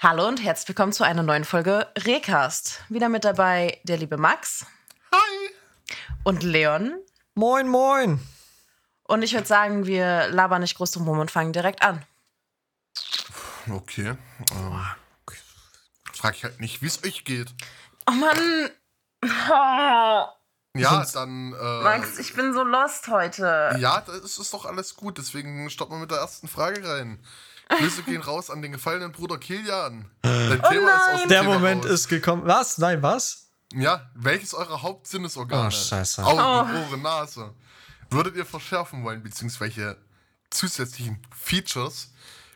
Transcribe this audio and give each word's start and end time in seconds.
Hallo 0.00 0.28
und 0.28 0.40
herzlich 0.40 0.68
willkommen 0.68 0.92
zu 0.92 1.02
einer 1.02 1.24
neuen 1.24 1.44
Folge 1.44 1.88
Recast. 1.98 2.84
Wieder 2.88 3.08
mit 3.08 3.24
dabei 3.24 3.80
der 3.82 3.96
liebe 3.96 4.16
Max. 4.16 4.64
Hi. 5.10 5.50
Und 6.22 6.44
Leon. 6.44 7.00
Moin, 7.34 7.66
moin. 7.66 8.20
Und 9.02 9.22
ich 9.22 9.32
würde 9.32 9.48
sagen, 9.48 9.86
wir 9.86 10.28
labern 10.28 10.60
nicht 10.60 10.76
groß 10.76 10.92
drum 10.92 11.02
herum 11.02 11.18
und 11.18 11.32
fangen 11.32 11.52
direkt 11.52 11.82
an. 11.82 12.06
Okay. 13.68 14.14
Ähm, 14.52 14.86
frag 16.14 16.36
ich 16.36 16.44
halt 16.44 16.60
nicht, 16.60 16.80
wie 16.80 16.86
es 16.86 17.02
euch 17.02 17.24
geht. 17.24 17.52
Oh 18.08 18.12
Mann. 18.12 18.70
Ja, 20.76 21.04
dann. 21.12 21.54
Äh, 21.54 21.82
Max, 21.82 22.20
ich 22.20 22.34
bin 22.34 22.54
so 22.54 22.62
lost 22.62 23.08
heute. 23.08 23.76
Ja, 23.80 24.00
das 24.02 24.38
ist 24.38 24.54
doch 24.54 24.64
alles 24.64 24.94
gut. 24.94 25.18
Deswegen 25.18 25.68
stoppen 25.70 25.96
wir 25.96 26.00
mit 26.02 26.12
der 26.12 26.18
ersten 26.18 26.46
Frage 26.46 26.88
rein. 26.88 27.18
Grüße 27.68 28.02
gehen 28.04 28.22
raus 28.22 28.50
an 28.50 28.62
den 28.62 28.72
gefallenen 28.72 29.12
Bruder 29.12 29.38
Kilian. 29.38 30.10
Dein 30.22 30.60
Oh 30.64 30.68
Thema 30.68 30.94
ist 30.96 31.14
aus 31.14 31.20
dem 31.22 31.28
Der 31.28 31.40
Thema 31.42 31.54
Moment 31.54 31.84
raus. 31.84 31.90
ist 31.92 32.08
gekommen. 32.08 32.42
Was? 32.46 32.78
Nein, 32.78 33.02
was? 33.02 33.50
Ja, 33.74 34.10
welches 34.14 34.54
eurer 34.54 34.82
Hauptsinnesorgane? 34.82 35.68
Oh, 35.68 35.70
scheiße. 35.70 36.24
Augen, 36.24 36.38
Oh. 36.40 36.90
Ohren, 36.90 37.02
Nase. 37.02 37.54
Würdet 38.10 38.36
ihr 38.36 38.46
verschärfen 38.46 39.04
wollen, 39.04 39.22
beziehungsweise 39.22 39.98
zusätzlichen 40.50 41.18
Features 41.36 42.12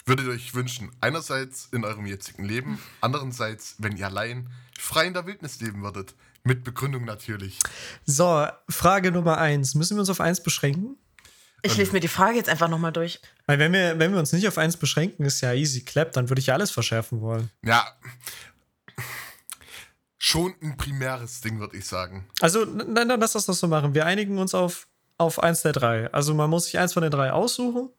würdet 0.07 0.27
ihr 0.27 0.33
euch 0.33 0.55
wünschen? 0.55 0.91
Einerseits 1.03 1.69
in 1.73 1.85
eurem 1.85 2.07
jetzigen 2.07 2.45
Leben, 2.45 2.79
andererseits, 3.03 3.75
wenn 3.79 3.97
ihr 3.97 4.07
allein 4.07 4.51
frei 4.79 5.05
in 5.07 5.13
der 5.15 5.27
Wildnis 5.27 5.61
leben 5.61 5.83
würdet. 5.83 6.15
Mit 6.45 6.65
Begründung 6.65 7.05
natürlich. 7.05 7.59
So, 8.05 8.49
Frage 8.69 9.13
Nummer 9.13 9.39
eins. 9.39 9.77
Müssen 9.77 9.97
wir 9.97 10.01
uns 10.01 10.11
auf 10.11 10.21
eins 10.21 10.43
beschränken? 10.43 10.97
Ich 11.63 11.77
lese 11.77 11.93
mir 11.93 12.01
die 12.01 12.09
Frage 12.09 12.37
jetzt 12.37 12.49
einfach 12.49 12.69
nochmal 12.69 12.93
durch. 12.93 13.21
Weil 13.47 13.59
wenn 13.59 13.73
wir, 13.73 13.99
wenn 13.99 14.13
wir 14.13 14.19
uns 14.19 14.33
nicht 14.33 14.47
auf 14.49 14.59
eins 14.59 14.77
beschränken, 14.77 15.25
ist 15.25 15.41
ja 15.41 15.53
easy 15.53 15.83
clap, 15.83 16.13
dann 16.13 16.29
würde 16.29 16.41
ich 16.41 16.47
ja 16.47 16.55
alles 16.55 16.73
verschärfen 16.73 17.21
wollen. 17.21 17.51
Ja. 17.65 17.87
Schon 20.19 20.55
ein 20.61 20.77
primäres 20.77 21.41
Ding, 21.41 21.61
würde 21.61 21.77
ich 21.77 21.87
sagen. 21.87 22.29
Also, 22.41 22.65
nein, 22.65 23.09
dann 23.09 23.21
lass 23.21 23.33
das 23.33 23.47
doch 23.47 23.55
so 23.55 23.69
machen. 23.69 23.95
Wir 23.95 24.07
einigen 24.07 24.39
uns 24.39 24.55
auf, 24.55 24.89
auf 25.19 25.41
eins 25.41 25.63
der 25.63 25.73
drei. 25.73 26.13
Also 26.13 26.35
man 26.35 26.51
muss 26.51 26.65
sich 26.65 26.79
eins 26.79 26.93
von 26.95 27.03
den 27.03 27.13
drei 27.13 27.33
aussuchen 27.33 27.91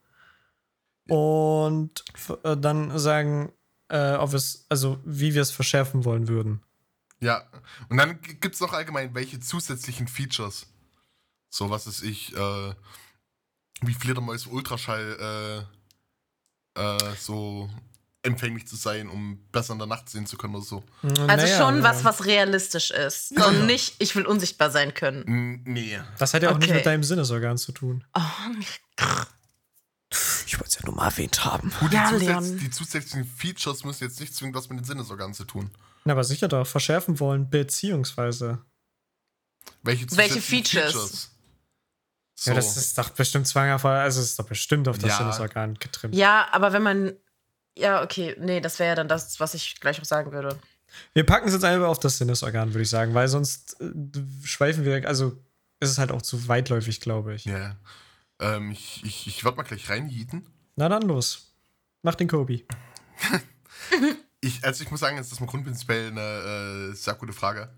und 1.07 2.03
äh, 2.43 2.57
dann 2.57 2.97
sagen, 2.97 3.53
äh, 3.89 4.13
ob 4.15 4.33
es, 4.33 4.65
also 4.69 4.99
wie 5.05 5.33
wir 5.33 5.41
es 5.41 5.51
verschärfen 5.51 6.05
wollen 6.05 6.27
würden. 6.27 6.61
Ja. 7.19 7.43
Und 7.89 7.97
dann 7.97 8.21
gibt 8.21 8.55
es 8.55 8.61
noch 8.61 8.73
allgemein 8.73 9.15
welche 9.15 9.39
zusätzlichen 9.39 10.07
Features. 10.07 10.67
So, 11.49 11.69
was 11.69 11.87
ist 11.87 12.03
ich, 12.03 12.35
äh, 12.35 12.73
wie 13.87 13.93
Fledermäuse 13.93 14.49
Ultraschall, 14.49 15.65
äh, 16.77 16.81
äh, 16.81 17.15
so 17.19 17.69
empfänglich 18.25 18.67
zu 18.67 18.75
sein, 18.77 19.09
um 19.09 19.37
besser 19.51 19.73
in 19.73 19.79
der 19.79 19.87
Nacht 19.87 20.09
sehen 20.09 20.25
zu 20.25 20.37
können 20.37 20.55
oder 20.55 20.63
so. 20.63 20.83
Also 21.01 21.23
Naja, 21.25 21.57
schon 21.57 21.77
ja. 21.77 21.83
was, 21.83 22.03
was 22.05 22.23
realistisch 22.25 22.91
ist. 22.91 23.31
Ja, 23.31 23.47
und 23.47 23.65
nicht, 23.65 23.95
ich 23.99 24.15
will 24.15 24.25
unsichtbar 24.25 24.71
sein 24.71 24.93
können. 24.93 25.61
Nee. 25.65 25.99
Das 26.19 26.33
hat 26.33 26.41
ja 26.43 26.51
auch 26.51 26.57
nicht 26.57 26.69
Okay. 26.69 26.77
mit 26.77 26.85
deinem 26.85 27.03
Sinnesorgan 27.03 27.57
zu 27.57 27.73
tun. 27.73 28.05
Oh, 28.13 28.21
Ich 30.45 30.59
wollte 30.59 30.67
es 30.69 30.75
ja 30.75 30.81
nur 30.85 30.95
mal 30.95 31.07
erwähnt 31.07 31.43
haben. 31.43 31.71
Gut, 31.79 31.91
die, 31.91 31.95
Ja, 31.95 32.09
zusätz 32.09 32.27
Leon. 32.27 32.57
die 32.59 32.69
zusätzlichen 32.69 33.25
Features 33.25 33.83
müssen 33.83 34.03
jetzt 34.05 34.19
nicht 34.19 34.33
zwingend 34.35 34.55
was 34.55 34.69
mit 34.69 34.79
den 34.79 34.85
Sinnesorganen 34.85 35.33
zu 35.33 35.43
tun. 35.43 35.71
Na, 36.05 36.13
aber 36.13 36.23
sicher 36.23 36.47
doch, 36.47 36.65
verschärfen 36.67 37.19
wollen, 37.19 37.49
beziehungsweise. 37.49 38.59
Welche, 39.81 40.05
Welche 40.15 40.37
zusätzlichen 40.39 40.41
Features? 40.41 41.31
So. 42.43 42.51
Ja, 42.51 42.55
das 42.55 42.75
ist 42.75 42.97
doch 42.97 43.09
bestimmt 43.11 43.47
zwanghaft, 43.47 43.85
also 43.85 44.19
es 44.19 44.31
ist 44.31 44.39
doch 44.39 44.45
bestimmt 44.45 44.89
auf 44.89 44.97
das 44.97 45.11
Ja. 45.11 45.17
Sinnesorgan 45.17 45.75
getrimmt. 45.75 46.13
Ja, 46.13 46.47
aber 46.51 46.73
wenn 46.73 46.83
man. 46.83 47.13
Ja, 47.77 48.03
okay. 48.03 48.35
Nee, 48.37 48.59
das 48.59 48.79
wäre 48.79 48.89
ja 48.89 48.95
dann 48.95 49.07
das, 49.07 49.39
was 49.39 49.53
ich 49.53 49.79
gleich 49.79 50.01
auch 50.01 50.05
sagen 50.05 50.33
würde. 50.33 50.59
Wir 51.13 51.25
packen 51.25 51.47
es 51.47 51.53
jetzt 51.53 51.63
einfach 51.63 51.87
auf 51.87 51.99
das 51.99 52.17
Sinnesorgan, 52.17 52.73
würde 52.73 52.83
ich 52.83 52.89
sagen, 52.89 53.13
weil 53.13 53.29
sonst 53.29 53.79
äh, 53.79 53.85
schweifen 54.43 54.83
wir, 54.83 55.07
also 55.07 55.41
ist 55.79 55.89
es 55.89 55.97
halt 55.97 56.11
auch 56.11 56.21
zu 56.21 56.49
weitläufig, 56.49 56.99
glaube 56.99 57.33
ich. 57.33 57.45
Ja. 57.45 57.77
Ähm, 58.39 58.71
ich 58.71 59.01
ich, 59.05 59.27
ich 59.27 59.45
werde 59.45 59.55
mal 59.55 59.63
gleich 59.63 59.89
reinhieten. 59.89 60.45
Na 60.75 60.89
dann 60.89 61.03
los. 61.03 61.53
Mach 62.01 62.15
den 62.15 62.27
Kobe. 62.27 62.63
Ich, 64.41 64.61
also 64.65 64.83
ich 64.83 64.91
muss 64.91 64.99
sagen, 64.99 65.17
es 65.17 65.31
ist 65.31 65.39
das 65.39 65.47
grundprinzipiell 65.47 66.07
eine 66.07 66.89
äh, 66.91 66.95
sehr 66.95 67.13
gute 67.13 67.31
Frage, 67.31 67.73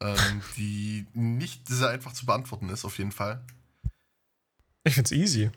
ähm, 0.00 0.40
die 0.56 1.04
nicht 1.14 1.66
sehr 1.66 1.88
einfach 1.88 2.12
zu 2.12 2.26
beantworten 2.26 2.68
ist, 2.68 2.84
auf 2.84 2.96
jeden 2.98 3.10
Fall. 3.10 3.44
Ich 4.84 4.94
find's 4.94 5.12
easy. 5.12 5.50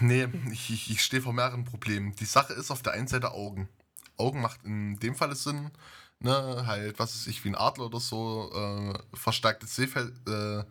Nee, 0.00 0.28
ich, 0.50 0.70
ich, 0.70 0.90
ich 0.90 1.02
stehe 1.02 1.22
vor 1.22 1.32
mehreren 1.32 1.64
Problemen. 1.64 2.14
Die 2.16 2.24
Sache 2.24 2.52
ist 2.52 2.70
auf 2.70 2.82
der 2.82 2.94
einen 2.94 3.06
Seite 3.06 3.32
Augen. 3.32 3.68
Augen 4.16 4.40
macht 4.40 4.64
in 4.64 4.98
dem 4.98 5.14
Fall 5.14 5.34
Sinn, 5.36 5.70
ne, 6.18 6.64
halt, 6.66 6.98
was 6.98 7.14
ist 7.14 7.26
ich, 7.26 7.44
wie 7.44 7.50
ein 7.50 7.54
Adler 7.54 7.86
oder 7.86 8.00
so, 8.00 8.50
äh, 8.52 9.16
verstärktes 9.16 9.76
Sehfeld, 9.76 10.12
äh, 10.28 10.64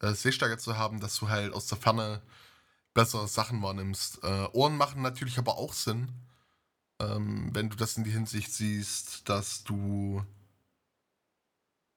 äh, 0.00 0.14
Sehstärke 0.14 0.58
zu 0.58 0.76
haben, 0.76 1.00
dass 1.00 1.16
du 1.16 1.28
halt 1.28 1.52
aus 1.52 1.66
der 1.66 1.78
Ferne 1.78 2.20
bessere 2.94 3.28
Sachen 3.28 3.62
wahrnimmst. 3.62 4.22
Äh, 4.22 4.48
Ohren 4.52 4.76
machen 4.76 5.02
natürlich 5.02 5.38
aber 5.38 5.56
auch 5.58 5.72
Sinn, 5.72 6.08
ähm, 7.00 7.50
wenn 7.54 7.70
du 7.70 7.76
das 7.76 7.96
in 7.96 8.04
die 8.04 8.10
Hinsicht 8.10 8.52
siehst, 8.52 9.28
dass 9.28 9.64
du 9.64 10.24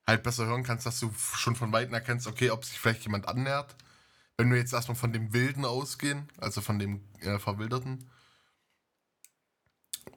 halt 0.07 0.23
besser 0.23 0.45
hören 0.45 0.63
kannst, 0.63 0.85
dass 0.85 0.99
du 0.99 1.13
schon 1.35 1.55
von 1.55 1.72
Weitem 1.72 1.93
erkennst, 1.93 2.28
okay, 2.28 2.49
ob 2.51 2.66
sich 2.66 2.79
vielleicht 2.79 3.03
jemand 3.03 3.28
annähert. 3.28 3.75
Wenn 4.37 4.51
wir 4.51 4.57
jetzt 4.57 4.73
erstmal 4.73 4.95
von 4.95 5.13
dem 5.13 5.33
Wilden 5.33 5.65
ausgehen, 5.65 6.27
also 6.37 6.61
von 6.61 6.79
dem 6.79 7.03
äh, 7.19 7.37
Verwilderten. 7.37 8.09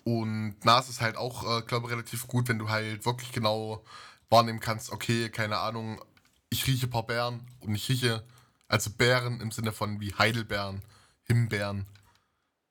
Und 0.05 0.65
Nase 0.65 0.91
ist 0.91 1.01
halt 1.01 1.17
auch, 1.17 1.59
äh, 1.59 1.63
glaube 1.63 1.87
ich, 1.87 1.93
relativ 1.93 2.27
gut, 2.27 2.49
wenn 2.49 2.59
du 2.59 2.69
halt 2.69 3.05
wirklich 3.05 3.33
genau 3.33 3.85
wahrnehmen 4.31 4.61
kannst, 4.61 4.91
okay, 4.91 5.29
keine 5.31 5.59
Ahnung, 5.59 6.03
ich 6.51 6.67
rieche 6.67 6.87
ein 6.87 6.91
paar 6.91 7.07
Beeren 7.07 7.47
und 7.61 7.75
ich 7.75 7.89
rieche, 7.89 8.25
also 8.69 8.91
Beeren 8.91 9.41
im 9.41 9.51
Sinne 9.51 9.73
von 9.73 10.01
wie 10.01 10.15
Heidelbeeren, 10.15 10.83
Himbeeren, 11.25 11.87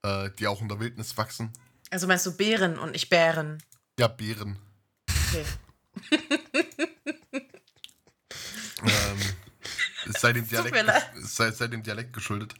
äh, 0.03 0.29
die 0.39 0.47
auch 0.47 0.61
in 0.61 0.69
der 0.69 0.79
Wildnis 0.79 1.17
wachsen. 1.17 1.51
Also 1.89 2.07
meinst 2.07 2.25
du 2.25 2.35
Bären 2.35 2.79
und 2.79 2.91
nicht 2.91 3.09
Bären? 3.09 3.61
Ja, 3.99 4.07
Beeren. 4.07 4.57
Okay. 5.27 5.45
ähm, 8.83 9.19
es 10.13 10.21
sei 10.21 10.33
dem 10.33 10.43
Tut 10.49 10.71
mir 10.71 10.83
Dialekt, 10.83 11.11
sei, 11.15 11.47
es 11.47 11.57
sei 11.57 11.67
dem 11.67 11.83
Dialekt 11.83 12.13
geschuldet. 12.13 12.53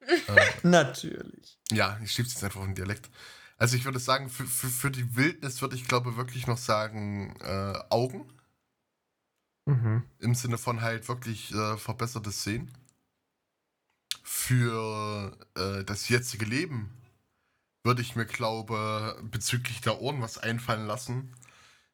Natürlich. 0.62 1.58
Ja, 1.70 1.98
ich 2.02 2.12
schieb's 2.12 2.34
jetzt 2.34 2.44
einfach 2.44 2.60
auf 2.60 2.66
den 2.66 2.74
Dialekt. 2.74 3.10
Also 3.58 3.76
ich 3.76 3.84
würde 3.84 3.98
sagen, 3.98 4.28
für, 4.28 4.46
für, 4.46 4.68
für 4.68 4.90
die 4.90 5.16
Wildnis 5.16 5.62
würde 5.62 5.76
ich 5.76 5.88
glaube 5.88 6.16
wirklich 6.16 6.46
noch 6.46 6.58
sagen, 6.58 7.34
äh, 7.40 7.78
Augen. 7.90 8.30
Mhm. 9.64 10.04
Im 10.18 10.34
Sinne 10.34 10.58
von 10.58 10.80
halt 10.80 11.08
wirklich 11.08 11.52
äh, 11.52 11.76
verbessertes 11.76 12.44
Sehen. 12.44 12.70
Für 14.22 15.36
äh, 15.56 15.84
das 15.84 16.08
jetzige 16.08 16.44
Leben 16.44 16.90
würde 17.82 18.02
ich 18.02 18.16
mir, 18.16 18.26
glaube 18.26 19.18
bezüglich 19.22 19.80
der 19.80 20.00
Ohren 20.00 20.20
was 20.20 20.38
einfallen 20.38 20.86
lassen. 20.86 21.32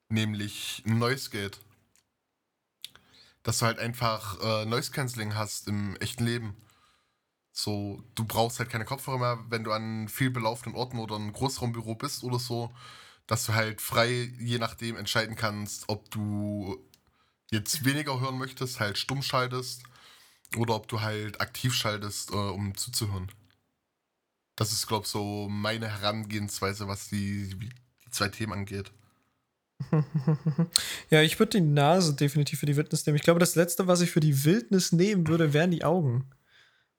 Nämlich 0.08 0.82
ein 0.86 0.98
Noise 0.98 1.30
Gate. 1.30 1.60
Dass 3.42 3.58
du 3.58 3.66
halt 3.66 3.78
einfach 3.78 4.40
äh, 4.40 4.64
Noise 4.66 4.92
Cancelling 4.92 5.34
hast 5.34 5.68
im 5.68 5.96
echten 5.96 6.24
Leben. 6.24 6.56
So, 7.52 8.02
du 8.14 8.24
brauchst 8.24 8.58
halt 8.58 8.70
keine 8.70 8.84
Kopfhörer 8.84 9.18
mehr, 9.18 9.44
wenn 9.48 9.64
du 9.64 9.72
an 9.72 10.08
viel 10.08 10.30
belaufenen 10.30 10.76
Orten 10.76 10.98
oder 10.98 11.16
ein 11.16 11.32
Großraumbüro 11.32 11.94
bist 11.94 12.24
oder 12.24 12.38
so, 12.38 12.72
dass 13.26 13.46
du 13.46 13.54
halt 13.54 13.80
frei, 13.80 14.32
je 14.38 14.58
nachdem, 14.58 14.96
entscheiden 14.96 15.36
kannst, 15.36 15.84
ob 15.88 16.10
du 16.10 16.78
jetzt 17.50 17.84
weniger 17.84 18.20
hören 18.20 18.38
möchtest, 18.38 18.80
halt 18.80 18.96
stumm 18.96 19.22
schaltest, 19.22 19.82
oder 20.56 20.74
ob 20.74 20.88
du 20.88 21.00
halt 21.00 21.40
aktiv 21.40 21.74
schaltest, 21.74 22.30
äh, 22.30 22.34
um 22.34 22.76
zuzuhören. 22.76 23.30
Das 24.56 24.72
ist, 24.72 24.86
glaube 24.86 25.04
ich, 25.04 25.10
so 25.10 25.48
meine 25.48 25.88
Herangehensweise, 25.88 26.88
was 26.88 27.08
die, 27.08 27.48
die 27.58 27.70
zwei 28.10 28.28
Themen 28.28 28.52
angeht. 28.52 28.92
ja, 31.10 31.22
ich 31.22 31.38
würde 31.38 31.58
die 31.58 31.60
Nase 31.60 32.14
definitiv 32.14 32.60
für 32.60 32.66
die 32.66 32.76
Wildnis 32.76 33.06
nehmen. 33.06 33.16
Ich 33.16 33.22
glaube, 33.22 33.40
das 33.40 33.54
Letzte, 33.54 33.86
was 33.86 34.00
ich 34.00 34.10
für 34.10 34.20
die 34.20 34.44
Wildnis 34.44 34.92
nehmen 34.92 35.28
würde, 35.28 35.52
wären 35.52 35.70
die 35.70 35.84
Augen. 35.84 36.30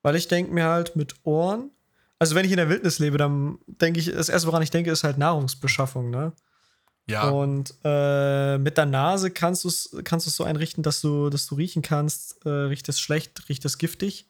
Weil 0.01 0.15
ich 0.15 0.27
denke 0.27 0.53
mir 0.53 0.65
halt 0.65 0.95
mit 0.95 1.15
Ohren, 1.24 1.71
also 2.19 2.35
wenn 2.35 2.45
ich 2.45 2.51
in 2.51 2.57
der 2.57 2.69
Wildnis 2.69 3.00
lebe, 3.00 3.18
dann 3.18 3.57
denke 3.68 4.00
ich, 4.00 4.12
das 4.12 4.30
erste, 4.30 4.47
woran 4.47 4.62
ich 4.62 4.71
denke, 4.71 4.91
ist 4.91 5.03
halt 5.03 5.18
Nahrungsbeschaffung, 5.18 6.09
ne? 6.09 6.33
Ja, 7.06 7.30
Und 7.30 7.74
äh, 7.83 8.57
mit 8.57 8.77
der 8.77 8.85
Nase 8.85 9.30
kannst 9.30 9.65
du 9.65 9.68
es 9.68 9.94
kannst 10.06 10.25
du's 10.25 10.38
so 10.38 10.45
einrichten, 10.45 10.83
dass 10.83 11.01
du, 11.01 11.30
dass 11.30 11.47
du 11.47 11.56
riechen 11.56 11.81
kannst, 11.81 12.45
äh, 12.45 12.50
riecht 12.50 12.88
es 12.88 13.00
schlecht, 13.00 13.50
riecht 13.50 13.65
es 13.65 13.77
giftig. 13.77 14.25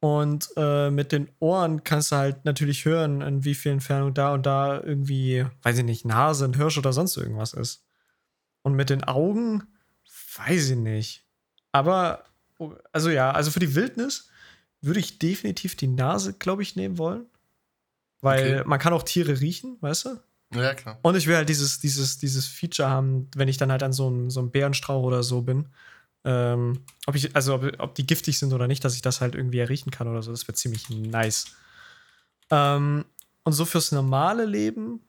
Und 0.00 0.48
äh, 0.56 0.90
mit 0.90 1.10
den 1.10 1.28
Ohren 1.40 1.82
kannst 1.82 2.12
du 2.12 2.16
halt 2.16 2.44
natürlich 2.44 2.84
hören, 2.84 3.20
in 3.20 3.44
wie 3.44 3.54
viel 3.54 3.72
Entfernung 3.72 4.14
da 4.14 4.32
und 4.32 4.46
da 4.46 4.80
irgendwie, 4.80 5.44
weiß 5.62 5.78
ich 5.78 5.84
nicht, 5.84 6.04
Nase, 6.04 6.44
ein 6.44 6.54
Hirsch 6.54 6.78
oder 6.78 6.92
sonst 6.92 7.16
irgendwas 7.16 7.52
ist. 7.52 7.84
Und 8.62 8.74
mit 8.74 8.90
den 8.90 9.02
Augen, 9.04 9.64
weiß 10.36 10.70
ich 10.70 10.76
nicht. 10.76 11.24
Aber, 11.72 12.24
also 12.92 13.10
ja, 13.10 13.32
also 13.32 13.50
für 13.50 13.58
die 13.60 13.74
Wildnis 13.74 14.28
würde 14.80 15.00
ich 15.00 15.18
definitiv 15.18 15.74
die 15.74 15.88
Nase, 15.88 16.32
glaube 16.34 16.62
ich, 16.62 16.76
nehmen 16.76 16.98
wollen. 16.98 17.26
Weil 18.20 18.60
Okay. 18.60 18.68
man 18.68 18.78
kann 18.78 18.92
auch 18.92 19.02
Tiere 19.02 19.40
riechen, 19.40 19.78
weißt 19.80 20.04
du? 20.04 20.20
Ja, 20.54 20.74
klar. 20.74 20.98
Und 21.02 21.16
ich 21.16 21.26
will 21.26 21.36
halt 21.36 21.48
dieses, 21.48 21.80
dieses, 21.80 22.18
dieses 22.18 22.46
Feature 22.46 22.88
haben, 22.88 23.28
wenn 23.34 23.48
ich 23.48 23.58
dann 23.58 23.70
halt 23.70 23.82
an 23.82 23.92
so 23.92 24.06
einem, 24.06 24.30
so 24.30 24.40
einem 24.40 24.50
Bärenstrauch 24.50 25.02
oder 25.02 25.22
so 25.22 25.42
bin. 25.42 25.68
Ähm, 26.24 26.84
ob 27.06 27.14
ich, 27.14 27.34
also 27.34 27.54
ob, 27.54 27.72
ob 27.78 27.94
die 27.94 28.06
giftig 28.06 28.38
sind 28.38 28.52
oder 28.52 28.66
nicht, 28.66 28.84
dass 28.84 28.94
ich 28.94 29.02
das 29.02 29.20
halt 29.20 29.34
irgendwie 29.34 29.58
erriechen 29.58 29.90
kann 29.90 30.08
oder 30.08 30.22
so. 30.22 30.30
Das 30.30 30.46
wäre 30.46 30.54
ziemlich 30.54 30.90
nice. 30.90 31.56
Ähm, 32.50 33.04
und 33.44 33.52
so 33.52 33.64
fürs 33.64 33.92
normale 33.92 34.44
Leben 34.44 35.00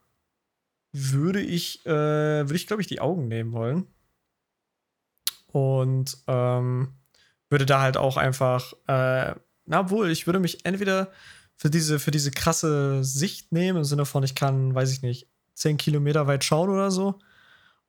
würde 0.92 1.40
ich, 1.40 1.84
äh, 1.86 1.90
würde 1.90 2.56
ich, 2.56 2.66
glaube 2.66 2.82
ich, 2.82 2.88
die 2.88 3.00
Augen 3.00 3.28
nehmen 3.28 3.52
wollen. 3.52 3.86
Und 5.52 6.16
ähm, 6.26 6.94
würde 7.48 7.66
da 7.66 7.80
halt 7.80 7.96
auch 7.96 8.16
einfach, 8.16 8.72
äh, 8.86 9.34
na 9.66 9.90
wohl, 9.90 10.10
ich 10.10 10.26
würde 10.26 10.38
mich 10.38 10.64
entweder 10.64 11.10
für 11.56 11.70
diese, 11.70 11.98
für 11.98 12.10
diese 12.10 12.30
krasse 12.30 13.04
Sicht 13.04 13.52
nehmen, 13.52 13.78
im 13.78 13.84
Sinne 13.84 14.06
von, 14.06 14.22
ich 14.22 14.34
kann, 14.34 14.74
weiß 14.74 14.92
ich 14.92 15.02
nicht, 15.02 15.28
10 15.54 15.76
Kilometer 15.76 16.26
weit 16.26 16.44
schauen 16.44 16.70
oder 16.70 16.90
so. 16.90 17.18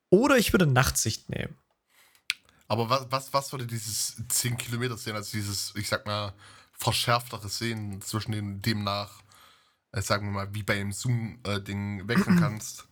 Oder 0.09 0.37
ich 0.37 0.51
würde 0.51 0.67
Nachtsicht 0.67 1.29
nehmen. 1.29 1.55
Aber 2.71 2.89
was, 2.89 3.05
was, 3.09 3.33
was 3.33 3.51
würde 3.51 3.67
dieses 3.67 4.15
10 4.29 4.55
Kilometer 4.55 4.95
sehen, 4.95 5.13
also 5.13 5.29
dieses, 5.33 5.73
ich 5.75 5.89
sag 5.89 6.05
mal, 6.05 6.31
verschärftere 6.71 7.49
Sehen 7.49 8.01
zwischen 8.01 8.31
dem, 8.31 8.61
demnach, 8.61 9.11
äh, 9.91 10.01
sagen 10.01 10.27
wir 10.27 10.31
mal, 10.31 10.55
wie 10.55 10.63
bei 10.63 10.79
einem 10.79 10.93
Zoom-Ding 10.93 11.99
äh, 11.99 12.07
wechseln 12.07 12.37
kannst? 12.39 12.85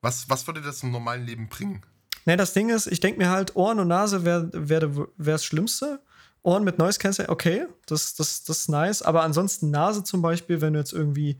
Was, 0.00 0.30
was 0.30 0.46
würde 0.46 0.60
das 0.60 0.84
im 0.84 0.92
normalen 0.92 1.26
Leben 1.26 1.48
bringen? 1.48 1.82
Ne, 2.24 2.36
das 2.36 2.52
Ding 2.52 2.68
ist, 2.68 2.86
ich 2.86 3.00
denke 3.00 3.18
mir 3.18 3.28
halt, 3.28 3.56
Ohren 3.56 3.80
und 3.80 3.88
Nase 3.88 4.24
wäre 4.24 4.48
wär, 4.52 4.96
wär 4.96 5.06
das 5.16 5.44
Schlimmste. 5.44 6.00
Ohren 6.44 6.62
mit 6.62 6.78
Noise 6.78 7.00
Cancelling, 7.00 7.32
okay, 7.32 7.66
das, 7.86 8.14
das, 8.14 8.44
das 8.44 8.58
ist 8.58 8.68
nice. 8.68 9.02
Aber 9.02 9.24
ansonsten 9.24 9.72
Nase 9.72 10.04
zum 10.04 10.22
Beispiel, 10.22 10.60
wenn 10.60 10.74
du 10.74 10.78
jetzt 10.78 10.92
irgendwie 10.92 11.36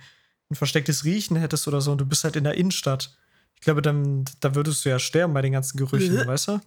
ein 0.50 0.56
verstecktes 0.56 1.04
Riechen 1.04 1.36
hättest 1.36 1.68
oder 1.68 1.80
so 1.80 1.92
und 1.92 1.98
du 1.98 2.06
bist 2.06 2.24
halt 2.24 2.34
in 2.34 2.42
der 2.42 2.54
Innenstadt, 2.54 3.16
ich 3.54 3.60
glaube, 3.60 3.80
dann 3.80 4.24
da 4.40 4.56
würdest 4.56 4.84
du 4.84 4.88
ja 4.88 4.98
sterben 4.98 5.34
bei 5.34 5.42
den 5.42 5.52
ganzen 5.52 5.78
Gerüchen, 5.78 6.26
weißt 6.26 6.48
du? 6.48 6.60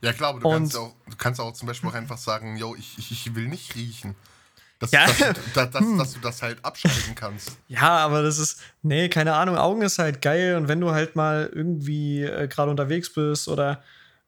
Ja, 0.00 0.12
klar, 0.12 0.30
aber 0.30 0.40
du 0.40 0.48
kannst, 0.48 0.76
auch, 0.76 0.94
du 1.10 1.16
kannst 1.16 1.40
auch 1.40 1.52
zum 1.52 1.66
Beispiel 1.68 1.90
auch 1.90 1.94
einfach 1.94 2.18
sagen, 2.18 2.56
yo, 2.56 2.74
ich, 2.76 2.98
ich, 2.98 3.10
ich 3.10 3.34
will 3.34 3.48
nicht 3.48 3.74
riechen. 3.74 4.14
Dass, 4.78 4.92
Ja. 4.92 5.06
dass, 5.06 5.18
dass, 5.54 5.70
dass, 5.72 5.80
Hm. 5.80 5.98
dass 5.98 6.12
du 6.14 6.20
das 6.20 6.42
halt 6.42 6.64
abschalten 6.64 7.14
kannst. 7.16 7.56
Ja, 7.66 7.98
aber 7.98 8.22
das 8.22 8.38
ist, 8.38 8.60
nee, 8.82 9.08
keine 9.08 9.34
Ahnung, 9.34 9.56
Augen 9.56 9.82
ist 9.82 9.98
halt 9.98 10.22
geil 10.22 10.56
und 10.56 10.68
wenn 10.68 10.80
du 10.80 10.92
halt 10.92 11.16
mal 11.16 11.50
irgendwie 11.52 12.22
äh, 12.22 12.46
gerade 12.46 12.70
unterwegs 12.70 13.12
bist 13.12 13.48
oder 13.48 13.82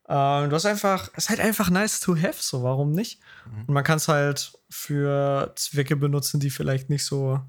äh, 0.09 0.49
du 0.49 0.51
hast 0.51 0.67
einfach, 0.67 1.09
es 1.13 1.25
ist 1.25 1.31
halt 1.31 1.39
einfach 1.41 1.71
nice 1.71 2.01
to 2.01 2.17
have, 2.17 2.37
so, 2.43 2.65
warum 2.65 2.91
nicht? 2.93 3.21
Mhm. 3.47 3.65
Und 3.69 3.75
man 3.75 3.85
kann 3.85 3.99
es 3.99 4.09
halt 4.09 4.53
für 4.69 5.53
Zwecke 5.55 5.95
benutzen, 5.95 6.41
die 6.41 6.51
vielleicht 6.51 6.91
nicht 6.91 7.05
so, 7.05 7.41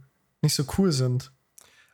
nicht 0.44 0.54
so 0.54 0.64
cool 0.78 0.92
sind. 0.92 1.32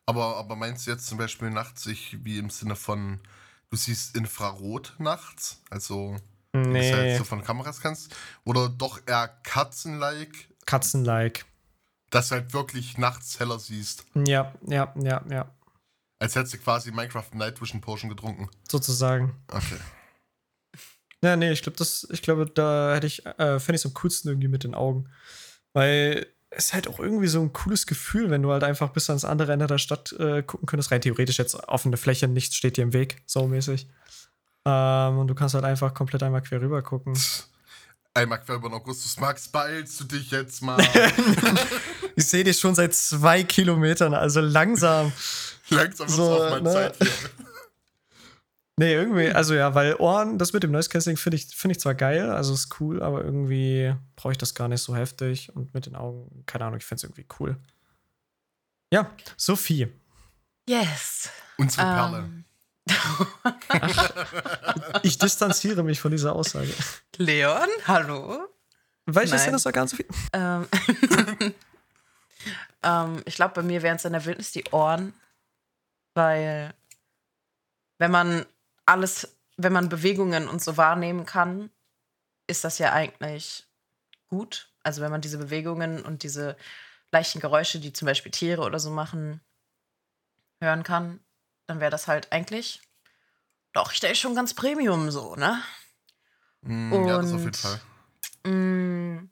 Aber, 0.06 0.36
aber 0.38 0.56
meinst 0.58 0.88
du 0.88 0.92
jetzt 0.92 1.08
zum 1.08 1.18
Beispiel 1.18 1.50
nachts 1.52 1.86
ich 1.86 2.18
wie 2.24 2.38
im 2.38 2.50
Sinne 2.50 2.76
von, 2.76 3.20
du 3.70 3.78
siehst 3.78 4.16
Infrarot 4.16 4.96
nachts? 5.00 5.62
Also, 5.70 6.16
du 6.54 6.60
es 6.60 6.68
Nee, 6.68 6.94
halt 6.94 7.18
so 7.18 7.24
von 7.24 7.44
Kameras 7.44 7.80
kannst? 7.82 8.16
Oder 8.46 8.70
doch 8.70 9.02
eher 9.06 9.28
Katzen-like, 9.44 10.50
Katzen-like. 10.66 11.46
dass 12.10 12.30
du 12.30 12.36
halt 12.36 12.54
wirklich 12.54 12.98
nachts 12.98 13.40
heller 13.40 13.60
siehst? 13.60 14.06
Ja, 14.16 14.54
ja, 14.66 14.94
ja, 15.02 15.24
ja, 15.30 15.56
Als 16.20 16.36
hättest 16.36 16.54
du 16.56 16.58
quasi 16.60 16.92
Minecraft 16.92 17.30
Night 17.34 17.62
Vision 17.62 17.82
Potion 17.82 18.10
getrunken. 18.10 18.50
sozusagen. 18.70 19.36
Okay. 19.50 19.78
Ja, 21.24 21.36
nee, 21.36 21.52
ich 21.52 21.64
glaube, 21.64 21.78
das, 21.78 22.08
ich 22.12 22.22
glaube, 22.22 22.46
da 22.46 22.94
hätte 22.94 23.08
ich, 23.08 23.26
äh, 23.26 23.60
fände 23.60 23.76
ich 23.76 23.82
es 23.82 23.86
am 23.86 23.94
coolsten 23.96 24.30
irgendwie 24.30 24.48
mit 24.50 24.64
den 24.64 24.76
Augen. 24.76 25.10
Weil 25.74 26.28
ist 26.58 26.74
halt 26.74 26.88
auch 26.88 27.00
irgendwie 27.00 27.28
so 27.28 27.42
ein 27.42 27.54
cooles 27.54 27.86
Gefühl, 27.86 28.30
wenn 28.30 28.42
du 28.42 28.52
halt 28.52 28.64
einfach 28.64 28.90
bis 28.90 29.10
ans 29.10 29.26
andere 29.26 29.54
Ende 29.54 29.68
der 29.68 29.78
Stadt 29.78 30.12
äh, 30.14 30.42
gucken 30.42 30.66
könntest. 30.66 30.92
Rein 30.92 31.02
theoretisch 31.02 31.38
jetzt 31.38 31.56
offene 31.68 31.98
Fläche, 31.98 32.28
nichts 32.28 32.56
steht 32.56 32.78
dir 32.78 32.82
im 32.84 32.94
Weg, 32.94 33.22
so 33.26 33.48
mäßig. 33.48 33.88
Ähm, 34.66 35.20
und 35.20 35.28
du 35.28 35.36
kannst 35.36 35.56
halt 35.56 35.64
einfach 35.64 35.94
komplett 35.94 36.24
einmal 36.24 36.42
quer 36.42 36.62
rüber 36.62 36.82
gucken. 36.82 37.18
Einmal 38.14 38.42
quer 38.42 38.56
über 38.56 38.70
den 38.70 38.74
Augustus 38.74 39.20
Max, 39.20 39.48
beeilst 39.48 40.00
du 40.00 40.06
dich 40.06 40.32
jetzt 40.32 40.64
mal. 40.64 40.84
ich 42.16 42.26
sehe 42.26 42.44
dich 42.44 42.58
schon 42.58 42.74
seit 42.74 42.96
zwei 42.96 43.44
Kilometern, 43.44 44.16
also 44.16 44.42
langsam. 44.42 45.12
Langsam 45.70 46.08
wird's 46.08 46.16
So, 46.16 46.34
auch 46.34 46.50
mal 46.50 46.62
ne? 46.64 46.74
Zeit 46.74 46.96
hier. 46.98 47.08
Nee, 48.80 48.94
irgendwie, 48.94 49.32
also 49.32 49.56
ja, 49.56 49.74
weil 49.74 49.96
Ohren, 49.96 50.38
das 50.38 50.54
mit 50.54 50.62
dem 50.62 50.72
Noise 50.72 50.90
Cancelling 50.90 51.18
finde 51.18 51.38
ich, 51.38 51.48
find 51.48 51.72
ich 51.72 51.80
zwar 51.80 51.96
geil, 51.96 52.30
also 52.30 52.54
ist 52.54 52.80
cool, 52.80 53.02
aber 53.02 53.24
irgendwie 53.24 53.96
brauche 54.16 54.34
ich 54.34 54.38
das 54.38 54.54
gar 54.54 54.68
nicht 54.68 54.82
so 54.82 54.96
heftig 54.96 55.56
und 55.56 55.74
mit 55.74 55.88
den 55.88 55.96
Augen, 55.96 56.44
keine 56.46 56.66
Ahnung, 56.66 56.78
ich 56.78 56.86
finde 56.86 56.98
es 56.98 57.04
irgendwie 57.04 57.26
cool. 57.40 57.58
Ja, 58.94 59.10
Sophie. 59.36 59.88
Yes. 60.70 61.30
Unsere 61.58 61.88
Perle. 61.88 62.18
Ähm, 62.20 62.46
Ich 65.04 65.18
distanziere 65.18 65.84
mich 65.84 66.00
von 66.00 66.12
dieser 66.12 66.34
Aussage. 66.34 66.72
Leon, 67.18 67.68
hallo. 67.88 68.48
Welches 69.08 69.32
Nein. 69.32 69.42
sind 69.42 69.54
das 69.54 69.64
da 69.64 69.72
ganz 69.72 69.92
so 69.92 69.98
viel? 69.98 70.08
Ähm, 70.34 70.68
ähm, 72.84 73.22
ich 73.26 73.36
glaube, 73.36 73.56
bei 73.56 73.64
mir 73.64 73.82
wären 73.82 73.96
es 73.96 74.06
in 74.06 74.14
der 74.14 74.26
Wildnis 74.26 74.52
die 74.52 74.66
Ohren, 74.72 75.14
weil 76.14 76.74
wenn 77.98 78.12
man 78.12 78.46
alles, 78.88 79.38
wenn 79.58 79.74
man 79.74 79.90
Bewegungen 79.90 80.48
und 80.48 80.62
so 80.64 80.78
wahrnehmen 80.78 81.26
kann, 81.26 81.70
ist 82.48 82.64
das 82.64 82.80
ja 82.80 82.94
eigentlich 82.94 83.68
gut. 84.28 84.72
Also 84.84 85.02
wenn 85.02 85.12
man 85.12 85.22
diese 85.22 85.38
Bewegungen 85.38 86.04
und 86.04 86.24
diese 86.24 86.58
leichten 87.12 87.40
Geräusche, 87.40 87.80
die 87.80 87.94
zum 87.94 88.06
Beispiel 88.06 88.32
Tiere 88.32 88.64
oder 88.64 88.80
so 88.80 88.90
machen, 88.90 89.42
hören 90.62 90.84
kann, 90.84 91.20
dann 91.68 91.80
wäre 91.80 91.92
das 91.92 92.08
halt 92.08 92.32
eigentlich 92.32 92.82
doch, 93.74 93.92
ich 93.92 94.00
denke 94.00 94.16
schon 94.16 94.34
ganz 94.34 94.54
Premium 94.56 95.12
so, 95.12 95.36
ne? 95.36 95.62
Mm, 96.62 96.94
ja, 97.08 97.18
das 97.18 97.34
auf 97.34 97.40
jeden 97.40 97.46
und- 97.46 97.58
Fall. 97.58 97.82
Mm, 98.46 99.30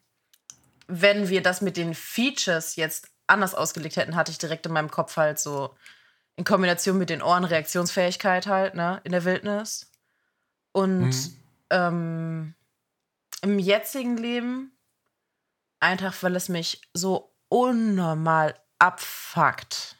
wenn 0.88 1.30
wir 1.30 1.42
das 1.42 1.62
mit 1.62 1.78
den 1.78 1.96
Features 1.96 2.75
jetzt 2.75 3.10
anders 3.28 3.56
ausgelegt 3.56 3.96
hätten, 3.96 4.16
hatte 4.16 4.31
ich 4.31 4.38
direkt 4.38 4.66
in 4.68 4.74
meinem 4.74 4.92
Kopf 4.92 5.18
halt 5.18 5.40
so 5.40 5.75
in 6.37 6.43
Kombination 6.43 6.97
mit 6.97 7.09
den 7.09 7.21
Ohren 7.21 7.45
Reaktionsfähigkeit 7.45 8.47
halt, 8.47 8.75
ne, 8.75 9.01
in 9.03 9.11
der 9.11 9.23
Wildnis. 9.25 9.91
Und 10.71 11.09
Mhm. 11.09 11.43
ähm, 11.69 12.55
im 13.41 13.59
jetzigen 13.59 14.17
Leben 14.17 14.71
einfach, 15.79 16.21
weil 16.23 16.35
es 16.35 16.49
mich 16.49 16.81
so 16.93 17.33
unnormal 17.47 18.59
abfuckt, 18.79 19.95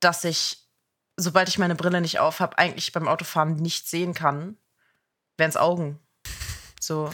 dass 0.00 0.24
ich, 0.24 0.68
sobald 1.16 1.48
ich 1.48 1.58
meine 1.58 1.74
Brille 1.74 2.00
nicht 2.00 2.18
auf 2.18 2.40
habe, 2.40 2.58
eigentlich 2.58 2.92
beim 2.92 3.08
Autofahren 3.08 3.54
nicht 3.54 3.88
sehen 3.88 4.12
kann, 4.12 4.58
wären 5.38 5.48
es 5.50 5.56
Augen. 5.56 5.98
So. 6.80 7.10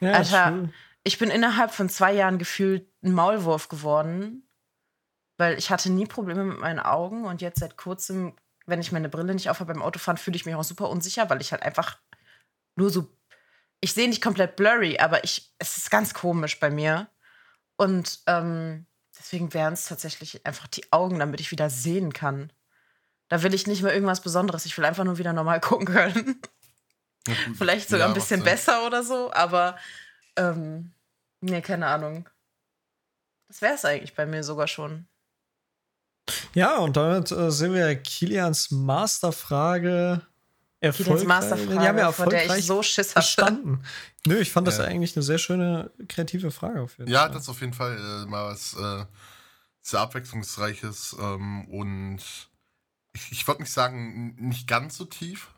Ja, 0.00 0.12
Alter. 0.12 0.70
Ich 1.02 1.18
bin 1.18 1.30
innerhalb 1.30 1.72
von 1.72 1.88
zwei 1.88 2.12
Jahren 2.12 2.38
gefühlt 2.38 2.86
ein 3.02 3.12
Maulwurf 3.12 3.68
geworden, 3.68 4.48
weil 5.40 5.58
ich 5.58 5.70
hatte 5.70 5.90
nie 5.90 6.04
Probleme 6.04 6.44
mit 6.44 6.58
meinen 6.58 6.80
Augen 6.80 7.24
und 7.24 7.40
jetzt 7.40 7.60
seit 7.60 7.78
kurzem, 7.78 8.36
wenn 8.66 8.82
ich 8.82 8.92
meine 8.92 9.08
Brille 9.08 9.32
nicht 9.34 9.48
aufhabe 9.48 9.72
beim 9.72 9.82
Autofahren, 9.82 10.18
fühle 10.18 10.36
ich 10.36 10.44
mich 10.44 10.54
auch 10.54 10.62
super 10.62 10.90
unsicher, 10.90 11.30
weil 11.30 11.40
ich 11.40 11.50
halt 11.50 11.62
einfach 11.62 11.98
nur 12.76 12.90
so, 12.90 13.08
ich 13.80 13.94
sehe 13.94 14.06
nicht 14.06 14.22
komplett 14.22 14.54
blurry, 14.56 14.98
aber 14.98 15.24
ich, 15.24 15.54
es 15.58 15.78
ist 15.78 15.90
ganz 15.90 16.12
komisch 16.12 16.60
bei 16.60 16.68
mir 16.68 17.08
und 17.78 18.20
ähm, 18.26 18.84
deswegen 19.18 19.54
wären 19.54 19.72
es 19.72 19.86
tatsächlich 19.86 20.44
einfach 20.44 20.66
die 20.66 20.92
Augen, 20.92 21.18
damit 21.18 21.40
ich 21.40 21.50
wieder 21.50 21.70
sehen 21.70 22.12
kann. 22.12 22.52
Da 23.28 23.42
will 23.42 23.54
ich 23.54 23.66
nicht 23.66 23.80
mehr 23.80 23.94
irgendwas 23.94 24.20
Besonderes, 24.20 24.66
ich 24.66 24.76
will 24.76 24.84
einfach 24.84 25.04
nur 25.04 25.16
wieder 25.16 25.32
normal 25.32 25.60
gucken 25.62 25.86
können. 25.86 26.42
Ja. 27.26 27.34
Vielleicht 27.56 27.88
sogar 27.88 28.08
Ja, 28.08 28.12
ein 28.12 28.14
bisschen 28.14 28.44
besser 28.44 28.86
oder 28.86 29.02
so, 29.02 29.32
aber 29.32 29.78
ähm, 30.36 30.92
nee, 31.40 31.62
keine 31.62 31.86
Ahnung. 31.86 32.28
Das 33.48 33.62
wäre 33.62 33.74
es 33.74 33.86
eigentlich 33.86 34.14
bei 34.14 34.26
mir 34.26 34.44
sogar 34.44 34.68
schon. 34.68 35.06
Ja, 36.54 36.78
und 36.78 36.96
damit 36.96 37.30
äh, 37.32 37.50
sind 37.50 37.72
wir 37.74 37.94
Kilians 37.96 38.70
Masterfrage 38.70 40.22
erfolgreich. 40.80 41.06
Kilians 41.06 41.28
Masterfrage, 41.28 41.78
Die 41.78 41.78
haben 41.88 41.96
wir 41.96 42.12
vor 42.12 42.26
der 42.26 42.38
ich 42.38 42.42
erfolgreich 42.44 42.66
so 42.66 42.82
Schiss 42.82 43.10
hatte. 43.14 43.20
bestanden. 43.26 43.84
Nö, 44.26 44.38
ich 44.38 44.50
fand 44.52 44.66
das 44.68 44.78
Ja. 44.78 44.84
eigentlich 44.84 45.16
eine 45.16 45.22
sehr 45.22 45.38
schöne, 45.38 45.90
kreative 46.08 46.50
Frage 46.50 46.80
auf 46.82 46.98
jeden 46.98 47.10
Ja, 47.10 47.20
Fall. 47.24 47.30
das 47.32 47.48
auf 47.48 47.60
jeden 47.60 47.72
Fall 47.74 47.96
äh, 47.96 48.26
mal 48.28 48.46
was 48.52 48.74
äh, 48.74 49.04
sehr 49.82 50.00
abwechslungsreiches 50.00 51.16
ähm, 51.20 51.66
und 51.68 52.18
ich, 53.12 53.32
ich 53.32 53.46
würde 53.48 53.62
nicht 53.62 53.72
sagen, 53.72 54.34
nicht 54.38 54.66
ganz 54.68 54.96
so 54.96 55.04
tief. 55.04 55.48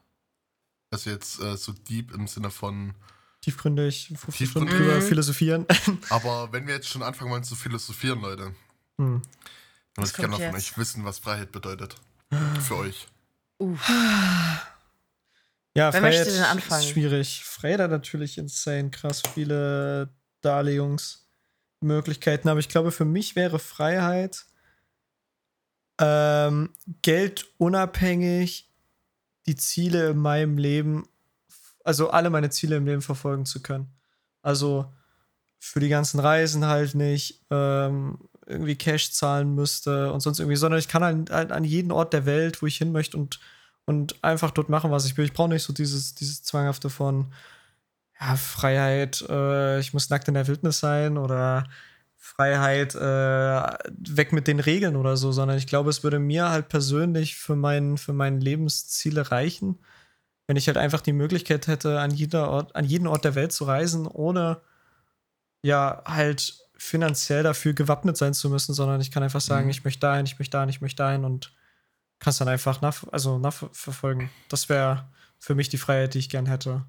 Also 0.90 1.10
jetzt 1.10 1.40
äh, 1.40 1.56
so 1.56 1.72
deep 1.72 2.12
im 2.14 2.26
Sinne 2.26 2.50
von, 2.50 2.94
Tiefgründig, 3.40 4.12
50 4.14 4.48
Stunden 4.50 4.68
Tiefgründig. 4.68 4.76
drüber 4.94 5.02
philosophieren. 5.06 5.66
aber 6.10 6.52
wenn 6.52 6.66
wir 6.66 6.74
jetzt 6.74 6.88
schon 6.88 7.02
anfangen 7.02 7.30
wollen 7.30 7.42
zu 7.44 7.56
philosophieren, 7.56 8.20
Leute, 8.20 8.54
hm. 8.98 9.20
Was 9.96 9.96
würde 9.96 10.06
ich 10.06 10.14
gerne 10.16 10.28
kommt 10.30 10.40
mal 10.40 10.46
von 10.50 10.56
euch 10.56 10.78
wissen, 10.78 11.04
was 11.04 11.18
Freiheit 11.18 11.52
bedeutet. 11.52 11.96
Für 12.60 12.76
euch. 12.78 13.06
Uff. 13.58 13.88
Ja, 15.74 15.92
Wer 15.92 16.00
möchte 16.00 16.22
Freiheit 16.24 16.36
denn 16.36 16.44
anfangen? 16.44 16.82
ist 16.82 16.88
schwierig. 16.88 17.44
Freiheit 17.44 17.80
hat 17.80 17.90
natürlich 17.90 18.38
insane 18.38 18.90
krass 18.90 19.22
viele 19.34 20.08
Darlegungsmöglichkeiten, 20.40 22.48
aber 22.50 22.60
ich 22.60 22.68
glaube, 22.68 22.92
für 22.92 23.04
mich 23.04 23.36
wäre 23.36 23.58
Freiheit 23.58 24.46
Ähm, 26.00 26.70
Geld 27.02 27.46
unabhängig 27.58 28.70
die 29.46 29.56
Ziele 29.56 30.10
in 30.10 30.16
meinem 30.18 30.56
Leben, 30.58 31.06
also 31.84 32.10
alle 32.10 32.30
meine 32.30 32.50
Ziele 32.50 32.76
im 32.76 32.86
Leben 32.86 33.02
verfolgen 33.02 33.44
zu 33.46 33.62
können. 33.62 33.92
Also 34.40 34.90
für 35.58 35.80
die 35.80 35.88
ganzen 35.90 36.18
Reisen 36.18 36.64
halt 36.66 36.94
nicht 36.94 37.44
ähm, 37.50 38.18
irgendwie 38.52 38.76
Cash 38.76 39.12
zahlen 39.12 39.54
müsste 39.54 40.12
und 40.12 40.20
sonst 40.20 40.38
irgendwie, 40.38 40.56
sondern 40.56 40.78
ich 40.78 40.88
kann 40.88 41.04
halt, 41.04 41.30
halt 41.30 41.52
an 41.52 41.64
jeden 41.64 41.92
Ort 41.92 42.12
der 42.12 42.26
Welt, 42.26 42.62
wo 42.62 42.66
ich 42.66 42.76
hin 42.76 42.92
möchte 42.92 43.16
und, 43.16 43.40
und 43.84 44.22
einfach 44.22 44.50
dort 44.50 44.68
machen, 44.68 44.90
was 44.90 45.06
ich 45.06 45.16
will. 45.16 45.24
Ich 45.24 45.32
brauche 45.32 45.48
nicht 45.48 45.62
so 45.62 45.72
dieses, 45.72 46.14
dieses 46.14 46.42
Zwanghafte 46.42 46.90
von 46.90 47.32
ja, 48.20 48.36
Freiheit, 48.36 49.24
äh, 49.28 49.80
ich 49.80 49.92
muss 49.92 50.10
nackt 50.10 50.28
in 50.28 50.34
der 50.34 50.46
Wildnis 50.46 50.78
sein 50.78 51.18
oder 51.18 51.64
Freiheit, 52.16 52.94
äh, 52.94 52.98
weg 53.00 54.32
mit 54.32 54.46
den 54.46 54.60
Regeln 54.60 54.94
oder 54.94 55.16
so, 55.16 55.32
sondern 55.32 55.58
ich 55.58 55.66
glaube, 55.66 55.90
es 55.90 56.04
würde 56.04 56.20
mir 56.20 56.50
halt 56.50 56.68
persönlich 56.68 57.34
für, 57.36 57.56
mein, 57.56 57.98
für 57.98 58.12
meine 58.12 58.38
Lebensziele 58.38 59.32
reichen, 59.32 59.80
wenn 60.46 60.56
ich 60.56 60.68
halt 60.68 60.76
einfach 60.76 61.00
die 61.00 61.12
Möglichkeit 61.12 61.66
hätte, 61.66 61.98
an, 61.98 62.12
jeder 62.12 62.48
Ort, 62.48 62.76
an 62.76 62.84
jeden 62.84 63.08
Ort 63.08 63.24
der 63.24 63.34
Welt 63.34 63.52
zu 63.52 63.64
reisen, 63.64 64.06
ohne 64.06 64.60
ja 65.62 66.02
halt 66.04 66.61
finanziell 66.82 67.44
dafür 67.44 67.74
gewappnet 67.74 68.16
sein 68.16 68.34
zu 68.34 68.50
müssen, 68.50 68.74
sondern 68.74 69.00
ich 69.00 69.12
kann 69.12 69.22
einfach 69.22 69.40
sagen, 69.40 69.66
mhm. 69.66 69.70
ich 69.70 69.84
möchte 69.84 70.00
dahin, 70.00 70.26
ich 70.26 70.38
möchte 70.40 70.56
dahin, 70.56 70.68
ich 70.68 70.80
möchte 70.80 71.02
dahin 71.02 71.24
und 71.24 71.54
kann 72.18 72.32
es 72.32 72.38
dann 72.38 72.48
einfach 72.48 72.80
nach, 72.80 73.04
also 73.12 73.38
nachverfolgen. 73.38 74.30
Das 74.48 74.68
wäre 74.68 75.08
für 75.38 75.54
mich 75.54 75.68
die 75.68 75.78
Freiheit, 75.78 76.14
die 76.14 76.18
ich 76.18 76.28
gern 76.28 76.46
hätte. 76.46 76.84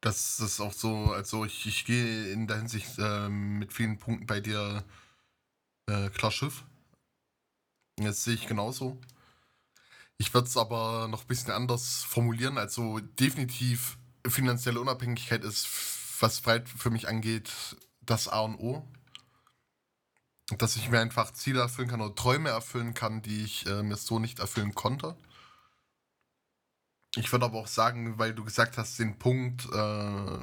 Das 0.00 0.40
ist 0.40 0.60
auch 0.60 0.72
so, 0.72 1.12
also 1.12 1.44
ich, 1.44 1.66
ich 1.66 1.84
gehe 1.84 2.32
in 2.32 2.48
der 2.48 2.58
Hinsicht 2.58 2.98
äh, 2.98 3.28
mit 3.28 3.72
vielen 3.72 3.98
Punkten 3.98 4.26
bei 4.26 4.40
dir 4.40 4.84
äh, 5.86 6.08
klar 6.10 6.32
Schiff. 6.32 6.64
Das 7.96 8.24
sehe 8.24 8.34
ich 8.34 8.46
genauso. 8.46 9.00
Ich 10.18 10.34
würde 10.34 10.48
es 10.48 10.56
aber 10.56 11.06
noch 11.08 11.22
ein 11.22 11.28
bisschen 11.28 11.52
anders 11.52 12.02
formulieren. 12.02 12.58
Also 12.58 12.98
definitiv 12.98 13.98
finanzielle 14.26 14.80
Unabhängigkeit 14.80 15.44
ist, 15.44 15.68
was 16.20 16.40
Freiheit 16.40 16.68
für 16.68 16.90
mich 16.90 17.06
angeht, 17.06 17.52
das 18.02 18.26
A 18.26 18.40
und 18.40 18.56
O. 18.56 18.84
Dass 20.56 20.76
ich 20.76 20.88
mir 20.88 21.00
einfach 21.00 21.32
Ziele 21.32 21.60
erfüllen 21.60 21.88
kann 21.88 22.00
oder 22.00 22.14
Träume 22.14 22.48
erfüllen 22.48 22.94
kann, 22.94 23.20
die 23.20 23.44
ich 23.44 23.66
äh, 23.66 23.82
mir 23.82 23.96
so 23.96 24.18
nicht 24.18 24.38
erfüllen 24.38 24.74
konnte. 24.74 25.16
Ich 27.16 27.32
würde 27.32 27.46
aber 27.46 27.58
auch 27.58 27.66
sagen, 27.66 28.18
weil 28.18 28.34
du 28.34 28.44
gesagt 28.44 28.78
hast, 28.78 28.98
den 28.98 29.18
Punkt 29.18 29.68
äh, 29.72 30.38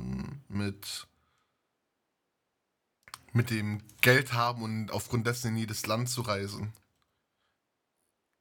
mit, 0.48 1.08
mit 3.34 3.50
dem 3.50 3.82
Geld 4.02 4.34
haben 4.34 4.62
und 4.62 4.92
aufgrund 4.92 5.26
dessen 5.26 5.50
in 5.50 5.58
jedes 5.58 5.86
Land 5.88 6.10
zu 6.10 6.22
reisen. 6.22 6.74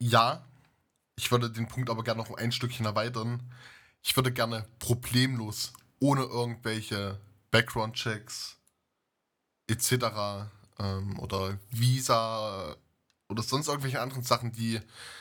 Ja, 0.01 0.45
ich 1.17 1.31
würde 1.31 1.51
den 1.51 1.69
Punkt 1.69 1.91
aber 1.91 2.03
gerne 2.03 2.23
noch 2.23 2.37
ein 2.37 2.53
Stückchen 2.53 2.87
erweitern. 2.87 3.41
Ich 4.03 4.17
würde 4.17 4.33
gerne 4.33 4.67
problemlos, 4.79 5.73
ohne 6.01 6.23
irgendwelche 6.23 7.21
Background-Checks 7.51 8.59
etc. 9.69 10.51
Ähm, 10.79 11.19
oder 11.19 11.59
Visa 11.71 12.75
oder 13.29 13.43
sonst 13.43 13.69
irgendwelche 13.69 14.01
anderen 14.01 14.23
Sachen, 14.23 14.53
die 14.53 14.81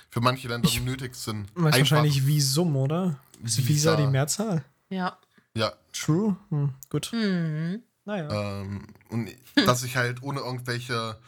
für 0.09 0.21
manche 0.21 0.47
Länder 0.47 0.67
ich 0.67 0.81
nötig 0.81 1.15
sind. 1.15 1.49
Weiß 1.55 1.77
wahrscheinlich 1.77 2.25
Visum, 2.25 2.75
oder? 2.75 3.19
Ist 3.43 3.57
Visa, 3.57 3.69
Visa 3.69 3.95
die 3.95 4.07
Mehrzahl? 4.07 4.65
Ja. 4.89 5.17
Ja. 5.55 5.73
True? 5.91 6.35
Hm, 6.49 6.73
gut. 6.89 7.11
Mhm. 7.13 7.83
Naja. 8.05 8.61
Ähm, 8.61 8.87
und 9.09 9.29
dass 9.65 9.83
ich 9.83 9.95
halt 9.95 10.21
ohne 10.23 10.39
irgendwelche 10.39 11.19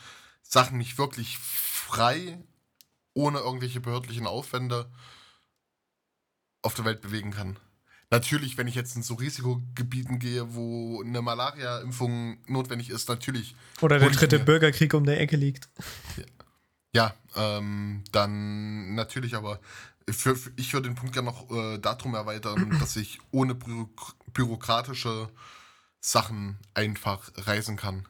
Sachen 0.42 0.78
mich 0.78 0.98
wirklich 0.98 1.38
frei, 1.38 2.38
ohne 3.14 3.40
irgendwelche 3.40 3.80
behördlichen 3.80 4.28
Aufwände 4.28 4.90
auf 6.62 6.74
der 6.74 6.86
Welt 6.86 7.02
bewegen 7.02 7.32
kann. 7.32 7.58
Natürlich, 8.12 8.58
wenn 8.58 8.68
ich 8.68 8.76
jetzt 8.76 8.96
in 8.96 9.04
so 9.04 9.16
Risikogebieten 9.16 10.20
gehe, 10.20 10.54
wo 10.54 11.02
eine 11.02 11.22
Malaria-Impfung 11.22 12.38
notwendig 12.48 12.90
ist, 12.90 13.10
natürlich. 13.10 13.56
Oder 13.82 14.00
der 14.00 14.10
dritte 14.10 14.40
Bürgerkrieg 14.40 14.94
um 14.94 15.06
der 15.06 15.20
Ecke 15.20 15.38
liegt. 15.38 15.70
Ja. 16.18 16.24
Ja, 16.96 17.14
ähm, 17.36 18.06
dann 18.14 18.96
natürlich, 18.96 19.36
aber 19.36 19.60
für, 20.10 20.34
für, 20.38 20.50
ich 20.56 20.74
würde 20.74 20.88
den 20.88 20.96
Punkt 20.96 21.14
gerne 21.14 21.30
noch 21.30 21.52
äh, 21.52 21.78
darum 21.78 22.16
erweitern, 22.16 22.74
dass 22.80 22.96
ich 22.96 23.20
ohne 23.32 23.54
Bü 23.54 23.86
bürokratische 24.32 25.30
Sachen 26.00 26.58
einfach 26.74 27.32
reisen 27.36 27.76
kann. 27.76 28.06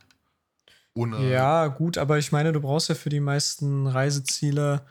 Ohne 0.94 1.32
ja, 1.32 1.68
gut, 1.68 1.98
aber 1.98 2.20
ich 2.20 2.32
meine, 2.32 2.52
du 2.52 2.62
brauchst 2.62 2.90
ja 2.90 2.96
für 2.96 3.10
die 3.10 3.20
meisten 3.20 3.88
Reiseziele 3.88 4.86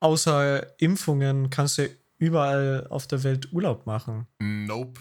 außer 0.00 0.80
Impfungen 0.80 1.50
kannst 1.50 1.78
du 1.78 1.82
ja 1.82 1.88
überall 2.18 2.86
auf 2.88 3.06
der 3.06 3.22
Welt 3.24 3.52
Urlaub 3.52 3.86
machen. 3.86 4.26
Nope. 4.38 5.00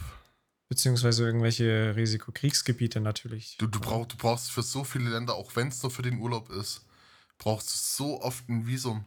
Beziehungsweise 0.68 1.24
irgendwelche 1.24 1.96
Risikokriegsgebiete 1.96 3.00
natürlich. 3.00 3.58
Du, 3.58 3.68
du, 3.68 3.80
brauch, 3.80 4.08
du 4.08 4.18
brauchst 4.18 4.52
für 4.52 4.64
so 4.64 4.84
viele 4.84 5.10
Länder, 5.10 5.36
auch 5.36 5.56
wenn 5.56 5.68
es 5.68 5.82
nur 5.84 5.92
für 5.92 6.02
den 6.02 6.20
Urlaub 6.20 6.50
ist, 6.50 6.86
brauchst 7.38 7.70
du 7.70 7.78
so 7.78 8.22
oft 8.22 8.50
ein 8.50 8.66
Visum. 8.66 9.06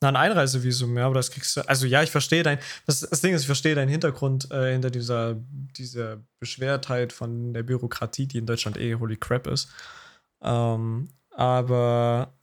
Na, 0.00 0.08
ein 0.08 0.16
Einreisevisum, 0.16 0.96
ja, 0.96 1.06
aber 1.06 1.16
das 1.16 1.30
kriegst 1.30 1.56
du. 1.56 1.68
Also 1.68 1.86
ja, 1.86 2.02
ich 2.02 2.10
verstehe 2.10 2.44
dein. 2.44 2.58
Das, 2.86 3.00
das 3.00 3.20
Ding 3.20 3.34
ist, 3.34 3.42
ich 3.42 3.46
verstehe 3.46 3.74
deinen 3.74 3.88
Hintergrund 3.88 4.50
äh, 4.50 4.72
hinter 4.72 4.90
dieser, 4.90 5.36
dieser 5.76 6.22
Beschwertheit 6.38 7.12
von 7.12 7.52
der 7.52 7.64
Bürokratie, 7.64 8.26
die 8.26 8.38
in 8.38 8.46
Deutschland 8.46 8.76
eh 8.78 8.94
holy 8.94 9.16
crap 9.16 9.48
ist. 9.48 9.68
Ähm, 10.40 11.08
aber 11.30 12.37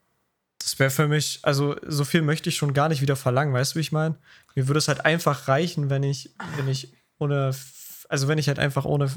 das 0.65 0.79
wäre 0.79 0.89
für 0.89 1.07
mich, 1.07 1.41
also 1.43 1.75
so 1.85 2.03
viel 2.03 2.23
möchte 2.23 2.49
ich 2.49 2.55
schon 2.55 2.73
gar 2.73 2.89
nicht 2.89 2.99
wieder 2.99 3.15
verlangen, 3.15 3.53
weißt 3.53 3.73
du, 3.73 3.75
wie 3.75 3.81
ich 3.81 3.91
meine? 3.91 4.15
Mir 4.55 4.67
würde 4.67 4.79
es 4.79 4.87
halt 4.87 5.05
einfach 5.05 5.47
reichen, 5.47 5.91
wenn 5.91 6.01
ich, 6.01 6.33
wenn 6.55 6.67
ich 6.67 6.91
ohne, 7.19 7.55
also 8.09 8.27
wenn 8.27 8.39
ich 8.39 8.47
halt 8.47 8.57
einfach 8.57 8.83
ohne 8.83 9.11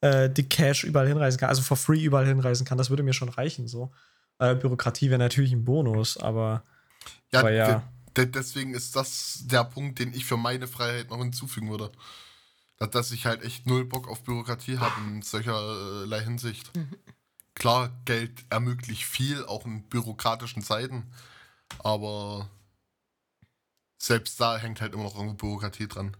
äh, 0.00 0.28
die 0.28 0.48
Cash 0.48 0.82
überall 0.82 1.06
hinreisen 1.06 1.38
kann, 1.38 1.50
also 1.50 1.62
for 1.62 1.76
free 1.76 2.02
überall 2.02 2.26
hinreisen 2.26 2.66
kann, 2.66 2.78
das 2.78 2.90
würde 2.90 3.04
mir 3.04 3.12
schon 3.12 3.28
reichen, 3.28 3.68
so. 3.68 3.92
Äh, 4.40 4.56
Bürokratie 4.56 5.08
wäre 5.08 5.20
natürlich 5.20 5.52
ein 5.52 5.64
Bonus, 5.64 6.16
aber 6.16 6.64
ja, 7.30 7.40
aber 7.40 7.52
ja. 7.52 7.84
deswegen 8.16 8.74
ist 8.74 8.96
das 8.96 9.44
der 9.44 9.62
Punkt, 9.62 10.00
den 10.00 10.12
ich 10.14 10.24
für 10.24 10.36
meine 10.36 10.66
Freiheit 10.66 11.10
noch 11.10 11.18
hinzufügen 11.18 11.70
würde. 11.70 11.92
Dass 12.90 13.12
ich 13.12 13.24
halt 13.24 13.44
echt 13.44 13.68
null 13.68 13.84
Bock 13.84 14.08
auf 14.08 14.24
Bürokratie 14.24 14.78
habe 14.78 15.00
in 15.06 15.22
solcherlei 15.22 16.24
Hinsicht. 16.24 16.72
Klar, 17.56 17.90
Geld 18.04 18.44
ermöglicht 18.50 19.04
viel, 19.04 19.44
auch 19.46 19.64
in 19.64 19.82
bürokratischen 19.88 20.62
Zeiten, 20.62 21.10
aber 21.78 22.50
selbst 23.98 24.38
da 24.38 24.58
hängt 24.58 24.82
halt 24.82 24.92
immer 24.92 25.04
noch 25.04 25.16
irgendwo 25.16 25.36
Bürokratie 25.36 25.88
dran. 25.88 26.14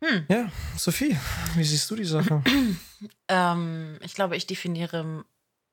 Hm. 0.00 0.24
Ja, 0.28 0.52
Sophie, 0.76 1.18
wie 1.56 1.64
siehst 1.64 1.90
du 1.90 1.96
die 1.96 2.04
Sache? 2.04 2.42
ähm, 3.28 3.98
ich 4.02 4.14
glaube, 4.14 4.36
ich 4.36 4.46
definiere 4.46 5.24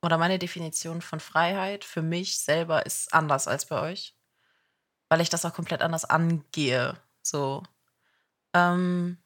oder 0.02 0.18
meine 0.18 0.40
Definition 0.40 1.04
von 1.04 1.20
Freiheit 1.20 1.84
für 1.84 2.02
mich 2.02 2.40
selber 2.40 2.86
ist 2.88 3.14
anders 3.14 3.48
als 3.48 3.68
bei 3.68 3.80
euch, 3.80 4.16
weil 5.08 5.22
ich 5.22 5.30
das 5.30 5.46
auch 5.46 5.54
komplett 5.54 5.82
anders 5.84 6.04
angehe. 6.04 7.00
So. 7.22 7.62
Ähm, 8.56 9.20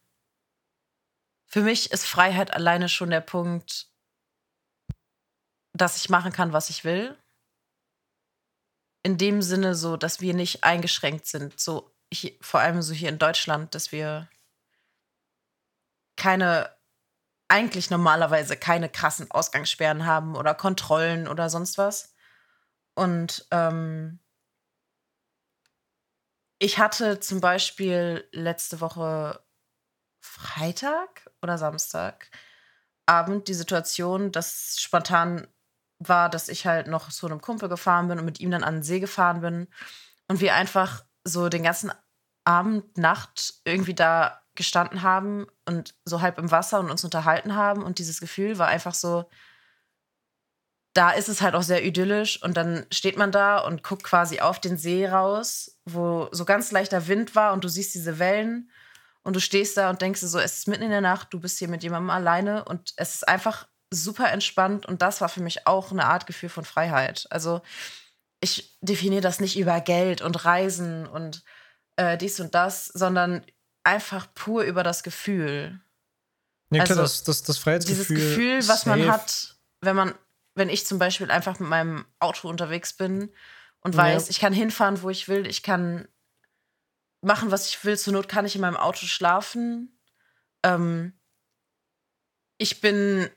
für 1.53 1.61
mich 1.61 1.91
ist 1.91 2.07
Freiheit 2.07 2.51
alleine 2.51 2.89
schon 2.89 3.11
der 3.11 3.21
Punkt, 3.21 3.87
dass 5.73 5.97
ich 5.97 6.09
machen 6.09 6.31
kann, 6.31 6.51
was 6.51 6.71
ich 6.71 6.83
will. 6.83 7.15
In 9.03 9.19
dem 9.19 9.43
Sinne 9.43 9.75
so, 9.75 9.95
dass 9.95 10.19
wir 10.19 10.33
nicht 10.33 10.63
eingeschränkt 10.63 11.27
sind. 11.27 11.59
So, 11.59 11.95
ich, 12.09 12.39
vor 12.41 12.59
allem 12.59 12.81
so 12.81 12.95
hier 12.95 13.09
in 13.09 13.19
Deutschland, 13.19 13.75
dass 13.75 13.91
wir 13.91 14.27
keine, 16.17 16.75
eigentlich 17.49 17.91
normalerweise 17.91 18.57
keine 18.57 18.89
krassen 18.89 19.29
Ausgangssperren 19.29 20.07
haben 20.07 20.35
oder 20.35 20.55
Kontrollen 20.55 21.27
oder 21.27 21.51
sonst 21.51 21.77
was. 21.77 22.15
Und 22.95 23.45
ähm, 23.51 24.19
ich 26.57 26.79
hatte 26.79 27.19
zum 27.19 27.41
Beispiel 27.41 28.27
letzte 28.31 28.81
Woche 28.81 29.45
Freitag 30.19 31.22
oder 31.43 31.57
Samstag 31.57 32.29
Abend 33.05 33.47
die 33.49 33.53
Situation, 33.53 34.31
dass 34.31 34.77
spontan 34.79 35.47
war, 35.99 36.29
dass 36.29 36.49
ich 36.49 36.65
halt 36.65 36.87
noch 36.87 37.09
zu 37.09 37.25
einem 37.25 37.41
Kumpel 37.41 37.69
gefahren 37.69 38.07
bin 38.07 38.19
und 38.19 38.25
mit 38.25 38.39
ihm 38.39 38.51
dann 38.51 38.63
an 38.63 38.75
den 38.75 38.83
See 38.83 38.99
gefahren 38.99 39.41
bin 39.41 39.67
und 40.27 40.41
wir 40.41 40.55
einfach 40.55 41.03
so 41.23 41.49
den 41.49 41.63
ganzen 41.63 41.91
Abend, 42.45 42.97
Nacht 42.97 43.55
irgendwie 43.65 43.93
da 43.93 44.41
gestanden 44.55 45.01
haben 45.01 45.47
und 45.65 45.95
so 46.05 46.21
halb 46.21 46.37
im 46.37 46.51
Wasser 46.51 46.79
und 46.79 46.91
uns 46.91 47.03
unterhalten 47.03 47.55
haben. 47.55 47.83
Und 47.83 47.99
dieses 47.99 48.19
Gefühl 48.19 48.59
war 48.59 48.67
einfach 48.67 48.93
so, 48.93 49.29
da 50.93 51.11
ist 51.11 51.29
es 51.29 51.41
halt 51.41 51.55
auch 51.55 51.63
sehr 51.63 51.83
idyllisch. 51.83 52.41
Und 52.43 52.55
dann 52.55 52.85
steht 52.91 53.17
man 53.17 53.31
da 53.31 53.59
und 53.59 53.83
guckt 53.83 54.03
quasi 54.03 54.39
auf 54.41 54.59
den 54.59 54.77
See 54.77 55.07
raus, 55.07 55.79
wo 55.85 56.29
so 56.31 56.45
ganz 56.45 56.71
leichter 56.71 57.07
Wind 57.07 57.35
war 57.35 57.53
und 57.53 57.63
du 57.63 57.67
siehst 57.67 57.95
diese 57.95 58.19
Wellen. 58.19 58.69
Und 59.23 59.35
du 59.35 59.39
stehst 59.39 59.77
da 59.77 59.89
und 59.89 60.01
denkst 60.01 60.21
so, 60.21 60.37
es 60.39 60.59
ist 60.59 60.67
mitten 60.67 60.83
in 60.83 60.89
der 60.89 61.01
Nacht, 61.01 61.33
du 61.33 61.39
bist 61.39 61.57
hier 61.57 61.69
mit 61.69 61.81
jemandem 61.81 62.09
alleine 62.09 62.65
und 62.65 62.93
es 62.97 63.15
ist 63.15 63.27
einfach 63.27 63.67
super 63.89 64.31
entspannt 64.31 64.85
und 64.85 65.01
das 65.01 65.21
war 65.21 65.29
für 65.29 65.41
mich 65.41 65.65
auch 65.67 65.91
eine 65.91 66.05
Art 66.05 66.27
Gefühl 66.27 66.49
von 66.49 66.65
Freiheit. 66.65 67.27
Also 67.29 67.61
ich 68.41 68.77
definiere 68.81 69.21
das 69.21 69.39
nicht 69.39 69.57
über 69.57 69.79
Geld 69.79 70.21
und 70.21 70.43
Reisen 70.43 71.07
und 71.07 71.43
äh, 71.95 72.17
dies 72.17 72.39
und 72.39 72.53
das, 72.53 72.87
sondern 72.87 73.45
einfach 73.83 74.33
pur 74.33 74.63
über 74.63 74.83
das 74.83 75.03
Gefühl. 75.03 75.79
Ja, 76.69 76.83
klar, 76.83 76.99
also, 76.99 77.01
das, 77.01 77.23
das, 77.23 77.43
das 77.43 77.57
Freiheitsgefühl. 77.57 78.17
Dieses 78.17 78.35
Gefühl, 78.35 78.57
was 78.67 78.81
safe. 78.81 78.89
man 78.89 79.11
hat, 79.11 79.55
wenn 79.81 79.95
man, 79.95 80.13
wenn 80.55 80.69
ich 80.69 80.85
zum 80.85 80.99
Beispiel 80.99 81.31
einfach 81.31 81.59
mit 81.59 81.69
meinem 81.69 82.05
Auto 82.19 82.49
unterwegs 82.49 82.93
bin 82.93 83.31
und 83.81 83.95
weiß, 83.95 84.25
ja. 84.25 84.29
ich 84.31 84.39
kann 84.39 84.53
hinfahren, 84.53 85.01
wo 85.01 85.09
ich 85.09 85.27
will, 85.27 85.47
ich 85.47 85.63
kann 85.63 86.07
machen, 87.23 87.51
was 87.51 87.69
ich 87.69 87.83
will. 87.83 87.97
Zur 87.97 88.13
Not 88.13 88.27
kann 88.27 88.45
ich 88.45 88.55
in 88.55 88.61
meinem 88.61 88.77
Auto 88.77 89.05
schlafen. 89.05 89.99
Ähm, 90.63 91.19
ich 92.57 92.81
bin 92.81 93.29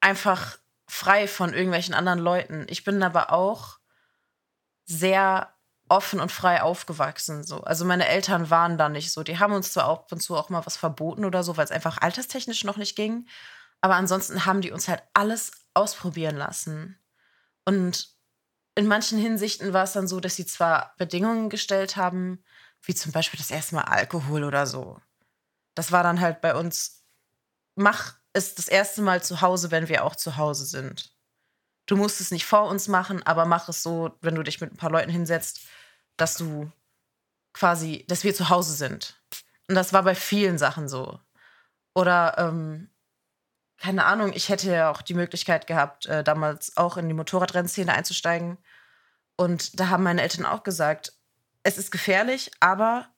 einfach 0.00 0.58
frei 0.86 1.26
von 1.26 1.54
irgendwelchen 1.54 1.94
anderen 1.94 2.18
Leuten. 2.18 2.66
Ich 2.68 2.84
bin 2.84 3.02
aber 3.02 3.32
auch 3.32 3.78
sehr 4.84 5.54
offen 5.88 6.20
und 6.20 6.32
frei 6.32 6.62
aufgewachsen. 6.62 7.44
So. 7.44 7.62
Also 7.62 7.84
meine 7.84 8.08
Eltern 8.08 8.50
waren 8.50 8.78
da 8.78 8.88
nicht 8.88 9.12
so. 9.12 9.22
Die 9.22 9.38
haben 9.38 9.52
uns 9.52 9.72
zwar 9.72 9.84
ab 9.84 10.10
und 10.12 10.20
zu 10.20 10.36
auch 10.36 10.50
mal 10.50 10.64
was 10.66 10.76
verboten 10.76 11.24
oder 11.24 11.42
so, 11.42 11.56
weil 11.56 11.64
es 11.64 11.70
einfach 11.70 11.98
alterstechnisch 12.00 12.64
noch 12.64 12.76
nicht 12.76 12.96
ging. 12.96 13.26
Aber 13.80 13.96
ansonsten 13.96 14.46
haben 14.46 14.60
die 14.60 14.72
uns 14.72 14.88
halt 14.88 15.02
alles 15.12 15.52
ausprobieren 15.74 16.36
lassen. 16.36 16.98
Und 17.64 18.08
in 18.74 18.86
manchen 18.86 19.18
Hinsichten 19.18 19.72
war 19.72 19.84
es 19.84 19.92
dann 19.92 20.08
so, 20.08 20.20
dass 20.20 20.36
sie 20.36 20.46
zwar 20.46 20.94
Bedingungen 20.96 21.50
gestellt 21.50 21.96
haben, 21.96 22.42
wie 22.86 22.94
zum 22.94 23.12
Beispiel 23.12 23.38
das 23.38 23.50
erste 23.50 23.74
Mal 23.74 23.82
Alkohol 23.82 24.44
oder 24.44 24.66
so. 24.66 25.00
Das 25.74 25.92
war 25.92 26.02
dann 26.02 26.20
halt 26.20 26.40
bei 26.40 26.54
uns, 26.54 27.04
mach 27.74 28.14
es 28.32 28.54
das 28.54 28.68
erste 28.68 29.02
Mal 29.02 29.22
zu 29.22 29.40
Hause, 29.40 29.70
wenn 29.70 29.88
wir 29.88 30.04
auch 30.04 30.16
zu 30.16 30.36
Hause 30.36 30.66
sind. 30.66 31.12
Du 31.86 31.96
musst 31.96 32.20
es 32.20 32.30
nicht 32.30 32.46
vor 32.46 32.68
uns 32.68 32.88
machen, 32.88 33.22
aber 33.24 33.44
mach 33.44 33.68
es 33.68 33.82
so, 33.82 34.16
wenn 34.20 34.34
du 34.34 34.42
dich 34.42 34.60
mit 34.60 34.72
ein 34.72 34.76
paar 34.76 34.90
Leuten 34.90 35.10
hinsetzt, 35.10 35.60
dass 36.16 36.36
du 36.36 36.70
quasi, 37.52 38.04
dass 38.08 38.24
wir 38.24 38.34
zu 38.34 38.48
Hause 38.48 38.74
sind. 38.74 39.20
Und 39.68 39.74
das 39.74 39.92
war 39.92 40.02
bei 40.02 40.14
vielen 40.14 40.58
Sachen 40.58 40.88
so. 40.88 41.20
Oder, 41.94 42.36
ähm, 42.38 42.90
keine 43.78 44.04
Ahnung, 44.04 44.32
ich 44.34 44.48
hätte 44.48 44.70
ja 44.70 44.90
auch 44.90 45.02
die 45.02 45.14
Möglichkeit 45.14 45.66
gehabt, 45.66 46.06
äh, 46.06 46.24
damals 46.24 46.76
auch 46.76 46.96
in 46.96 47.08
die 47.08 47.14
Motorradrennszene 47.14 47.92
einzusteigen. 47.92 48.58
Und 49.36 49.78
da 49.78 49.88
haben 49.88 50.04
meine 50.04 50.22
Eltern 50.22 50.46
auch 50.46 50.62
gesagt, 50.62 51.12
es 51.64 51.78
ist 51.78 51.90
gefährlich, 51.90 52.52
aber 52.60 53.08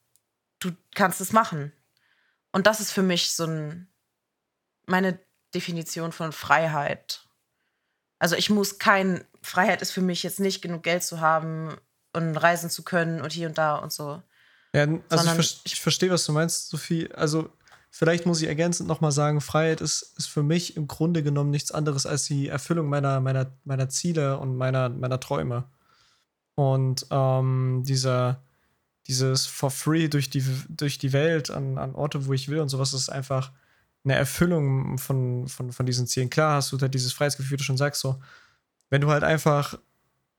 du 0.60 0.70
kannst 0.94 1.20
es 1.20 1.32
machen. 1.32 1.72
Und 2.52 2.66
das 2.66 2.80
ist 2.80 2.92
für 2.92 3.02
mich 3.02 3.32
so 3.32 3.44
ein, 3.44 3.88
meine 4.86 5.18
Definition 5.54 6.12
von 6.12 6.32
Freiheit. 6.32 7.22
Also 8.18 8.36
ich 8.36 8.48
muss 8.48 8.78
kein, 8.78 9.24
Freiheit 9.42 9.82
ist 9.82 9.90
für 9.90 10.00
mich 10.00 10.22
jetzt 10.22 10.40
nicht 10.40 10.62
genug 10.62 10.82
Geld 10.82 11.02
zu 11.02 11.20
haben 11.20 11.76
und 12.14 12.36
reisen 12.36 12.70
zu 12.70 12.82
können 12.82 13.20
und 13.20 13.32
hier 13.32 13.48
und 13.48 13.58
da 13.58 13.76
und 13.76 13.92
so. 13.92 14.22
Ja, 14.72 14.86
also 15.08 15.38
ich, 15.38 15.60
ich, 15.64 15.80
verstehe, 15.80 16.10
was 16.10 16.24
du 16.24 16.32
meinst, 16.32 16.68
Sophie. 16.68 17.10
Also 17.12 17.50
vielleicht 17.90 18.26
muss 18.26 18.40
ich 18.40 18.48
ergänzend 18.48 18.88
nochmal 18.88 19.12
sagen, 19.12 19.40
Freiheit 19.40 19.80
ist, 19.80 20.14
ist 20.16 20.28
für 20.28 20.42
mich 20.42 20.76
im 20.76 20.86
Grunde 20.86 21.22
genommen 21.22 21.50
nichts 21.50 21.72
anderes 21.72 22.06
als 22.06 22.24
die 22.24 22.48
Erfüllung 22.48 22.88
meiner, 22.88 23.20
meiner, 23.20 23.52
meiner 23.64 23.88
Ziele 23.88 24.38
und 24.38 24.56
meiner, 24.56 24.88
meiner 24.88 25.20
Träume. 25.20 25.64
Und 26.56 27.06
ähm, 27.10 27.84
dieser, 27.86 28.42
dieses 29.06 29.46
for 29.46 29.70
free 29.70 30.08
durch 30.08 30.28
die, 30.30 30.42
durch 30.68 30.98
die 30.98 31.12
Welt 31.12 31.50
an, 31.50 31.78
an 31.78 31.94
Orte, 31.94 32.26
wo 32.26 32.32
ich 32.32 32.48
will 32.48 32.58
und 32.58 32.70
sowas, 32.70 32.92
ist 32.92 33.08
einfach 33.08 33.52
eine 34.04 34.14
Erfüllung 34.14 34.98
von, 34.98 35.48
von, 35.48 35.70
von 35.70 35.86
diesen 35.86 36.06
Zielen. 36.06 36.30
Klar 36.30 36.56
hast 36.56 36.72
du 36.72 36.76
da 36.76 36.88
dieses 36.88 37.12
Freiheitsgefühl, 37.12 37.52
wie 37.52 37.56
du 37.58 37.64
schon 37.64 37.76
sagst, 37.76 38.00
so, 38.00 38.20
wenn 38.88 39.02
du 39.02 39.10
halt 39.10 39.22
einfach 39.22 39.78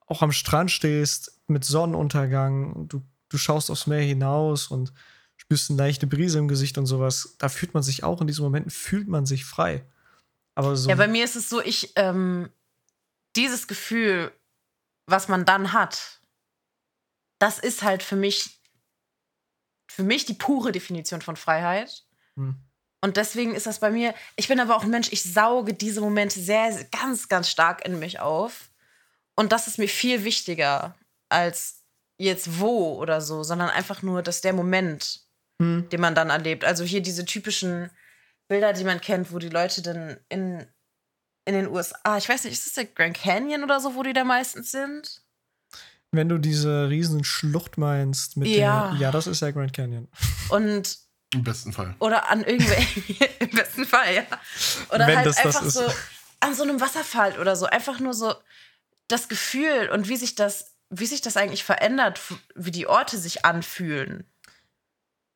auch 0.08 0.22
am 0.22 0.32
Strand 0.32 0.72
stehst 0.72 1.40
mit 1.48 1.64
Sonnenuntergang, 1.66 2.88
du, 2.88 3.04
du 3.30 3.38
schaust 3.38 3.70
aufs 3.70 3.88
Meer 3.88 4.02
hinaus 4.02 4.68
und 4.68 4.94
spürst 5.36 5.70
eine 5.70 5.78
leichte 5.78 6.08
Brise 6.08 6.40
im 6.40 6.48
Gesicht 6.48 6.78
und 6.78 6.88
sowas, 6.88 7.36
da 7.38 7.50
fühlt 7.50 7.74
man 7.74 7.84
sich 7.84 8.04
auch 8.04 8.22
in 8.22 8.28
diesen 8.28 8.44
Momenten, 8.44 8.72
fühlt 8.72 9.08
man 9.08 9.26
sich 9.26 9.46
frei. 9.46 9.86
Aber 10.56 10.76
so. 10.76 10.90
Ja, 10.90 10.96
bei 10.96 11.08
mir 11.08 11.24
ist 11.24 11.36
es 11.36 11.50
so, 11.50 11.62
ich, 11.62 11.92
ähm, 11.96 12.50
dieses 13.36 13.68
Gefühl, 13.68 14.32
was 15.08 15.28
man 15.28 15.46
dann 15.46 15.74
hat, 15.74 16.20
das 17.40 17.60
ist 17.60 17.82
halt 17.82 18.04
für 18.04 18.16
mich, 18.16 18.60
für 19.90 20.04
mich 20.04 20.26
die 20.26 20.34
pure 20.34 20.72
Definition 20.72 21.22
von 21.22 21.36
Freiheit. 21.36 22.04
Hm. 22.36 22.56
Und 23.02 23.18
deswegen 23.18 23.56
ist 23.56 23.68
das 23.68 23.80
bei 23.80 23.90
mir, 23.90 24.14
ich 24.36 24.48
bin 24.48 24.60
aber 24.60 24.76
auch 24.76 24.84
ein 24.84 24.90
Mensch, 24.90 25.12
ich 25.12 25.24
sauge 25.24 25.74
diese 25.74 26.02
Momente 26.02 26.40
sehr, 26.40 26.84
ganz, 26.86 27.30
ganz 27.30 27.50
stark 27.50 27.86
in 27.86 28.00
mich 28.00 28.20
auf. 28.20 28.70
Und 29.36 29.52
das 29.52 29.68
ist 29.68 29.78
mir 29.78 29.88
viel 29.88 30.24
wichtiger 30.24 30.96
als 31.30 31.84
jetzt 32.18 32.60
wo 32.60 32.98
oder 32.98 33.22
so, 33.22 33.44
sondern 33.44 33.70
einfach 33.70 34.02
nur, 34.02 34.24
dass 34.24 34.42
der 34.42 34.54
Moment, 34.54 35.22
hm. 35.62 35.88
den 35.90 36.02
man 36.02 36.16
dann 36.16 36.32
erlebt. 36.32 36.66
Also 36.66 36.84
hier 36.84 37.02
diese 37.02 37.24
typischen 37.24 37.92
Bilder, 38.48 38.74
die 38.74 38.84
man 38.84 39.00
kennt, 39.00 39.32
wo 39.32 39.40
die 39.40 39.50
Leute 39.50 39.82
dann 39.82 40.20
in 40.30 40.68
in 41.48 41.54
den 41.54 41.68
USA, 41.68 42.18
ich 42.18 42.28
weiß 42.28 42.44
nicht, 42.44 42.54
ist 42.54 42.68
das 42.68 42.74
der 42.74 42.86
Grand 42.86 43.16
Canyon 43.16 43.64
oder 43.64 43.80
so, 43.80 43.96
wo 43.96 44.04
die 44.04 44.12
da 44.12 44.26
meistens 44.26 44.72
sind? 44.72 45.22
Wenn 46.12 46.28
du 46.28 46.38
diese 46.38 46.90
riesen 46.90 47.24
Schlucht 47.24 47.78
meinst, 47.78 48.36
mit 48.36 48.50
ja. 48.50 48.92
Der, 48.92 49.00
ja, 49.00 49.12
das 49.12 49.28
ist 49.28 49.42
der 49.42 49.54
Grand 49.54 49.72
Canyon. 49.72 50.10
Und 50.50 50.98
im 51.34 51.44
besten 51.44 51.72
Fall. 51.72 51.96
Oder 52.00 52.30
an 52.30 52.44
irgendwelchen, 52.44 53.04
im 53.40 53.50
besten 53.52 53.86
Fall, 53.86 54.14
ja. 54.14 54.24
Oder 54.90 55.08
Wenn 55.08 55.18
halt 55.18 55.28
das 55.28 55.38
einfach 55.38 55.64
das 55.64 55.74
so 55.74 55.86
an 56.42 56.54
so 56.54 56.64
einem 56.64 56.82
Wasserfall 56.82 57.40
oder 57.40 57.56
so, 57.56 57.66
einfach 57.66 58.00
nur 58.00 58.14
so 58.14 58.36
das 59.08 59.30
Gefühl 59.30 59.90
und 59.90 60.10
wie 60.10 60.18
sich 60.18 60.36
das, 60.36 60.76
wie 60.90 61.06
sich 61.06 61.22
das 61.22 61.38
eigentlich 61.38 61.64
verändert, 61.64 62.20
wie 62.56 62.72
die 62.72 62.88
Orte 62.88 63.18
sich 63.18 63.46
anfühlen. 63.46 64.30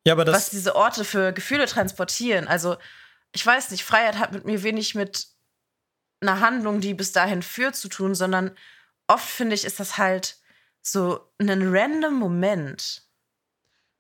Ja, 0.06 0.14
aber 0.14 0.26
das 0.26 0.36
was 0.36 0.50
diese 0.50 0.76
Orte 0.76 1.06
für 1.06 1.32
Gefühle 1.32 1.68
transportieren. 1.68 2.48
Also, 2.48 2.76
ich 3.32 3.46
weiß 3.46 3.72
nicht, 3.72 3.84
Freiheit 3.84 4.18
hat 4.18 4.34
mit 4.34 4.46
mir 4.46 4.62
wenig 4.62 4.94
mit 4.94 5.31
einer 6.22 6.40
Handlung, 6.40 6.82
die 6.82 6.94
bis 6.94 7.12
dahin 7.12 7.42
führt, 7.42 7.76
zu 7.76 7.90
tun, 7.90 8.16
sondern 8.16 8.52
oft 9.08 9.28
finde 9.28 9.56
ich, 9.56 9.66
ist 9.66 9.80
das 9.80 9.98
halt 9.98 10.38
so 10.82 11.20
ein 11.40 11.62
random 11.76 12.16
Moment, 12.16 13.04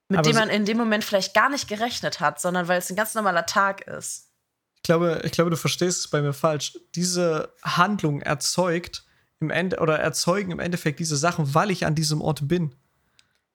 mit 0.09 0.19
Aber 0.19 0.29
dem 0.29 0.35
man 0.35 0.49
in 0.49 0.65
dem 0.65 0.77
Moment 0.77 1.03
vielleicht 1.03 1.33
gar 1.33 1.49
nicht 1.49 1.67
gerechnet 1.67 2.19
hat, 2.19 2.41
sondern 2.41 2.67
weil 2.67 2.79
es 2.79 2.89
ein 2.89 2.95
ganz 2.95 3.15
normaler 3.15 3.45
Tag 3.45 3.81
ist. 3.81 4.29
Ich 4.75 4.83
glaube, 4.83 5.21
ich 5.23 5.31
glaube, 5.31 5.51
du 5.51 5.57
verstehst 5.57 5.99
es 5.99 6.07
bei 6.09 6.21
mir 6.21 6.33
falsch. 6.33 6.77
Diese 6.95 7.53
Handlung 7.61 8.21
erzeugt 8.21 9.05
im 9.39 9.49
Ende 9.49 9.79
oder 9.79 9.99
erzeugen 9.99 10.51
im 10.51 10.59
Endeffekt 10.59 10.99
diese 10.99 11.17
Sachen, 11.17 11.53
weil 11.53 11.71
ich 11.71 11.85
an 11.85 11.95
diesem 11.95 12.21
Ort 12.21 12.47
bin. 12.47 12.75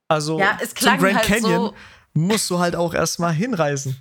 Also 0.08 0.38
ja, 0.38 0.58
zum 0.58 0.98
Grand 0.98 1.02
halt 1.16 1.26
Canyon 1.26 1.66
so 1.66 1.74
musst 2.14 2.48
du 2.48 2.58
halt 2.58 2.76
auch 2.76 2.94
erstmal 2.94 3.32
hinreisen. 3.32 3.96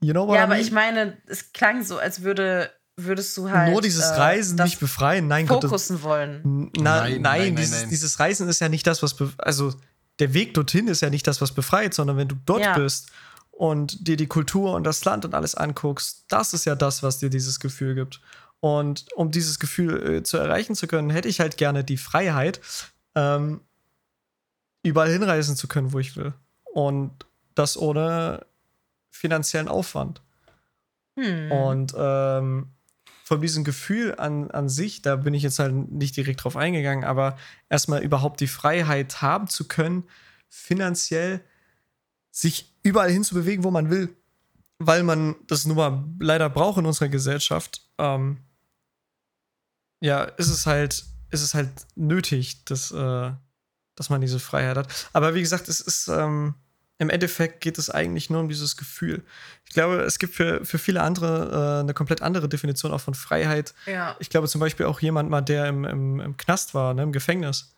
You 0.00 0.12
know 0.12 0.26
ja, 0.28 0.28
I 0.28 0.38
mean? 0.38 0.42
aber 0.42 0.58
ich 0.58 0.72
meine, 0.72 1.18
es 1.26 1.52
klang 1.52 1.84
so, 1.84 1.98
als 1.98 2.22
würde 2.22 2.72
würdest 3.04 3.36
du 3.36 3.50
halt 3.50 3.72
nur 3.72 3.82
dieses 3.82 4.04
äh, 4.04 4.14
Reisen 4.14 4.58
äh, 4.58 4.64
nicht 4.64 4.80
befreien. 4.80 5.28
Nein, 5.28 5.46
fokussen 5.46 5.96
Gott, 5.96 6.04
wollen. 6.04 6.70
Na, 6.76 7.02
nein, 7.02 7.12
nein, 7.12 7.22
nein, 7.22 7.56
dieses, 7.56 7.80
nein, 7.80 7.90
dieses, 7.90 8.20
Reisen 8.20 8.48
ist 8.48 8.60
ja 8.60 8.68
nicht 8.68 8.86
das, 8.86 9.02
was 9.02 9.16
also 9.38 9.74
der 10.18 10.34
Weg 10.34 10.54
dorthin 10.54 10.88
ist 10.88 11.02
ja 11.02 11.10
nicht 11.10 11.26
das, 11.26 11.40
was 11.40 11.52
befreit, 11.52 11.94
sondern 11.94 12.16
wenn 12.16 12.28
du 12.28 12.36
dort 12.44 12.60
ja. 12.60 12.76
bist 12.76 13.10
und 13.50 14.06
dir 14.06 14.16
die 14.16 14.26
Kultur 14.26 14.74
und 14.74 14.84
das 14.84 15.04
Land 15.04 15.24
und 15.24 15.34
alles 15.34 15.54
anguckst, 15.54 16.24
das 16.28 16.54
ist 16.54 16.66
ja 16.66 16.74
das, 16.74 17.02
was 17.02 17.18
dir 17.18 17.30
dieses 17.30 17.60
Gefühl 17.60 17.94
gibt. 17.94 18.20
Und 18.60 19.06
um 19.14 19.30
dieses 19.30 19.58
Gefühl 19.58 20.16
äh, 20.16 20.22
zu 20.22 20.36
erreichen 20.36 20.74
zu 20.74 20.86
können, 20.86 21.10
hätte 21.10 21.28
ich 21.28 21.40
halt 21.40 21.56
gerne 21.56 21.82
die 21.82 21.96
Freiheit, 21.96 22.60
ähm, 23.14 23.60
überall 24.82 25.10
hinreisen 25.10 25.56
zu 25.56 25.66
können, 25.66 25.92
wo 25.92 25.98
ich 25.98 26.16
will. 26.16 26.34
Und 26.72 27.26
das 27.54 27.76
ohne 27.76 28.46
finanziellen 29.10 29.68
Aufwand. 29.68 30.22
Hm. 31.18 31.52
Und 31.52 31.94
ähm, 31.96 32.68
von 33.30 33.40
diesem 33.40 33.62
Gefühl 33.62 34.16
an, 34.16 34.50
an 34.50 34.68
sich, 34.68 35.02
da 35.02 35.14
bin 35.14 35.34
ich 35.34 35.44
jetzt 35.44 35.60
halt 35.60 35.72
nicht 35.92 36.16
direkt 36.16 36.42
drauf 36.42 36.56
eingegangen, 36.56 37.04
aber 37.04 37.38
erstmal 37.68 38.02
überhaupt 38.02 38.40
die 38.40 38.48
Freiheit 38.48 39.22
haben 39.22 39.46
zu 39.46 39.68
können, 39.68 40.02
finanziell 40.48 41.40
sich 42.32 42.74
überall 42.82 43.08
hinzubewegen, 43.08 43.62
wo 43.62 43.70
man 43.70 43.88
will, 43.88 44.16
weil 44.80 45.04
man 45.04 45.36
das 45.46 45.64
nun 45.64 45.76
mal 45.76 46.04
leider 46.18 46.50
braucht 46.50 46.80
in 46.80 46.86
unserer 46.86 47.08
Gesellschaft. 47.08 47.88
Ähm, 47.98 48.38
ja, 50.00 50.24
ist 50.24 50.50
es 50.50 50.66
halt, 50.66 51.04
ist 51.30 51.42
es 51.42 51.54
halt 51.54 51.70
nötig, 51.94 52.64
dass, 52.64 52.90
äh, 52.90 53.30
dass 53.94 54.10
man 54.10 54.20
diese 54.20 54.40
Freiheit 54.40 54.76
hat. 54.76 55.08
Aber 55.12 55.36
wie 55.36 55.40
gesagt, 55.42 55.68
es 55.68 55.80
ist, 55.80 56.08
ähm, 56.08 56.56
im 57.00 57.08
Endeffekt 57.08 57.62
geht 57.62 57.78
es 57.78 57.88
eigentlich 57.88 58.28
nur 58.28 58.40
um 58.40 58.48
dieses 58.50 58.76
Gefühl. 58.76 59.22
Ich 59.66 59.72
glaube, 59.72 60.02
es 60.02 60.18
gibt 60.18 60.34
für, 60.34 60.66
für 60.66 60.78
viele 60.78 61.02
andere 61.02 61.78
äh, 61.78 61.80
eine 61.80 61.94
komplett 61.94 62.20
andere 62.20 62.46
Definition 62.46 62.92
auch 62.92 63.00
von 63.00 63.14
Freiheit. 63.14 63.72
Ja. 63.86 64.16
Ich 64.18 64.28
glaube 64.28 64.48
zum 64.48 64.60
Beispiel 64.60 64.84
auch 64.84 65.00
jemand 65.00 65.30
mal, 65.30 65.40
der 65.40 65.66
im, 65.66 65.84
im, 65.84 66.20
im 66.20 66.36
Knast 66.36 66.74
war, 66.74 66.92
ne, 66.92 67.02
im 67.02 67.12
Gefängnis. 67.12 67.74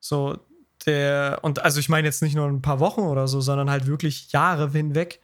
So, 0.00 0.38
der, 0.86 1.40
und 1.42 1.62
also 1.62 1.78
ich 1.78 1.90
meine 1.90 2.06
jetzt 2.06 2.22
nicht 2.22 2.36
nur 2.36 2.48
ein 2.48 2.62
paar 2.62 2.80
Wochen 2.80 3.02
oder 3.02 3.28
so, 3.28 3.42
sondern 3.42 3.68
halt 3.68 3.86
wirklich 3.86 4.32
Jahre 4.32 4.70
hinweg. 4.70 5.20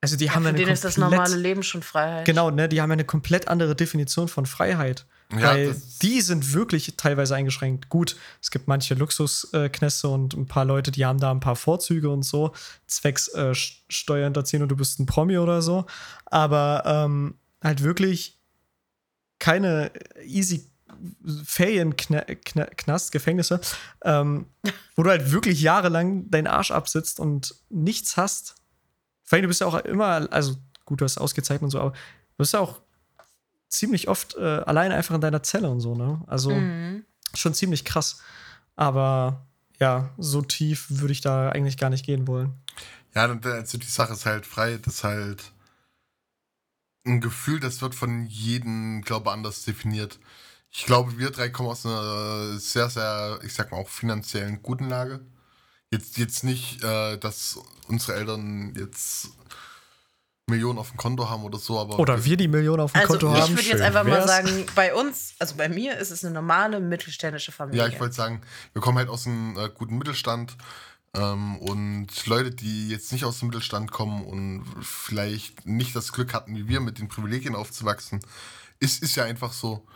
Also 0.00 0.16
die 0.16 0.26
Ja, 0.26 0.34
haben 0.34 0.42
für 0.44 0.50
eine 0.50 0.58
den 0.58 0.68
ist 0.68 0.84
das 0.84 0.94
komplett- 0.94 1.10
normale 1.18 1.36
Leben 1.36 1.62
schon 1.64 1.82
Freiheit. 1.82 2.24
Genau, 2.24 2.50
ne, 2.50 2.68
die 2.68 2.80
haben 2.80 2.90
eine 2.92 3.04
komplett 3.04 3.48
andere 3.48 3.74
Definition 3.74 4.28
von 4.28 4.46
Freiheit. 4.46 5.06
Ja, 5.32 5.42
weil 5.42 5.76
die 6.00 6.20
sind 6.22 6.54
wirklich 6.54 6.94
teilweise 6.96 7.34
eingeschränkt. 7.34 7.88
Gut, 7.90 8.16
es 8.40 8.50
gibt 8.50 8.66
manche 8.68 8.94
Luxusknäste 8.94 10.08
und 10.08 10.34
ein 10.34 10.46
paar 10.46 10.64
Leute, 10.64 10.90
die 10.90 11.04
haben 11.04 11.18
da 11.20 11.30
ein 11.30 11.40
paar 11.40 11.56
Vorzüge 11.56 12.08
und 12.08 12.22
so, 12.22 12.54
zwecks 12.86 13.28
äh, 13.34 13.50
Sch- 13.50 13.80
Steuerhinterziehen 13.90 14.62
und 14.62 14.68
du 14.70 14.76
bist 14.76 14.98
ein 15.00 15.06
Promi 15.06 15.36
oder 15.36 15.60
so. 15.60 15.84
Aber 16.26 16.82
ähm, 16.86 17.34
halt 17.62 17.82
wirklich 17.82 18.40
keine 19.38 19.90
easy 20.24 20.70
Ferienknast, 21.44 23.12
Gefängnisse, 23.12 23.60
ähm, 24.04 24.46
wo 24.96 25.02
du 25.02 25.10
halt 25.10 25.30
wirklich 25.32 25.60
jahrelang 25.60 26.30
deinen 26.30 26.46
Arsch 26.46 26.70
absitzt 26.70 27.20
und 27.20 27.54
nichts 27.68 28.16
hast. 28.16 28.54
Vor 29.28 29.36
allem, 29.36 29.42
du 29.42 29.48
bist 29.48 29.60
ja 29.60 29.66
auch 29.66 29.74
immer, 29.84 30.26
also 30.32 30.56
gut, 30.86 31.02
du 31.02 31.04
hast 31.04 31.18
ausgezeichnet 31.18 31.64
und 31.64 31.70
so, 31.70 31.80
aber 31.80 31.90
du 31.90 32.36
bist 32.38 32.54
ja 32.54 32.60
auch 32.60 32.80
ziemlich 33.68 34.08
oft 34.08 34.36
äh, 34.36 34.40
allein 34.40 34.90
einfach 34.90 35.14
in 35.14 35.20
deiner 35.20 35.42
Zelle 35.42 35.68
und 35.68 35.80
so, 35.80 35.94
ne? 35.94 36.22
Also 36.26 36.52
Mhm. 36.52 37.04
schon 37.34 37.52
ziemlich 37.52 37.84
krass. 37.84 38.22
Aber 38.74 39.46
ja, 39.78 40.08
so 40.16 40.40
tief 40.40 40.86
würde 40.88 41.12
ich 41.12 41.20
da 41.20 41.50
eigentlich 41.50 41.76
gar 41.76 41.90
nicht 41.90 42.06
gehen 42.06 42.26
wollen. 42.26 42.54
Ja, 43.14 43.26
und 43.30 43.44
also 43.44 43.76
die 43.76 43.86
Sache 43.86 44.14
ist 44.14 44.24
halt 44.24 44.46
frei, 44.46 44.78
das 44.78 44.94
ist 44.94 45.04
halt 45.04 45.52
ein 47.04 47.20
Gefühl, 47.20 47.60
das 47.60 47.82
wird 47.82 47.94
von 47.94 48.24
jedem, 48.28 49.02
glaube 49.02 49.28
ich, 49.28 49.34
anders 49.34 49.64
definiert. 49.64 50.18
Ich 50.70 50.86
glaube, 50.86 51.18
wir 51.18 51.30
drei 51.30 51.50
kommen 51.50 51.68
aus 51.68 51.84
einer 51.84 52.58
sehr, 52.58 52.88
sehr, 52.88 53.40
ich 53.42 53.52
sag 53.52 53.72
mal, 53.72 53.78
auch 53.78 53.88
finanziellen 53.90 54.62
guten 54.62 54.88
Lage. 54.88 55.20
Jetzt, 55.90 56.18
jetzt 56.18 56.44
nicht, 56.44 56.82
äh, 56.84 57.16
dass 57.16 57.58
unsere 57.88 58.14
Eltern 58.18 58.74
jetzt 58.76 59.30
Millionen 60.48 60.78
auf 60.78 60.90
dem 60.90 60.96
Konto 60.96 61.28
haben 61.28 61.44
oder 61.44 61.58
so, 61.58 61.78
aber. 61.78 61.98
Oder 61.98 62.24
wir 62.24 62.36
die 62.36 62.48
Millionen 62.48 62.80
auf 62.80 62.92
dem 62.92 63.00
Also 63.00 63.12
Konto 63.12 63.34
ich 63.34 63.40
haben. 63.40 63.56
würde 63.56 63.68
jetzt 63.68 63.80
einfach 63.80 64.04
mal 64.04 64.12
wär's. 64.12 64.26
sagen, 64.26 64.66
bei 64.74 64.94
uns, 64.94 65.34
also 65.38 65.54
bei 65.56 65.68
mir 65.68 65.96
ist 65.98 66.10
es 66.10 66.24
eine 66.24 66.34
normale 66.34 66.80
mittelständische 66.80 67.52
Familie. 67.52 67.82
Ja, 67.82 67.88
ich 67.88 68.00
wollte 68.00 68.14
sagen, 68.14 68.42
wir 68.72 68.82
kommen 68.82 68.98
halt 68.98 69.08
aus 69.08 69.26
einem 69.26 69.56
äh, 69.56 69.70
guten 69.72 69.98
Mittelstand. 69.98 70.56
Ähm, 71.14 71.56
und 71.58 72.26
Leute, 72.26 72.50
die 72.50 72.90
jetzt 72.90 73.12
nicht 73.12 73.24
aus 73.24 73.38
dem 73.38 73.48
Mittelstand 73.48 73.90
kommen 73.90 74.24
und 74.24 74.64
vielleicht 74.82 75.66
nicht 75.66 75.96
das 75.96 76.12
Glück 76.12 76.34
hatten, 76.34 76.54
wie 76.54 76.68
wir, 76.68 76.80
mit 76.80 76.98
den 76.98 77.08
Privilegien 77.08 77.54
aufzuwachsen, 77.54 78.20
ist, 78.78 79.02
ist 79.02 79.16
ja 79.16 79.24
einfach 79.24 79.52
so. 79.52 79.86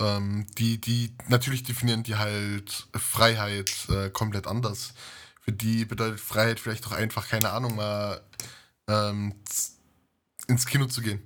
Ähm, 0.00 0.46
die, 0.58 0.80
die, 0.80 1.14
natürlich 1.28 1.62
definieren 1.62 2.02
die 2.02 2.16
halt 2.16 2.88
Freiheit 2.94 3.70
äh, 3.88 4.10
komplett 4.10 4.46
anders. 4.46 4.92
Für 5.46 5.52
die 5.52 5.84
bedeutet 5.84 6.18
Freiheit 6.18 6.58
vielleicht 6.58 6.84
auch 6.88 6.92
einfach, 6.92 7.28
keine 7.28 7.50
Ahnung, 7.50 7.76
mal 7.76 8.20
ähm, 8.88 9.32
ins 10.48 10.66
Kino 10.66 10.86
zu 10.86 11.00
gehen. 11.00 11.22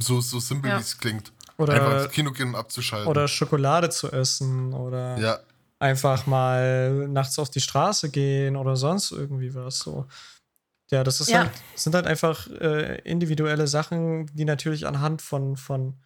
So, 0.00 0.20
so 0.20 0.40
simpel 0.40 0.72
Ja. 0.72 0.78
wie 0.78 0.80
es 0.82 0.98
klingt. 0.98 1.32
einfach 1.56 1.58
Oder, 1.58 2.02
ins 2.02 2.12
Kino 2.12 2.32
gehen 2.32 2.48
und 2.48 2.54
abzuschalten. 2.56 3.08
oder 3.08 3.28
Schokolade 3.28 3.90
zu 3.90 4.10
essen 4.10 4.74
oder 4.74 5.16
ja, 5.18 5.38
einfach 5.78 6.26
mal 6.26 7.06
nachts 7.06 7.38
auf 7.38 7.48
die 7.48 7.60
Straße 7.60 8.10
gehen 8.10 8.56
oder 8.56 8.74
sonst 8.74 9.12
irgendwie 9.12 9.54
was 9.54 9.78
so. 9.78 10.08
Ja, 10.90 11.04
das 11.04 11.20
ist 11.20 11.28
Ja. 11.28 11.44
halt, 11.44 11.52
sind 11.76 11.94
halt 11.94 12.08
einfach 12.08 12.48
äh, 12.48 12.98
individuelle 13.02 13.68
Sachen, 13.68 14.26
die 14.34 14.44
natürlich 14.44 14.84
anhand 14.88 15.22
von, 15.22 15.56
von 15.56 16.02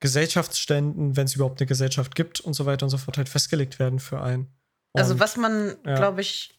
Gesellschaftsständen, 0.00 1.16
wenn 1.16 1.24
es 1.24 1.34
überhaupt 1.34 1.60
eine 1.60 1.66
Gesellschaft 1.66 2.14
gibt 2.14 2.40
und 2.40 2.52
so 2.52 2.66
weiter 2.66 2.84
und 2.84 2.90
so 2.90 2.98
fort, 2.98 3.16
halt 3.16 3.30
festgelegt 3.30 3.78
werden 3.78 4.00
für 4.00 4.20
einen. 4.20 4.52
Also 4.94 5.18
was 5.20 5.36
man, 5.36 5.76
ja. 5.84 5.94
glaube 5.96 6.20
ich, 6.20 6.58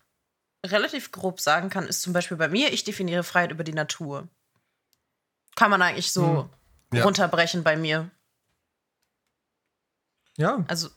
relativ 0.65 1.11
grob 1.11 1.39
sagen 1.39 1.69
kann, 1.69 1.85
ist 1.87 2.01
zum 2.01 2.13
Beispiel 2.13 2.37
bei 2.37 2.47
mir, 2.47 2.71
ich 2.73 2.83
definiere 2.83 3.23
Freiheit 3.23 3.51
über 3.51 3.63
die 3.63 3.73
Natur. 3.73 4.27
Kann 5.55 5.69
man 5.69 5.81
eigentlich 5.81 6.11
so 6.11 6.49
Hm. 6.91 6.97
Ja. 6.97 7.03
runterbrechen 7.05 7.63
bei 7.63 7.75
mir. 7.75 8.09
Ja, 10.37 10.63
Also 10.67 10.89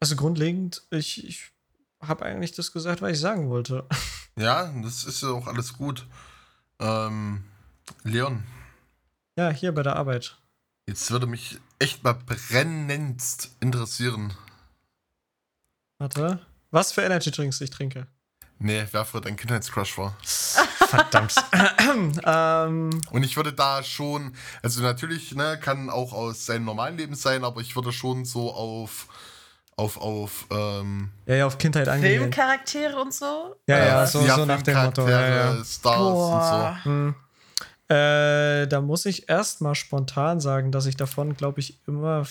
also 0.00 0.16
grundlegend, 0.16 0.82
ich, 0.90 1.24
ich 1.24 1.52
habe 2.00 2.24
eigentlich 2.24 2.50
das 2.52 2.72
gesagt, 2.72 3.00
was 3.02 3.12
ich 3.12 3.20
sagen 3.20 3.48
wollte. 3.50 3.86
Ja, 4.34 4.72
das 4.82 5.04
ist 5.04 5.22
ja 5.22 5.28
auch 5.28 5.46
alles 5.46 5.74
gut. 5.74 6.06
Ähm, 6.80 7.44
Leon, 8.02 8.42
Ja, 9.36 9.50
hier 9.50 9.72
bei 9.74 9.82
der 9.82 9.96
Arbeit. 9.96 10.38
jetzt 10.88 11.10
würde 11.10 11.26
mich 11.26 11.58
echt 11.78 12.02
mal 12.02 12.14
brennendst 12.14 13.54
interessieren. 13.60 14.32
Warte. 16.02 16.40
Was 16.72 16.90
für 16.90 17.02
Energy 17.02 17.30
Drinks 17.30 17.60
ich 17.60 17.70
trinke. 17.70 18.08
Nee, 18.58 18.84
wer 18.90 19.04
früher 19.04 19.20
dein 19.20 19.36
Kindheitscrush 19.36 19.98
war. 19.98 20.16
Verdammt. 20.24 21.32
ähm, 22.24 22.90
Und 23.12 23.22
ich 23.22 23.36
würde 23.36 23.52
da 23.52 23.84
schon, 23.84 24.34
also 24.64 24.82
natürlich, 24.82 25.32
ne, 25.36 25.60
kann 25.60 25.90
auch 25.90 26.12
aus 26.12 26.46
seinem 26.46 26.64
normalen 26.64 26.98
Leben 26.98 27.14
sein, 27.14 27.44
aber 27.44 27.60
ich 27.60 27.76
würde 27.76 27.92
schon 27.92 28.24
so 28.24 28.52
auf, 28.52 29.06
auf, 29.76 29.96
auf, 29.96 30.46
ähm, 30.50 31.10
ja, 31.26 31.36
ja, 31.36 31.46
auf 31.46 31.58
Kindheit 31.58 31.86
angelehnt. 31.86 32.34
Filmcharaktere 32.34 33.00
und 33.00 33.14
so. 33.14 33.54
Ja, 33.68 33.78
ja, 33.78 34.02
äh, 34.02 34.06
so, 34.08 34.26
so 34.26 34.44
nach 34.44 34.62
dem 34.62 34.82
Motto. 34.82 35.08
Ja, 35.08 35.28
ja. 35.28 35.64
Stars 35.64 35.98
Boah. 35.98 36.78
Hm. 36.82 37.14
Äh, 37.86 38.66
da 38.66 38.80
muss 38.80 39.06
ich 39.06 39.28
erstmal 39.28 39.76
spontan 39.76 40.40
sagen, 40.40 40.72
dass 40.72 40.86
ich 40.86 40.96
davon, 40.96 41.36
glaube 41.36 41.60
ich, 41.60 41.86
immer 41.86 42.24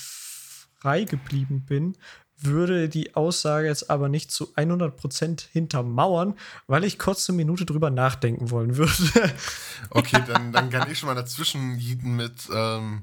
frei 0.82 1.04
geblieben 1.04 1.64
bin. 1.66 1.96
Würde 2.44 2.90
die 2.90 3.16
Aussage 3.16 3.68
jetzt 3.68 3.90
aber 3.90 4.10
nicht 4.10 4.32
zu 4.32 4.54
100% 4.56 5.44
hintermauern, 5.52 6.36
weil 6.68 6.84
ich 6.84 6.98
kurz 6.98 7.30
eine 7.30 7.38
Minute 7.38 7.66
drüber 7.66 7.90
nachdenken 7.90 8.50
wollen 8.50 8.78
würde. 8.78 8.92
Okay, 9.90 10.24
dann, 10.28 10.52
dann 10.52 10.70
kann 10.70 10.92
ich 10.92 11.00
schon 11.00 11.08
mal 11.08 11.16
dazwischen 11.16 11.80
jieten 11.80 12.16
mit, 12.16 12.48
ähm, 12.54 13.02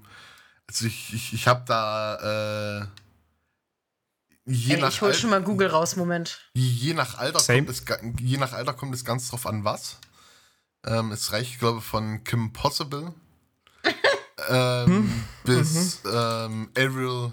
also 0.69 0.87
ich, 0.87 1.13
ich, 1.13 1.33
ich 1.33 1.49
habe 1.49 1.65
da, 1.67 2.85
äh, 2.85 2.87
je 4.45 4.75
Ey, 4.75 4.81
nach 4.81 4.91
ich 4.91 5.03
hol 5.03 5.13
schon 5.13 5.31
mal 5.31 5.43
Google 5.43 5.69
raus, 5.69 5.97
Moment. 5.97 6.41
Je 6.55 6.95
nach 6.95 7.19
Alter, 7.19 7.41
Same. 7.41 7.65
kommt 7.65 7.71
es, 7.71 7.85
je 8.21 8.37
nach 8.37 8.53
Alter 8.53 8.75
kommt 8.75 8.95
es 8.95 9.05
ganz 9.05 9.29
drauf 9.29 9.45
an, 9.47 9.65
was. 9.65 9.99
Ähm, 10.87 11.11
es 11.11 11.33
reicht, 11.33 11.59
glaube 11.59 11.81
ich, 11.81 11.85
von 11.85 12.23
Kim 12.23 12.53
Possible 12.53 13.13
ähm, 14.49 15.25
bis 15.45 16.01
ähm, 16.05 16.71
Avril 16.77 17.33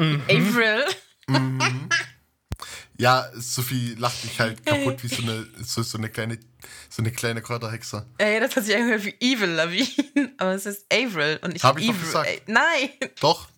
Lavigne. 0.00 0.48
Avril. 0.48 0.84
Mhm. 1.28 1.88
ja, 2.98 3.30
Sophie 3.34 3.94
lacht 3.98 4.24
mich 4.24 4.40
halt 4.40 4.64
kaputt 4.66 5.02
wie 5.02 5.08
so 5.08 5.22
eine, 5.22 5.46
so, 5.62 5.82
so 5.82 5.98
eine 5.98 6.08
kleine, 6.08 6.38
so 6.88 7.02
eine 7.02 7.12
kleine 7.12 7.40
Kräuterhexe. 7.42 8.06
Ey, 8.18 8.40
das 8.40 8.56
hat 8.56 8.64
sich 8.64 8.74
angehört 8.76 9.04
wie 9.04 9.14
Evil 9.20 9.50
Lavigne, 9.50 10.32
aber 10.38 10.52
es 10.54 10.66
ist 10.66 10.86
Avril 10.92 11.38
und 11.42 11.52
nicht 11.52 11.64
Hab 11.64 11.78
ich 11.78 11.86
doch 11.86 11.94
Evil. 11.94 12.04
gesagt. 12.04 12.28
Ey, 12.28 12.42
nein. 12.46 12.90
Doch. 13.20 13.48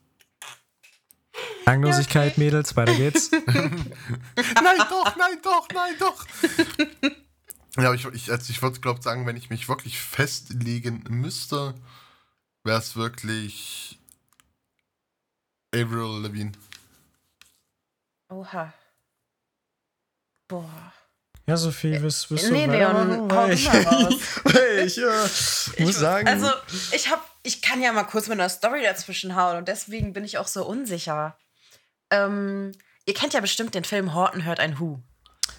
Langlosigkeit, 1.65 2.37
Mädels, 2.37 2.77
weiter 2.77 2.95
geht's. 2.95 3.31
nein, 3.47 4.77
doch, 4.91 5.17
nein, 5.17 5.39
doch, 5.43 5.67
nein, 5.73 5.95
doch. 5.99 6.27
ja, 7.79 7.85
aber 7.87 7.95
ich, 7.95 8.05
ich, 8.07 8.31
also 8.31 8.51
ich 8.51 8.61
würde, 8.61 8.81
glaube 8.81 9.01
sagen, 9.01 9.27
wenn 9.27 9.37
ich 9.37 9.49
mich 9.49 9.69
wirklich 9.69 9.99
festlegen 9.99 11.05
müsste, 11.09 11.75
wäre 12.65 12.79
es 12.79 12.97
wirklich 12.97 13.99
Avril 15.75 16.23
Lavigne. 16.23 16.53
Oha. 18.31 18.73
Boah. 20.49 20.93
Ja, 21.47 21.57
Sophie, 21.57 22.01
wirst, 22.01 22.31
wirst 22.31 22.51
nee, 22.53 22.67
du 22.67 22.73
Leon, 22.73 23.33
hau 23.33 23.47
ich, 23.49 23.67
weil 23.67 24.87
ich 24.87 24.99
äh, 24.99 25.25
Ich- 25.77 25.85
muss 25.85 25.97
sagen, 25.97 26.29
Also, 26.29 26.49
ich 26.93 27.11
hab, 27.11 27.21
ich 27.43 27.63
kann 27.63 27.83
ja 27.83 27.93
mal 27.93 28.05
kurz 28.05 28.29
mit 28.29 28.39
einer 28.39 28.49
Story 28.49 28.83
dazwischen 28.83 29.35
hauen 29.35 29.57
und 29.57 29.67
deswegen 29.69 30.13
bin 30.13 30.25
ich 30.25 30.39
auch 30.39 30.47
so 30.47 30.65
unsicher. 30.65 31.37
Ähm, 32.11 32.73
ihr 33.07 33.15
kennt 33.15 33.33
ja 33.33 33.41
bestimmt 33.41 33.75
den 33.75 33.85
Film 33.85 34.15
Horton 34.15 34.45
hört 34.45 34.61
ein 34.61 34.79
Hu. 34.79 35.01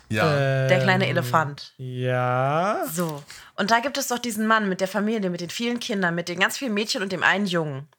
Ja. 0.09 0.67
Der 0.67 0.79
kleine 0.79 1.05
ähm, 1.05 1.11
Elefant. 1.11 1.73
Ja. 1.77 2.85
So. 2.91 3.23
Und 3.55 3.71
da 3.71 3.79
gibt 3.79 3.97
es 3.97 4.07
doch 4.07 4.19
diesen 4.19 4.47
Mann 4.47 4.69
mit 4.69 4.79
der 4.79 4.87
Familie, 4.87 5.29
mit 5.29 5.41
den 5.41 5.49
vielen 5.49 5.79
Kindern, 5.79 6.15
mit 6.15 6.29
den 6.29 6.39
ganz 6.39 6.57
vielen 6.57 6.73
Mädchen 6.73 7.01
und 7.01 7.11
dem 7.11 7.23
einen 7.23 7.45
Jungen. 7.47 7.89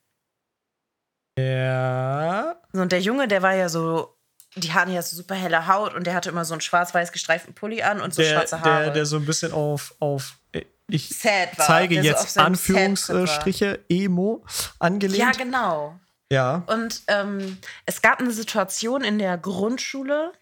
Ja. 1.39 2.57
So, 2.73 2.81
Und 2.81 2.93
der 2.93 3.01
Junge, 3.01 3.29
der 3.29 3.43
war 3.43 3.55
ja 3.55 3.69
so, 3.69 4.17
die 4.57 4.73
hatten 4.73 4.93
ja 4.93 5.03
so 5.03 5.17
super 5.17 5.35
helle 5.35 5.67
Haut 5.67 5.95
und 5.95 6.07
der 6.07 6.15
hatte 6.15 6.29
immer 6.29 6.45
so 6.45 6.55
einen 6.55 6.61
schwarz-weiß 6.61 7.13
gestreiften 7.13 7.55
Pulli 7.55 7.83
an 7.83 8.01
und 8.01 8.15
so 8.15 8.23
Der, 8.23 8.33
schwarze 8.33 8.61
Haare. 8.61 8.85
der, 8.85 8.93
der 8.93 9.07
so 9.07 9.17
ein 9.17 9.27
bisschen 9.27 9.53
auf, 9.53 9.95
auf 9.99 10.37
äh, 10.53 10.65
ich 10.89 11.09
sad 11.09 11.51
zeige 11.57 11.95
so 11.97 12.01
auf 12.01 12.05
jetzt 12.07 12.37
war. 12.37 12.45
Anführungsstriche 12.47 13.85
Emo 13.89 14.45
angelehnt. 14.79 15.19
Ja, 15.19 15.31
genau. 15.33 15.99
Ja. 16.31 16.63
Und 16.67 17.03
ähm, 17.09 17.59
es 17.87 18.03
gab 18.03 18.21
eine 18.21 18.31
Situation 18.33 19.03
in 19.03 19.19
der 19.19 19.37
Grundschule, 19.39 20.33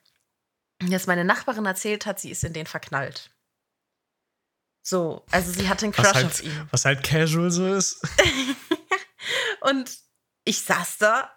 dass 0.80 1.06
meine 1.06 1.24
Nachbarin 1.24 1.64
erzählt 1.66 2.06
hat, 2.06 2.18
sie 2.20 2.30
ist 2.30 2.44
in 2.44 2.52
den 2.52 2.66
verknallt. 2.66 3.30
So, 4.84 5.24
also 5.30 5.52
sie 5.52 5.68
hatte 5.68 5.84
einen 5.86 5.92
Crush 5.92 6.08
auf 6.08 6.14
halt, 6.14 6.40
ihn. 6.42 6.68
was 6.70 6.84
halt 6.84 7.04
casual 7.04 7.50
so 7.52 7.72
ist. 7.72 8.02
Und 9.60 9.96
ich 10.44 10.62
saß 10.62 10.98
da 10.98 11.30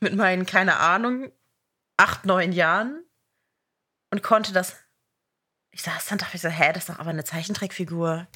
mit 0.00 0.14
meinen, 0.14 0.46
keine 0.46 0.78
Ahnung, 0.78 1.32
acht, 1.96 2.24
neun 2.24 2.52
Jahren 2.52 3.04
und 4.10 4.22
konnte 4.22 4.52
das. 4.52 4.76
Ich 5.70 5.82
saß 5.82 6.06
dann 6.06 6.16
und 6.16 6.22
dachte 6.22 6.36
ich 6.36 6.42
so, 6.42 6.48
hä, 6.48 6.72
das 6.72 6.84
ist 6.84 6.88
doch 6.88 6.98
aber 6.98 7.10
eine 7.10 7.24
Zeichentrickfigur. 7.24 8.28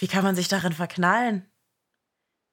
Wie 0.00 0.08
kann 0.08 0.24
man 0.24 0.34
sich 0.34 0.48
darin 0.48 0.72
verknallen? 0.72 1.50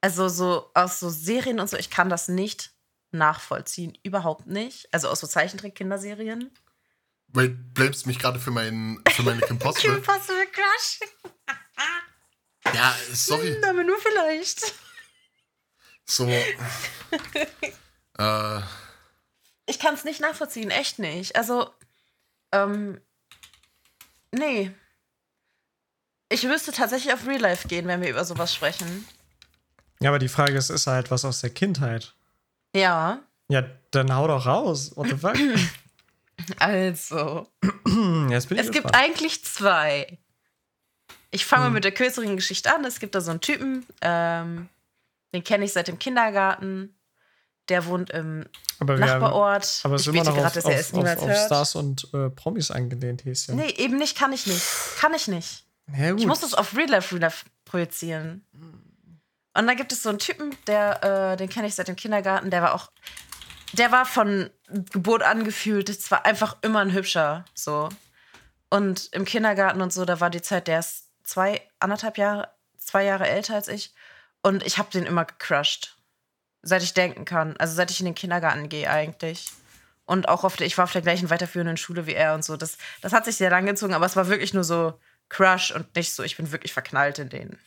Also 0.01 0.27
so 0.27 0.69
aus 0.73 0.99
so 0.99 1.09
Serien 1.09 1.59
und 1.59 1.69
so, 1.69 1.77
ich 1.77 1.89
kann 1.89 2.09
das 2.09 2.27
nicht 2.27 2.75
nachvollziehen. 3.11 3.97
Überhaupt 4.03 4.47
nicht. 4.47 4.87
Also 4.93 5.09
aus 5.09 5.19
so 5.19 5.27
Zeichentrick-Kinderserien. 5.27 6.51
Weil 7.29 7.49
du 7.49 7.55
blamest 7.73 8.05
mich 8.05 8.19
gerade 8.19 8.39
für, 8.39 8.51
mein, 8.51 9.01
für 9.09 9.23
meine 9.23 9.41
Kim 9.41 9.57
Possible. 9.59 9.95
Kim 9.95 10.03
Possible 10.03 10.45
Crush. 10.51 10.99
ja, 12.73 12.95
sorry. 13.11 13.57
Aber 13.63 13.83
nur 13.83 13.97
vielleicht. 13.97 14.75
So. 16.05 16.27
äh, 18.17 18.59
Ich 19.65 19.79
kann 19.79 19.93
es 19.95 20.03
nicht 20.03 20.21
nachvollziehen, 20.21 20.69
echt 20.71 20.99
nicht. 20.99 21.35
Also, 21.35 21.69
ähm, 22.51 23.01
nee. 24.31 24.71
Ich 26.29 26.43
müsste 26.43 26.71
tatsächlich 26.71 27.13
auf 27.13 27.25
Real 27.27 27.41
Life 27.41 27.67
gehen, 27.67 27.87
wenn 27.87 28.01
wir 28.01 28.09
über 28.09 28.25
sowas 28.25 28.53
sprechen. 28.53 29.07
Ja, 29.99 30.09
aber 30.09 30.19
die 30.19 30.27
Frage 30.29 30.53
ist, 30.57 30.69
ist 30.69 30.87
halt 30.87 31.09
was 31.11 31.23
aus 31.25 31.41
der 31.41 31.49
Kindheit. 31.51 32.13
Ja, 32.75 33.19
Ja, 33.47 33.63
dann 33.91 34.13
hau 34.13 34.27
doch 34.27 34.45
raus. 34.45 34.91
What 34.95 35.07
the 35.09 35.17
fuck? 35.17 35.37
also. 36.59 37.47
Jetzt 38.29 38.49
bin 38.49 38.57
ich 38.57 38.65
Es 38.65 38.71
gibt 38.71 38.83
gespannt. 38.85 38.95
eigentlich 38.95 39.43
zwei. 39.45 40.17
Ich 41.31 41.45
fange 41.45 41.61
mal 41.63 41.67
Hm. 41.67 41.73
mit 41.75 41.83
der 41.83 41.91
kürzeren 41.93 42.35
Geschichte 42.35 42.73
an. 42.73 42.83
Es 42.85 42.99
gibt 42.99 43.15
da 43.15 43.21
so 43.21 43.31
einen 43.31 43.41
Typen, 43.41 43.85
ähm, 44.01 44.67
den 45.35 45.43
kenne 45.43 45.65
ich 45.65 45.73
seit 45.73 45.87
dem 45.87 45.99
Kindergarten. 45.99 46.97
Der 47.69 47.85
wohnt 47.85 48.11
im 48.11 48.45
aber 48.79 48.97
wir 48.99 49.07
haben, 49.07 49.21
Nachbarort. 49.21 49.81
aber 49.83 49.95
ich 49.95 50.05
bete 50.05 50.23
gerade, 50.23 50.45
auf, 50.45 50.53
dass 50.53 50.65
er 50.65 50.79
es 50.79 50.87
auf, 50.87 50.93
niemals 50.93 51.19
auf 51.19 51.29
hört. 51.29 51.45
Stars 51.45 51.75
und 51.75 52.07
äh, 52.13 52.29
Promis 52.29 52.69
angelehnt, 52.69 53.21
hieß 53.21 53.47
ja. 53.47 53.55
Nee, 53.55 53.69
eben 53.77 53.97
nicht, 53.97 54.17
kann 54.17 54.33
ich 54.33 54.45
nicht. 54.45 54.63
Kann 54.99 55.13
ich 55.13 55.27
nicht. 55.27 55.65
Ja. 55.97 56.15
Ich 56.15 56.25
muss 56.27 56.41
das 56.41 56.53
auf 56.53 56.75
Real 56.75 56.89
Life, 56.89 57.13
Real 57.13 57.21
Life 57.21 57.45
projizieren. 57.63 58.45
Und 59.57 59.67
da 59.67 59.73
gibt 59.73 59.91
es 59.91 60.03
so 60.03 60.09
einen 60.09 60.19
Typen, 60.19 60.55
der, 60.67 61.31
äh, 61.33 61.37
den 61.37 61.49
kenne 61.49 61.67
ich 61.67 61.75
seit 61.75 61.87
dem 61.87 61.95
Kindergarten, 61.95 62.51
der 62.51 62.61
war 62.61 62.75
auch, 62.75 62.91
der 63.73 63.91
war 63.91 64.05
von 64.05 64.49
Geburt 64.67 65.23
an 65.23 65.43
gefühlt, 65.43 65.89
das 65.89 66.11
war 66.11 66.25
einfach 66.25 66.57
immer 66.61 66.79
ein 66.79 66.93
hübscher, 66.93 67.45
so. 67.53 67.89
Und 68.69 69.09
im 69.13 69.25
Kindergarten 69.25 69.81
und 69.81 69.93
so, 69.93 70.05
da 70.05 70.19
war 70.19 70.29
die 70.29 70.41
Zeit, 70.41 70.67
der 70.67 70.79
ist 70.79 71.09
zwei, 71.23 71.61
anderthalb 71.79 72.17
Jahre, 72.17 72.49
zwei 72.77 73.05
Jahre 73.05 73.27
älter 73.27 73.55
als 73.55 73.67
ich. 73.67 73.93
Und 74.45 74.63
ich 74.63 74.77
habe 74.77 74.91
den 74.91 75.07
immer 75.07 75.25
gecrushed. 75.25 75.97
Seit 76.61 76.83
ich 76.83 76.93
denken 76.93 77.25
kann. 77.25 77.57
Also 77.57 77.73
seit 77.73 77.89
ich 77.89 77.99
in 77.99 78.05
den 78.05 78.13
Kindergarten 78.13 78.69
gehe 78.69 78.87
eigentlich. 78.87 79.47
Und 80.05 80.29
auch 80.29 80.43
auf 80.43 80.55
der, 80.55 80.67
ich 80.67 80.77
war 80.77 80.83
auf 80.83 80.91
der 80.91 81.01
gleichen 81.01 81.31
weiterführenden 81.31 81.77
Schule 81.77 82.05
wie 82.05 82.13
er 82.13 82.35
und 82.35 82.45
so. 82.45 82.55
Das, 82.55 82.77
das 83.01 83.11
hat 83.11 83.25
sich 83.25 83.37
sehr 83.37 83.49
lang 83.49 83.65
gezogen, 83.65 83.95
aber 83.95 84.05
es 84.05 84.15
war 84.15 84.27
wirklich 84.27 84.53
nur 84.53 84.63
so 84.63 84.99
Crush 85.29 85.71
und 85.71 85.95
nicht 85.95 86.13
so, 86.13 86.21
ich 86.21 86.37
bin 86.37 86.51
wirklich 86.51 86.73
verknallt 86.73 87.17
in 87.17 87.29
den. 87.29 87.57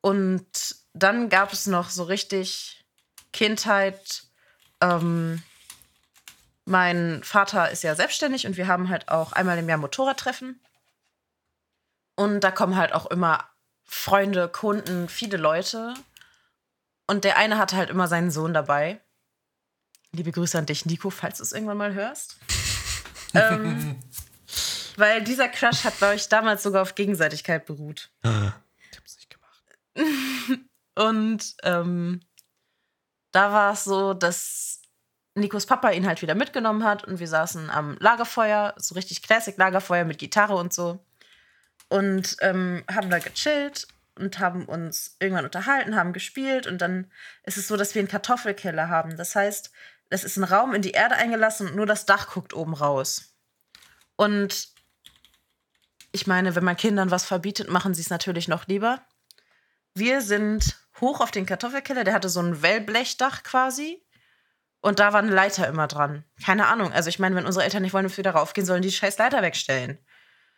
Und 0.00 0.76
dann 0.92 1.30
gab 1.30 1.52
es 1.52 1.66
noch 1.66 1.90
so 1.90 2.04
richtig 2.04 2.84
Kindheit. 3.32 4.22
Ähm, 4.80 5.42
mein 6.64 7.24
Vater 7.24 7.72
ist 7.72 7.82
ja 7.82 7.96
selbstständig 7.96 8.46
und 8.46 8.56
wir 8.56 8.68
haben 8.68 8.88
halt 8.88 9.08
auch 9.08 9.32
einmal 9.32 9.58
im 9.58 9.68
Jahr 9.68 9.78
Motorradtreffen. 9.78 10.60
Und 12.14 12.38
da 12.44 12.52
kommen 12.52 12.76
halt 12.76 12.92
auch 12.92 13.06
immer 13.06 13.48
Freunde, 13.88 14.48
Kunden, 14.48 15.08
viele 15.08 15.38
Leute. 15.38 15.94
Und 17.06 17.24
der 17.24 17.38
eine 17.38 17.58
hatte 17.58 17.76
halt 17.76 17.90
immer 17.90 18.06
seinen 18.06 18.30
Sohn 18.30 18.52
dabei. 18.52 19.00
Liebe 20.12 20.30
Grüße 20.30 20.58
an 20.58 20.66
dich, 20.66 20.86
Nico, 20.86 21.10
falls 21.10 21.38
du 21.38 21.42
es 21.42 21.52
irgendwann 21.52 21.78
mal 21.78 21.94
hörst. 21.94 22.36
ähm, 23.34 23.96
weil 24.96 25.24
dieser 25.24 25.48
Crush 25.48 25.84
hat, 25.84 25.96
glaube 25.98 26.16
ich, 26.16 26.28
damals 26.28 26.62
sogar 26.62 26.82
auf 26.82 26.94
Gegenseitigkeit 26.94 27.66
beruht. 27.66 28.10
Ich 28.90 28.96
hab's 28.96 29.16
nicht 29.16 29.30
gemacht. 29.30 30.64
Und 30.94 31.56
ähm, 31.62 32.20
da 33.32 33.52
war 33.52 33.72
es 33.74 33.84
so, 33.84 34.14
dass 34.14 34.80
Nikos 35.34 35.66
Papa 35.66 35.90
ihn 35.90 36.06
halt 36.06 36.22
wieder 36.22 36.34
mitgenommen 36.34 36.84
hat 36.84 37.04
und 37.04 37.20
wir 37.20 37.28
saßen 37.28 37.70
am 37.70 37.96
Lagerfeuer, 38.00 38.74
so 38.76 38.94
richtig 38.94 39.22
Classic-Lagerfeuer 39.22 40.04
mit 40.04 40.18
Gitarre 40.18 40.56
und 40.56 40.72
so. 40.72 40.98
Und 41.88 42.36
ähm, 42.40 42.84
haben 42.90 43.10
da 43.10 43.18
gechillt 43.18 43.88
und 44.18 44.38
haben 44.38 44.66
uns 44.66 45.16
irgendwann 45.20 45.44
unterhalten, 45.44 45.96
haben 45.96 46.12
gespielt 46.12 46.66
und 46.66 46.78
dann 46.78 47.10
ist 47.44 47.56
es 47.56 47.68
so, 47.68 47.76
dass 47.76 47.94
wir 47.94 48.00
einen 48.00 48.08
Kartoffelkeller 48.08 48.88
haben. 48.88 49.16
Das 49.16 49.34
heißt, 49.34 49.70
es 50.10 50.24
ist 50.24 50.36
ein 50.36 50.44
Raum 50.44 50.74
in 50.74 50.82
die 50.82 50.92
Erde 50.92 51.16
eingelassen 51.16 51.68
und 51.68 51.76
nur 51.76 51.86
das 51.86 52.06
Dach 52.06 52.30
guckt 52.32 52.54
oben 52.54 52.74
raus. 52.74 53.34
Und 54.16 54.68
ich 56.12 56.26
meine, 56.26 56.54
wenn 56.54 56.64
man 56.64 56.76
Kindern 56.76 57.10
was 57.10 57.24
verbietet, 57.24 57.68
machen 57.68 57.94
sie 57.94 58.02
es 58.02 58.10
natürlich 58.10 58.48
noch 58.48 58.66
lieber. 58.66 59.02
Wir 59.94 60.20
sind 60.20 60.76
hoch 61.00 61.20
auf 61.20 61.30
den 61.30 61.46
Kartoffelkeller, 61.46 62.04
der 62.04 62.14
hatte 62.14 62.28
so 62.28 62.40
ein 62.40 62.62
Wellblechdach 62.62 63.42
quasi. 63.42 64.02
Und 64.80 65.00
da 65.00 65.12
war 65.12 65.20
eine 65.20 65.34
Leiter 65.34 65.66
immer 65.66 65.88
dran. 65.88 66.24
Keine 66.44 66.68
Ahnung. 66.68 66.92
Also 66.92 67.08
ich 67.08 67.18
meine, 67.18 67.34
wenn 67.34 67.46
unsere 67.46 67.64
Eltern 67.64 67.82
nicht 67.82 67.92
wollen, 67.92 68.04
dass 68.04 68.16
wir 68.16 68.24
da 68.24 68.30
raufgehen, 68.30 68.66
sollen 68.66 68.82
die 68.82 68.92
scheiß 68.92 69.18
Leiter 69.18 69.42
wegstellen. 69.42 69.98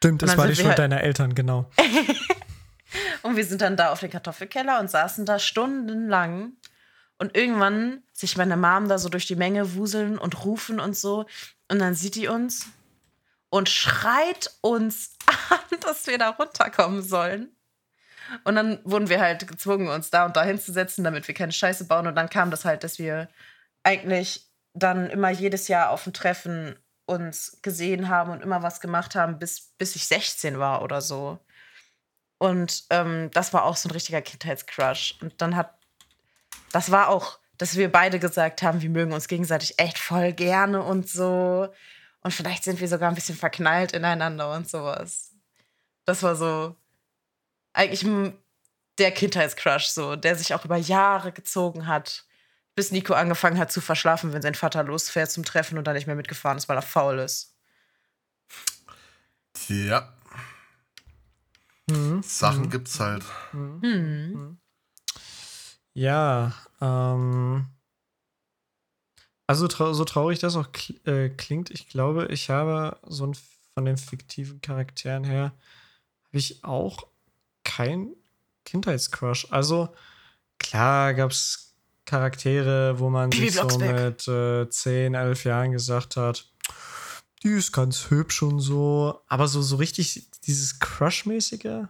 Stimmt, 0.02 0.22
das 0.22 0.38
war 0.38 0.46
die 0.46 0.56
Schuld 0.56 0.68
halt- 0.68 0.78
deiner 0.78 1.02
Eltern, 1.02 1.34
genau. 1.34 1.70
Und 3.22 3.36
wir 3.36 3.44
sind 3.44 3.60
dann 3.60 3.76
da 3.76 3.92
auf 3.92 4.00
den 4.00 4.10
Kartoffelkeller 4.10 4.80
und 4.80 4.90
saßen 4.90 5.26
da 5.26 5.38
stundenlang. 5.38 6.54
Und 7.18 7.36
irgendwann 7.36 8.02
sich 8.14 8.38
meine 8.38 8.56
Mom 8.56 8.88
da 8.88 8.96
so 8.96 9.10
durch 9.10 9.26
die 9.26 9.36
Menge 9.36 9.74
wuseln 9.74 10.16
und 10.16 10.42
rufen 10.44 10.80
und 10.80 10.96
so. 10.96 11.26
Und 11.68 11.78
dann 11.78 11.94
sieht 11.94 12.14
die 12.14 12.28
uns 12.28 12.66
und 13.50 13.68
schreit 13.68 14.50
uns 14.62 15.16
an, 15.50 15.78
dass 15.80 16.06
wir 16.06 16.16
da 16.16 16.30
runterkommen 16.30 17.02
sollen. 17.02 17.54
Und 18.44 18.54
dann 18.54 18.80
wurden 18.84 19.10
wir 19.10 19.20
halt 19.20 19.46
gezwungen, 19.46 19.88
uns 19.88 20.08
da 20.08 20.24
und 20.24 20.34
da 20.34 20.44
hinzusetzen, 20.44 21.04
damit 21.04 21.28
wir 21.28 21.34
keine 21.34 21.52
Scheiße 21.52 21.84
bauen. 21.84 22.06
Und 22.06 22.14
dann 22.14 22.30
kam 22.30 22.50
das 22.50 22.64
halt, 22.64 22.84
dass 22.84 22.98
wir 22.98 23.28
eigentlich 23.82 24.48
dann 24.72 25.10
immer 25.10 25.30
jedes 25.30 25.68
Jahr 25.68 25.90
auf 25.90 26.04
dem 26.04 26.14
Treffen 26.14 26.74
uns 27.10 27.58
gesehen 27.62 28.08
haben 28.08 28.30
und 28.30 28.42
immer 28.42 28.62
was 28.62 28.80
gemacht 28.80 29.14
haben, 29.14 29.38
bis, 29.38 29.72
bis 29.76 29.96
ich 29.96 30.06
16 30.06 30.58
war 30.58 30.82
oder 30.82 31.00
so. 31.00 31.38
Und 32.38 32.84
ähm, 32.90 33.30
das 33.32 33.52
war 33.52 33.64
auch 33.64 33.76
so 33.76 33.88
ein 33.88 33.92
richtiger 33.92 34.22
Kindheitscrush. 34.22 35.18
Und 35.20 35.42
dann 35.42 35.56
hat, 35.56 35.74
das 36.72 36.90
war 36.90 37.08
auch, 37.08 37.38
dass 37.58 37.76
wir 37.76 37.90
beide 37.90 38.18
gesagt 38.18 38.62
haben, 38.62 38.80
wir 38.80 38.90
mögen 38.90 39.12
uns 39.12 39.28
gegenseitig 39.28 39.78
echt 39.78 39.98
voll 39.98 40.32
gerne 40.32 40.82
und 40.82 41.08
so. 41.08 41.68
Und 42.22 42.32
vielleicht 42.32 42.64
sind 42.64 42.80
wir 42.80 42.88
sogar 42.88 43.10
ein 43.10 43.14
bisschen 43.14 43.36
verknallt 43.36 43.92
ineinander 43.92 44.52
und 44.54 44.68
sowas. 44.68 45.32
Das 46.06 46.22
war 46.22 46.36
so 46.36 46.76
eigentlich 47.72 48.06
der 48.98 49.12
Kindheitscrush, 49.12 49.86
so, 49.86 50.16
der 50.16 50.36
sich 50.36 50.54
auch 50.54 50.64
über 50.64 50.76
Jahre 50.76 51.32
gezogen 51.32 51.86
hat, 51.86 52.24
bis 52.80 52.92
Nico 52.92 53.12
angefangen 53.12 53.58
hat 53.58 53.70
zu 53.70 53.82
verschlafen, 53.82 54.32
wenn 54.32 54.40
sein 54.40 54.54
Vater 54.54 54.82
losfährt 54.82 55.30
zum 55.30 55.44
Treffen 55.44 55.76
und 55.76 55.84
dann 55.86 55.94
nicht 55.94 56.06
mehr 56.06 56.16
mitgefahren 56.16 56.56
ist, 56.56 56.66
weil 56.66 56.78
er 56.78 56.82
faul 56.82 57.18
ist. 57.18 57.54
Ja, 59.68 60.14
Mhm. 61.90 62.22
Sachen 62.22 62.64
Mhm. 62.64 62.70
gibt's 62.70 62.98
halt. 63.00 63.22
Hm. 63.50 64.58
Ja, 65.92 66.54
ähm. 66.80 67.66
Also 69.46 69.68
trau 69.68 69.92
so 69.92 70.04
traurig 70.04 70.38
das 70.38 70.56
auch 70.56 70.72
kl 70.72 70.94
äh, 71.06 71.28
klingt, 71.28 71.70
ich 71.70 71.88
glaube, 71.88 72.28
ich 72.30 72.48
habe 72.48 72.98
so 73.06 73.26
ein 73.26 73.36
von 73.74 73.84
den 73.84 73.98
fiktiven 73.98 74.62
Charakteren 74.62 75.24
her 75.24 75.52
habe 76.24 76.38
ich 76.38 76.64
auch 76.64 77.08
kein 77.64 78.14
Kindheitscrush. 78.64 79.48
Also 79.50 79.94
klar 80.58 81.12
gab 81.14 81.32
es 81.32 81.69
Charaktere, 82.04 82.98
wo 82.98 83.10
man 83.10 83.30
Bibi 83.30 83.50
sich 83.50 83.54
so 83.54 83.60
Blocksberg. 83.66 84.04
mit 84.04 84.28
äh, 84.28 84.68
10, 84.68 85.14
11 85.14 85.44
Jahren 85.44 85.72
gesagt 85.72 86.16
hat, 86.16 86.50
die 87.42 87.50
ist 87.50 87.72
ganz 87.72 88.10
hübsch 88.10 88.42
und 88.42 88.60
so, 88.60 89.20
aber 89.28 89.48
so 89.48 89.62
so 89.62 89.76
richtig 89.76 90.30
dieses 90.42 90.78
Crush-mäßige 90.78 91.86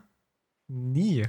nie 0.69 1.27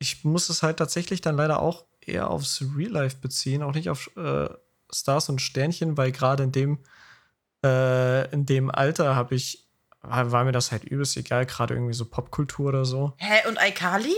ich 0.00 0.24
muss 0.24 0.48
es 0.48 0.62
halt 0.64 0.78
tatsächlich 0.78 1.20
dann 1.20 1.36
leider 1.36 1.60
auch 1.60 1.84
eher 2.00 2.30
aufs 2.30 2.64
Real 2.76 2.90
Life 2.90 3.18
beziehen, 3.18 3.62
auch 3.62 3.74
nicht 3.74 3.90
auf 3.90 4.10
äh, 4.16 4.48
Stars 4.90 5.28
und 5.28 5.40
Sternchen, 5.40 5.96
weil 5.96 6.10
gerade 6.10 6.42
in 6.42 6.52
dem 6.52 6.78
äh, 7.64 8.28
in 8.32 8.46
dem 8.46 8.70
Alter 8.70 9.14
habe 9.14 9.34
ich 9.34 9.68
war, 10.00 10.32
war 10.32 10.44
mir 10.44 10.52
das 10.52 10.72
halt 10.72 10.84
übelst 10.84 11.16
egal, 11.18 11.44
gerade 11.44 11.74
irgendwie 11.74 11.92
so 11.92 12.06
Popkultur 12.06 12.70
oder 12.70 12.86
so. 12.86 13.12
Hä, 13.18 13.46
und 13.46 13.58
Aikali? 13.58 14.16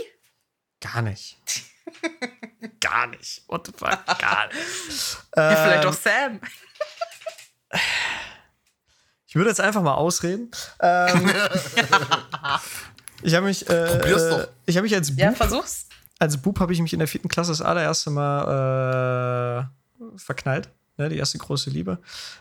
Gar 0.80 1.02
nicht. 1.02 1.38
Gar 2.80 3.06
nicht. 3.08 3.42
What 3.48 3.66
the 3.66 3.72
fuck? 3.76 4.04
Gar 4.18 4.48
nicht. 4.48 5.16
Ja, 5.36 5.56
vielleicht 5.56 5.84
Ähm, 5.84 5.90
auch 5.90 5.94
Sam. 5.94 6.40
Ich 9.26 9.34
würde 9.36 9.48
jetzt 9.48 9.60
einfach 9.62 9.80
mal 9.80 9.94
ausreden. 9.94 10.50
Ähm, 10.78 11.32
ich 13.22 13.34
habe 13.34 13.46
mich, 13.46 13.66
äh, 13.66 13.86
Probier's 13.98 14.22
äh, 14.24 14.30
doch. 14.30 14.48
ich 14.66 14.76
habe 14.76 14.82
mich 14.82 14.94
als 14.94 15.08
Bub, 15.10 15.18
Ja, 15.20 15.32
versuch's. 15.32 15.86
als 16.18 16.36
Bub 16.36 16.60
habe 16.60 16.74
ich 16.74 16.80
mich 16.82 16.92
in 16.92 16.98
der 16.98 17.08
vierten 17.08 17.28
Klasse 17.28 17.50
das 17.52 17.62
allererste 17.62 18.10
Mal 18.10 19.68
äh, 19.98 20.18
verknallt. 20.18 20.68
Ne, 20.96 21.08
die 21.08 21.16
erste 21.16 21.38
große 21.38 21.70
Liebe. 21.70 21.98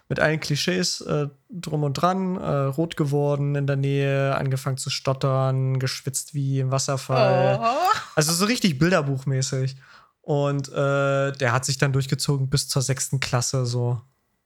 Mit 0.10 0.20
allen 0.20 0.40
Klischees 0.40 1.02
äh, 1.02 1.28
drum 1.50 1.84
und 1.84 1.94
dran, 1.94 2.38
äh, 2.38 2.48
rot 2.48 2.98
geworden 2.98 3.56
in 3.56 3.68
der 3.68 3.76
Nähe, 3.76 4.36
angefangen 4.36 4.78
zu 4.78 4.90
stottern, 4.90 5.80
geschwitzt 5.80 6.34
wie 6.34 6.60
im 6.60 6.72
Wasserfall. 6.72 7.60
Oh. 7.62 7.98
Also 8.16 8.34
so 8.34 8.46
richtig 8.46 8.78
bilderbuchmäßig. 8.80 9.76
Und 10.22 10.70
äh, 10.70 11.32
der 11.32 11.52
hat 11.52 11.66
sich 11.66 11.78
dann 11.78 11.94
durchgezogen 11.94 12.50
bis 12.50 12.68
zur 12.68 12.82
sechsten 12.82 13.20
Klasse 13.20 13.66
so. 13.66 14.02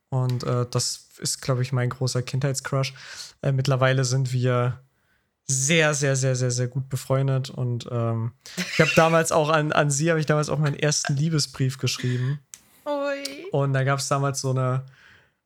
Und 0.10 0.44
äh, 0.44 0.66
das 0.70 1.10
ist, 1.20 1.42
glaube 1.42 1.62
ich, 1.62 1.74
mein 1.74 1.90
großer 1.90 2.22
Kindheitscrush. 2.22 2.94
Äh, 3.42 3.52
mittlerweile 3.52 4.06
sind 4.06 4.32
wir 4.32 4.80
sehr, 5.48 5.94
sehr, 5.94 6.16
sehr, 6.16 6.36
sehr, 6.36 6.52
sehr 6.52 6.68
gut 6.68 6.90
befreundet. 6.90 7.50
Und 7.50 7.88
ähm, 7.92 8.32
ich 8.58 8.80
habe 8.80 8.92
damals 8.96 9.32
auch 9.32 9.50
an, 9.50 9.72
an 9.72 9.92
sie, 9.92 10.10
habe 10.10 10.20
ich 10.20 10.26
damals 10.26 10.50
auch 10.50 10.60
meinen 10.60 10.76
ersten 10.76 11.16
Liebesbrief 11.16 11.78
geschrieben. 11.78 12.40
Und 13.56 13.72
da 13.72 13.86
gab 13.86 14.00
es 14.00 14.10
damals 14.10 14.42
so 14.42 14.50
eine, 14.50 14.86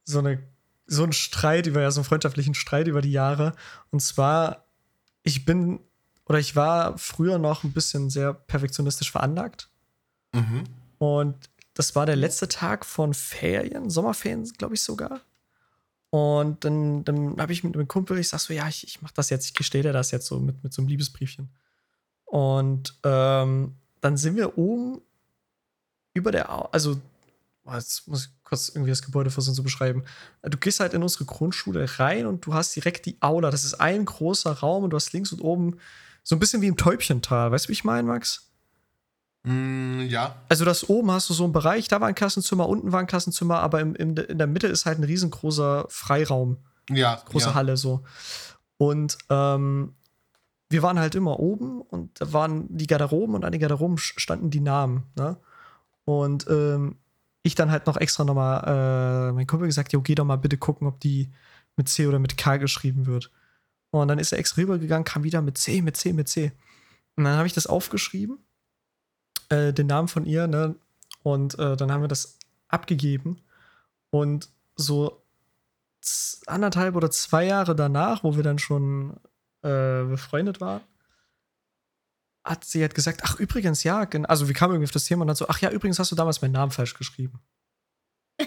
so 0.03 0.17
eine, 0.17 0.41
so 0.87 1.03
einen 1.03 1.13
Streit 1.13 1.67
über, 1.67 1.81
ja, 1.81 1.91
so 1.91 1.99
einen 1.99 2.05
freundschaftlichen 2.05 2.55
Streit 2.55 2.87
über 2.87 3.01
die 3.01 3.11
Jahre. 3.11 3.53
Und 3.91 3.99
zwar, 3.99 4.65
ich 5.21 5.45
bin, 5.45 5.79
oder 6.25 6.39
ich 6.39 6.55
war 6.55 6.97
früher 6.97 7.37
noch 7.37 7.63
ein 7.63 7.71
bisschen 7.71 8.09
sehr 8.09 8.33
perfektionistisch 8.33 9.11
veranlagt. 9.11 9.69
Mhm. 10.33 10.63
Und 10.97 11.35
das 11.75 11.95
war 11.95 12.07
der 12.07 12.15
letzte 12.15 12.47
Tag 12.47 12.83
von 12.83 13.13
Ferien, 13.13 13.91
Sommerferien, 13.91 14.43
glaube 14.57 14.73
ich 14.73 14.81
sogar. 14.81 15.21
Und 16.09 16.65
dann, 16.65 17.03
dann 17.03 17.39
habe 17.39 17.53
ich 17.53 17.63
mit 17.63 17.75
einem 17.75 17.87
Kumpel, 17.87 18.17
ich 18.17 18.29
sag 18.29 18.39
so, 18.39 18.55
ja, 18.55 18.67
ich, 18.67 18.87
ich 18.87 19.03
mach 19.03 19.11
das 19.11 19.29
jetzt, 19.29 19.45
ich 19.45 19.53
gestehe 19.53 19.83
dir 19.83 19.93
das 19.93 20.09
jetzt 20.09 20.25
so 20.25 20.39
mit, 20.39 20.63
mit 20.63 20.73
so 20.73 20.81
einem 20.81 20.89
Liebesbriefchen. 20.89 21.49
Und 22.25 22.97
ähm, 23.03 23.75
dann 24.01 24.17
sind 24.17 24.35
wir 24.35 24.57
oben 24.57 24.99
über 26.15 26.31
der, 26.31 26.51
Au 26.51 26.69
also, 26.71 26.99
jetzt 27.75 28.07
muss 28.07 28.25
ich 28.25 28.31
kurz 28.43 28.69
irgendwie 28.69 28.89
das 28.89 29.01
Gebäude 29.01 29.29
versuchen 29.29 29.55
zu 29.55 29.63
beschreiben. 29.63 30.03
Du 30.43 30.57
gehst 30.57 30.79
halt 30.79 30.93
in 30.93 31.03
unsere 31.03 31.25
Grundschule 31.25 31.99
rein 31.99 32.25
und 32.25 32.45
du 32.45 32.53
hast 32.53 32.75
direkt 32.75 33.05
die 33.05 33.17
Aula. 33.21 33.51
Das 33.51 33.63
ist 33.63 33.75
ein 33.75 34.05
großer 34.05 34.51
Raum 34.51 34.83
und 34.83 34.89
du 34.91 34.95
hast 34.95 35.13
links 35.13 35.31
und 35.31 35.41
oben 35.41 35.77
so 36.23 36.35
ein 36.35 36.39
bisschen 36.39 36.61
wie 36.61 36.67
im 36.67 36.77
Täubchental. 36.77 37.51
Weißt 37.51 37.65
du, 37.65 37.69
wie 37.69 37.73
ich 37.73 37.83
meine, 37.83 38.07
Max? 38.07 38.49
Mm, 39.43 40.01
ja. 40.01 40.35
Also 40.49 40.65
das 40.65 40.89
oben 40.89 41.11
hast 41.11 41.29
du 41.29 41.33
so 41.33 41.43
einen 41.43 41.53
Bereich, 41.53 41.87
da 41.87 42.01
war 42.01 42.07
ein 42.07 42.15
Klassenzimmer, 42.15 42.67
unten 42.67 42.91
war 42.91 42.99
ein 42.99 43.07
Klassenzimmer, 43.07 43.59
aber 43.59 43.79
im, 43.79 43.95
im, 43.95 44.17
in 44.17 44.37
der 44.37 44.47
Mitte 44.47 44.67
ist 44.67 44.85
halt 44.85 44.99
ein 44.99 45.03
riesengroßer 45.03 45.85
Freiraum, 45.89 46.57
Ja. 46.89 47.21
große 47.25 47.49
ja. 47.49 47.53
Halle 47.53 47.77
so. 47.77 48.03
Und 48.77 49.17
ähm, 49.29 49.95
wir 50.69 50.83
waren 50.83 50.99
halt 50.99 51.15
immer 51.15 51.39
oben 51.39 51.81
und 51.81 52.21
da 52.21 52.31
waren 52.31 52.65
die 52.69 52.87
Garderoben 52.87 53.35
und 53.35 53.43
an 53.43 53.51
den 53.51 53.61
Garderoben 53.61 53.97
standen 53.97 54.49
die 54.49 54.59
Namen. 54.59 55.03
Ne? 55.15 55.37
Und 56.05 56.45
ähm, 56.49 56.97
ich 57.43 57.55
dann 57.55 57.71
halt 57.71 57.87
noch 57.87 57.97
extra 57.97 58.23
nochmal, 58.23 59.29
äh, 59.29 59.31
mein 59.33 59.47
Kumpel 59.47 59.67
gesagt, 59.67 59.93
jo, 59.93 60.01
geh 60.01 60.15
doch 60.15 60.25
mal 60.25 60.37
bitte 60.37 60.57
gucken, 60.57 60.87
ob 60.87 60.99
die 60.99 61.29
mit 61.75 61.89
C 61.89 62.07
oder 62.07 62.19
mit 62.19 62.37
K 62.37 62.57
geschrieben 62.57 63.05
wird. 63.05 63.31
Und 63.91 64.07
dann 64.07 64.19
ist 64.19 64.31
er 64.31 64.39
extra 64.39 64.61
rübergegangen, 64.61 65.05
kam 65.05 65.23
wieder 65.23 65.41
mit 65.41 65.57
C, 65.57 65.81
mit 65.81 65.97
C, 65.97 66.13
mit 66.13 66.27
C. 66.27 66.51
Und 67.15 67.23
dann 67.23 67.37
habe 67.37 67.47
ich 67.47 67.53
das 67.53 67.67
aufgeschrieben, 67.67 68.37
äh, 69.49 69.73
den 69.73 69.87
Namen 69.87 70.07
von 70.07 70.25
ihr, 70.25 70.47
ne? 70.47 70.75
Und 71.23 71.57
äh, 71.59 71.75
dann 71.75 71.91
haben 71.91 72.01
wir 72.01 72.07
das 72.07 72.37
abgegeben. 72.67 73.41
Und 74.11 74.49
so 74.75 75.23
anderthalb 76.45 76.95
oder 76.95 77.11
zwei 77.11 77.45
Jahre 77.45 77.75
danach, 77.75 78.23
wo 78.23 78.35
wir 78.35 78.43
dann 78.43 78.59
schon 78.59 79.17
äh, 79.61 80.03
befreundet 80.03 80.61
waren, 80.61 80.81
hat 82.43 82.65
sie 82.65 82.81
halt 82.81 82.95
gesagt, 82.95 83.21
ach 83.23 83.35
übrigens, 83.35 83.83
ja, 83.83 84.07
also 84.27 84.47
wir 84.47 84.55
kamen 84.55 84.73
irgendwie 84.73 84.87
auf 84.87 84.91
das 84.91 85.05
Thema 85.05 85.21
und 85.21 85.27
dann 85.27 85.35
so, 85.35 85.47
ach 85.47 85.59
ja, 85.59 85.69
übrigens 85.69 85.99
hast 85.99 86.11
du 86.11 86.15
damals 86.15 86.41
meinen 86.41 86.53
Namen 86.53 86.71
falsch 86.71 86.95
geschrieben. 86.95 87.39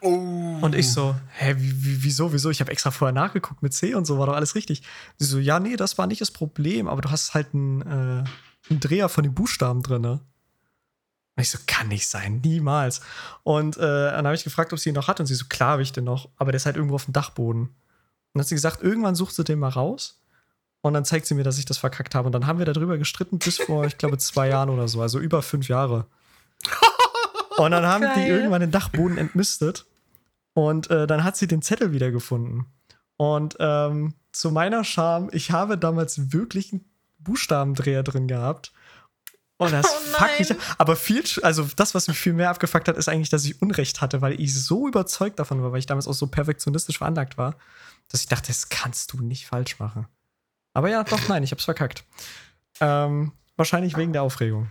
Oh. 0.00 0.58
Und 0.60 0.76
ich 0.76 0.92
so, 0.92 1.16
hä, 1.32 1.56
wie, 1.58 1.84
wie, 1.84 2.02
wieso, 2.04 2.32
wieso? 2.32 2.50
Ich 2.50 2.60
habe 2.60 2.70
extra 2.70 2.92
vorher 2.92 3.12
nachgeguckt 3.12 3.62
mit 3.62 3.74
C 3.74 3.94
und 3.94 4.04
so, 4.04 4.18
war 4.18 4.26
doch 4.26 4.36
alles 4.36 4.54
richtig. 4.54 4.82
Sie 5.16 5.24
so, 5.24 5.38
ja, 5.38 5.58
nee, 5.58 5.76
das 5.76 5.98
war 5.98 6.06
nicht 6.06 6.20
das 6.20 6.30
Problem, 6.30 6.86
aber 6.86 7.00
du 7.00 7.10
hast 7.10 7.34
halt 7.34 7.52
einen, 7.52 7.82
äh, 7.82 8.24
einen 8.70 8.80
Dreher 8.80 9.08
von 9.08 9.24
den 9.24 9.34
Buchstaben 9.34 9.82
drin, 9.82 10.02
ne? 10.02 10.20
Und 11.36 11.42
ich 11.42 11.50
so, 11.50 11.58
kann 11.66 11.88
nicht 11.88 12.06
sein, 12.06 12.40
niemals. 12.44 13.00
Und 13.42 13.76
äh, 13.76 13.80
dann 13.80 14.24
habe 14.24 14.36
ich 14.36 14.44
gefragt, 14.44 14.72
ob 14.72 14.78
sie 14.78 14.90
ihn 14.90 14.94
noch 14.94 15.08
hat 15.08 15.18
und 15.18 15.26
sie 15.26 15.34
so, 15.34 15.46
klar 15.48 15.72
habe 15.72 15.82
ich 15.82 15.92
den 15.92 16.04
noch, 16.04 16.28
aber 16.36 16.52
der 16.52 16.56
ist 16.56 16.66
halt 16.66 16.76
irgendwo 16.76 16.94
auf 16.94 17.04
dem 17.04 17.12
Dachboden. 17.12 17.62
Und 17.62 17.74
dann 18.34 18.42
hat 18.42 18.48
sie 18.48 18.54
gesagt, 18.54 18.82
irgendwann 18.82 19.16
sucht 19.16 19.34
sie 19.34 19.44
den 19.44 19.58
mal 19.58 19.68
raus 19.68 20.20
und 20.80 20.94
dann 20.94 21.04
zeigt 21.04 21.26
sie 21.26 21.34
mir, 21.34 21.44
dass 21.44 21.58
ich 21.58 21.64
das 21.64 21.78
verkackt 21.78 22.14
habe. 22.14 22.26
Und 22.26 22.32
dann 22.32 22.46
haben 22.46 22.58
wir 22.58 22.66
darüber 22.66 22.98
gestritten 22.98 23.38
bis 23.38 23.58
vor, 23.58 23.84
ich 23.84 23.98
glaube, 23.98 24.18
zwei 24.18 24.48
Jahren 24.48 24.70
oder 24.70 24.88
so, 24.88 25.02
also 25.02 25.18
über 25.18 25.42
fünf 25.42 25.68
Jahre. 25.68 26.06
Und 27.56 27.72
dann 27.72 27.86
haben 27.86 28.02
die 28.14 28.20
Geil. 28.20 28.30
irgendwann 28.30 28.60
den 28.60 28.70
Dachboden 28.70 29.18
entmistet. 29.18 29.84
Und 30.54 30.90
äh, 30.90 31.08
dann 31.08 31.24
hat 31.24 31.36
sie 31.36 31.48
den 31.48 31.60
Zettel 31.60 31.92
wiedergefunden. 31.92 32.66
Und 33.16 33.56
ähm, 33.58 34.14
zu 34.30 34.52
meiner 34.52 34.84
Scham, 34.84 35.28
ich 35.32 35.50
habe 35.50 35.76
damals 35.76 36.32
wirklich 36.32 36.72
einen 36.72 36.84
Buchstabendreher 37.18 38.04
drin 38.04 38.28
gehabt. 38.28 38.72
Und 39.56 39.72
das 39.72 39.86
Oh 39.88 40.18
fuckt 40.18 40.38
mich. 40.38 40.54
Aber 40.78 40.94
viel, 40.94 41.24
also 41.42 41.66
das, 41.74 41.96
was 41.96 42.06
mich 42.06 42.18
viel 42.18 42.32
mehr 42.32 42.50
abgefuckt 42.50 42.86
hat, 42.86 42.96
ist 42.96 43.08
eigentlich, 43.08 43.28
dass 43.28 43.44
ich 43.44 43.60
Unrecht 43.60 44.00
hatte, 44.00 44.20
weil 44.20 44.40
ich 44.40 44.54
so 44.54 44.86
überzeugt 44.86 45.40
davon 45.40 45.60
war, 45.62 45.72
weil 45.72 45.80
ich 45.80 45.86
damals 45.86 46.06
auch 46.06 46.14
so 46.14 46.28
perfektionistisch 46.28 46.98
veranlagt 46.98 47.36
war, 47.36 47.56
dass 48.08 48.20
ich 48.20 48.28
dachte, 48.28 48.48
das 48.48 48.68
kannst 48.68 49.12
du 49.12 49.20
nicht 49.20 49.48
falsch 49.48 49.80
machen. 49.80 50.06
Aber 50.78 50.90
ja, 50.90 51.02
doch, 51.02 51.26
nein, 51.26 51.42
ich 51.42 51.50
hab's 51.50 51.64
verkackt. 51.64 52.04
Ähm, 52.78 53.32
wahrscheinlich 53.56 53.96
wegen 53.96 54.12
der 54.12 54.22
Aufregung. 54.22 54.70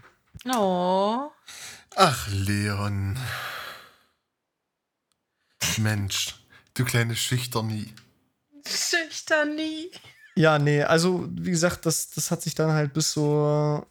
Oh. 0.56 1.30
Ach, 1.98 2.30
Leon. 2.32 3.20
Mensch, 5.80 6.36
du 6.76 6.86
kleine 6.86 7.14
Schüchternie. 7.14 7.94
Schüchtern 8.66 9.58
nie. 9.58 9.92
Ja, 10.38 10.60
nee, 10.60 10.82
also 10.82 11.28
wie 11.30 11.52
gesagt, 11.52 11.86
das, 11.86 12.10
das 12.12 12.32
hat 12.32 12.42
sich 12.42 12.56
dann 12.56 12.72
halt 12.72 12.94
bis 12.94 13.12
so 13.12 13.86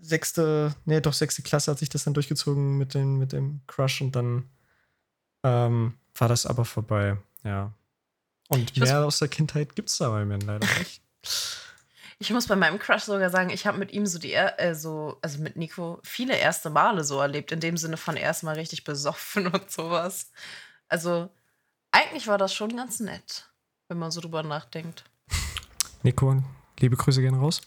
sechste, 0.00 0.74
nee, 0.86 1.00
doch 1.00 1.12
sechste 1.12 1.42
Klasse 1.42 1.70
hat 1.70 1.78
sich 1.78 1.88
das 1.88 2.02
dann 2.02 2.14
durchgezogen 2.14 2.78
mit, 2.78 2.94
den, 2.94 3.16
mit 3.16 3.30
dem 3.30 3.60
Crush 3.68 4.00
und 4.00 4.16
dann 4.16 4.50
ähm, 5.44 5.94
war 6.16 6.26
das 6.26 6.46
aber 6.46 6.64
vorbei, 6.64 7.16
ja. 7.44 7.72
Und 8.48 8.72
Ich 8.72 8.80
mehr 8.80 9.04
aus 9.04 9.20
der 9.20 9.28
Kindheit 9.28 9.76
gibt's 9.76 9.98
da 9.98 10.10
bei 10.10 10.24
mir 10.24 10.38
leider 10.38 10.66
nicht. 10.80 11.03
Ich 12.18 12.30
muss 12.30 12.46
bei 12.46 12.56
meinem 12.56 12.78
Crush 12.78 13.02
sogar 13.02 13.28
sagen, 13.30 13.50
ich 13.50 13.66
habe 13.66 13.76
mit 13.78 13.92
ihm 13.92 14.06
so 14.06 14.18
die, 14.18 14.32
er- 14.32 14.58
äh, 14.60 14.74
so, 14.74 15.18
also 15.20 15.38
mit 15.42 15.56
Nico, 15.56 16.00
viele 16.04 16.36
erste 16.36 16.70
Male 16.70 17.04
so 17.04 17.20
erlebt, 17.20 17.50
in 17.52 17.60
dem 17.60 17.76
Sinne 17.76 17.96
von 17.96 18.16
erstmal 18.16 18.54
richtig 18.54 18.84
besoffen 18.84 19.46
und 19.52 19.70
sowas. 19.70 20.30
Also, 20.88 21.28
eigentlich 21.90 22.26
war 22.28 22.38
das 22.38 22.54
schon 22.54 22.76
ganz 22.76 23.00
nett, 23.00 23.48
wenn 23.88 23.98
man 23.98 24.10
so 24.10 24.20
drüber 24.20 24.42
nachdenkt. 24.42 25.04
Nico, 26.02 26.42
liebe 26.78 26.96
Grüße 26.96 27.20
gehen 27.20 27.34
raus. 27.34 27.60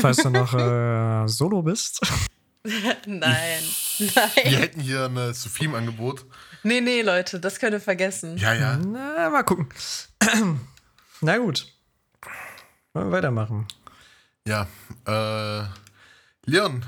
Falls 0.00 0.16
du 0.18 0.30
noch 0.30 0.54
äh, 0.54 1.28
solo 1.28 1.62
bist. 1.62 2.00
Nein, 3.06 3.62
Wir 3.98 4.12
nein. 4.14 4.30
hätten 4.54 4.80
hier 4.80 5.04
eine 5.04 5.32
Sophie 5.32 5.64
im 5.66 5.74
Angebot. 5.74 6.26
Nee, 6.64 6.80
nee, 6.80 7.02
Leute, 7.02 7.38
das 7.40 7.58
könnt 7.60 7.72
ihr 7.72 7.80
vergessen. 7.80 8.36
Ja, 8.36 8.52
ja. 8.52 8.76
Na, 8.76 9.30
mal 9.30 9.42
gucken. 9.44 9.68
Na 11.20 11.38
gut. 11.38 11.66
Wollen 12.94 13.08
wir 13.08 13.12
weitermachen. 13.12 13.66
Ja. 14.46 14.66
Äh, 15.06 15.64
Leon. 16.46 16.84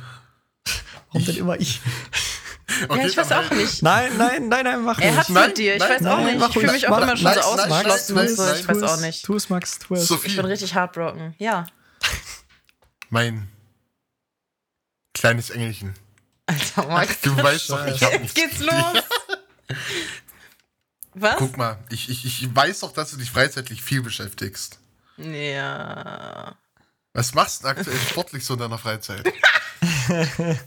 Warum 1.09 1.25
denn 1.25 1.37
immer 1.37 1.59
ich? 1.61 1.81
Okay, 2.89 3.01
ja, 3.01 3.07
ich 3.09 3.17
weiß 3.17 3.33
auch 3.33 3.51
nicht. 3.51 3.83
Nein, 3.83 4.17
nein, 4.17 4.49
nein, 4.49 4.65
nein, 4.65 4.83
mach 4.83 4.99
Er 5.01 5.11
nicht. 5.11 5.19
hat 5.19 5.29
Nein, 5.29 5.45
von 5.47 5.55
dir, 5.55 5.75
ich 5.75 5.81
nein, 5.81 5.91
weiß 5.91 6.07
auch 6.07 6.17
nein, 6.19 6.27
nicht. 6.27 6.39
mach 6.39 6.49
Ich 6.49 6.55
fühle 6.55 6.73
mich 6.73 6.87
auch 6.87 6.91
mach- 6.91 7.03
immer 7.03 7.17
schon 7.17 7.25
nein, 7.25 7.35
so 7.43 7.57
nein, 7.57 7.71
ausgeschlossen 7.73 8.15
nein, 8.15 8.29
und 8.29 8.37
so. 8.37 8.43
nein, 8.45 8.61
Ich 8.61 8.69
weiß 8.69 8.83
auch 8.85 8.95
es, 8.95 9.01
nicht. 9.01 9.25
Tu 9.25 9.35
es, 9.37 9.49
Max, 9.51 9.79
tu 9.81 9.95
es. 9.95 10.07
Sophie. 10.07 10.29
Ich 10.29 10.37
bin 10.37 10.45
richtig 10.47 10.75
heartbroken. 10.75 11.35
Ja. 11.39 11.67
Mein 13.11 13.49
kleines 15.13 15.51
Engelchen. 15.51 15.95
Alter, 16.47 16.87
Max. 16.87 17.21
Du 17.21 17.37
weißt 17.37 17.69
doch, 17.71 17.85
ich 17.87 18.03
hab 18.03 18.13
Jetzt 18.13 18.21
nichts. 18.23 18.35
geht's 18.35 18.59
los. 18.61 19.03
Was? 21.15 21.37
Guck 21.37 21.57
mal, 21.59 21.77
ich, 21.91 22.09
ich, 22.09 22.25
ich 22.25 22.55
weiß 22.57 22.81
doch, 22.81 22.93
dass 22.93 23.11
du 23.11 23.17
dich 23.19 23.31
freizeitlich 23.31 23.83
viel 23.83 24.01
beschäftigst. 24.01 24.79
Ja. 25.21 26.57
Was 27.13 27.35
machst 27.35 27.65
du 27.65 27.69
aktuell 27.69 27.99
sportlich 27.99 28.45
so 28.45 28.55
in 28.55 28.61
deiner 28.61 28.79
Freizeit? 28.79 29.25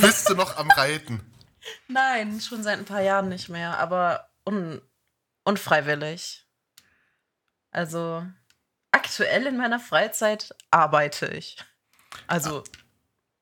Bist 0.00 0.28
du 0.28 0.34
noch 0.34 0.56
am 0.56 0.70
Reiten? 0.70 1.20
Nein, 1.88 2.40
schon 2.40 2.62
seit 2.62 2.78
ein 2.78 2.84
paar 2.84 3.02
Jahren 3.02 3.28
nicht 3.28 3.48
mehr, 3.48 3.78
aber 3.78 4.30
un 4.44 4.80
unfreiwillig. 5.44 6.46
Also 7.70 8.26
aktuell 8.92 9.46
in 9.46 9.56
meiner 9.56 9.80
Freizeit 9.80 10.54
arbeite 10.70 11.26
ich. 11.26 11.56
Also 12.26 12.64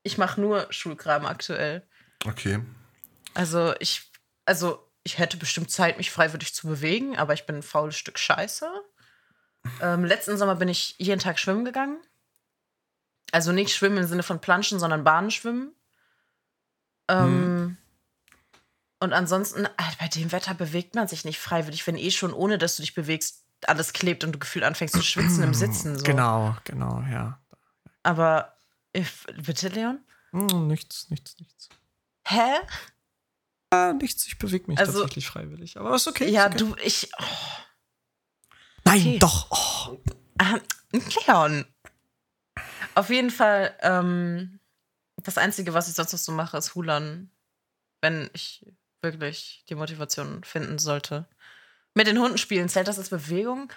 ich 0.03 0.19
mache 0.19 0.41
nur 0.41 0.67
Schulkram 0.73 1.27
aktuell. 1.27 1.87
Okay. 2.27 2.63
Also 3.35 3.75
ich, 3.81 4.11
also 4.45 4.91
ich 5.03 5.19
hätte 5.19 5.37
bestimmt 5.37 5.71
Zeit, 5.71 5.99
mich 5.99 6.11
freiwillig 6.11 6.55
zu 6.55 6.67
bewegen, 6.69 7.17
aber 7.17 7.35
ich 7.35 7.47
bin 7.47 7.57
ein 7.57 7.63
faules 7.63 7.97
Stück 7.97 8.19
Scheiße. 8.19 8.71
Ähm, 9.81 10.05
letzten 10.05 10.37
Sommer 10.39 10.55
bin 10.57 10.69
ich 10.69 10.95
jeden 10.99 11.21
Tag 11.21 11.39
schwimmen 11.39 11.65
gegangen. 11.65 11.99
Also 13.33 13.53
nicht 13.53 13.75
schwimmen 13.75 13.99
im 13.99 14.07
Sinne 14.07 14.23
von 14.23 14.41
Planschen, 14.41 14.79
sondern 14.79 15.05
Bahnenschwimmen. 15.05 15.73
Ähm, 17.09 17.77
Und 19.03 19.13
ansonsten, 19.13 19.65
äh, 19.65 19.71
bei 19.99 20.09
dem 20.09 20.31
Wetter 20.33 20.53
bewegt 20.55 20.95
man 20.95 21.09
sich 21.09 21.25
nicht 21.25 21.39
freiwillig, 21.39 21.87
wenn 21.87 21.97
eh 21.97 22.11
schon 22.11 22.33
ohne, 22.35 22.59
dass 22.59 22.77
du 22.77 22.83
dich 22.83 22.95
bewegst, 22.95 23.45
alles 23.67 23.93
klebt 23.93 24.25
und 24.25 24.33
du 24.33 24.39
gefühlt 24.39 24.65
anfängst 24.65 24.95
zu 24.95 25.03
schwitzen 25.03 25.43
im 25.43 25.55
Sitzen. 25.55 25.99
So. 25.99 26.05
Genau, 26.05 26.57
genau, 26.65 27.03
ja. 27.11 27.39
Aber, 28.03 28.57
if, 28.97 29.27
bitte, 29.43 29.69
Leon? 29.69 30.01
Hm, 30.33 30.67
nichts, 30.69 31.09
nichts, 31.11 31.37
nichts. 31.39 31.69
Hä? 32.27 32.55
Ja, 33.73 33.93
nichts, 33.93 34.27
ich 34.27 34.39
bewege 34.39 34.65
mich 34.69 34.79
Also- 34.79 35.01
tatsächlich 35.01 35.27
freiwillig. 35.29 35.79
Aber 35.79 35.95
ist 35.95 36.09
okay. 36.09 36.29
Ja, 36.31 36.47
ist 36.47 36.61
okay. 36.63 36.73
du, 36.73 36.77
ich. 36.83 37.11
Oh, 37.19 37.25
Nein, 38.85 39.01
okay. 39.01 39.19
doch. 39.19 39.47
Oh. 39.51 39.99
ah, 40.39 40.59
Leon. 40.93 41.65
Auf 42.95 43.11
jeden 43.11 43.31
Fall, 43.31 43.75
ähm, 43.81 44.61
das 45.17 45.39
Einzige, 45.39 45.75
was 45.75 45.89
ich 45.89 45.95
sonst 45.95 46.13
noch 46.13 46.19
so 46.19 46.33
mache, 46.33 46.57
ist 46.57 46.75
Hulan. 46.75 47.31
Wenn 48.01 48.31
ich 48.33 48.65
wirklich 49.03 49.65
die 49.69 49.75
Motivation 49.75 50.43
finden 50.45 50.79
sollte. 50.79 51.27
Mit 51.95 52.07
den 52.07 52.19
Hunden 52.19 52.39
spielen, 52.39 52.69
zählt 52.69 52.89
das 52.89 52.99
als 52.99 53.11
Bewegung? 53.11 53.73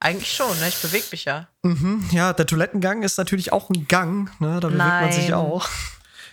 Eigentlich 0.00 0.32
schon, 0.32 0.58
ne? 0.58 0.68
Ich 0.68 0.80
bewege 0.80 1.06
mich 1.12 1.24
ja. 1.26 1.48
Mhm, 1.62 2.08
ja, 2.12 2.32
der 2.32 2.46
Toilettengang 2.46 3.02
ist 3.02 3.18
natürlich 3.18 3.52
auch 3.52 3.70
ein 3.70 3.86
Gang, 3.86 4.30
ne? 4.40 4.58
Da 4.58 4.68
bewegt 4.68 4.84
man 4.84 5.12
sich 5.12 5.28
Nein. 5.28 5.34
auch. 5.34 5.68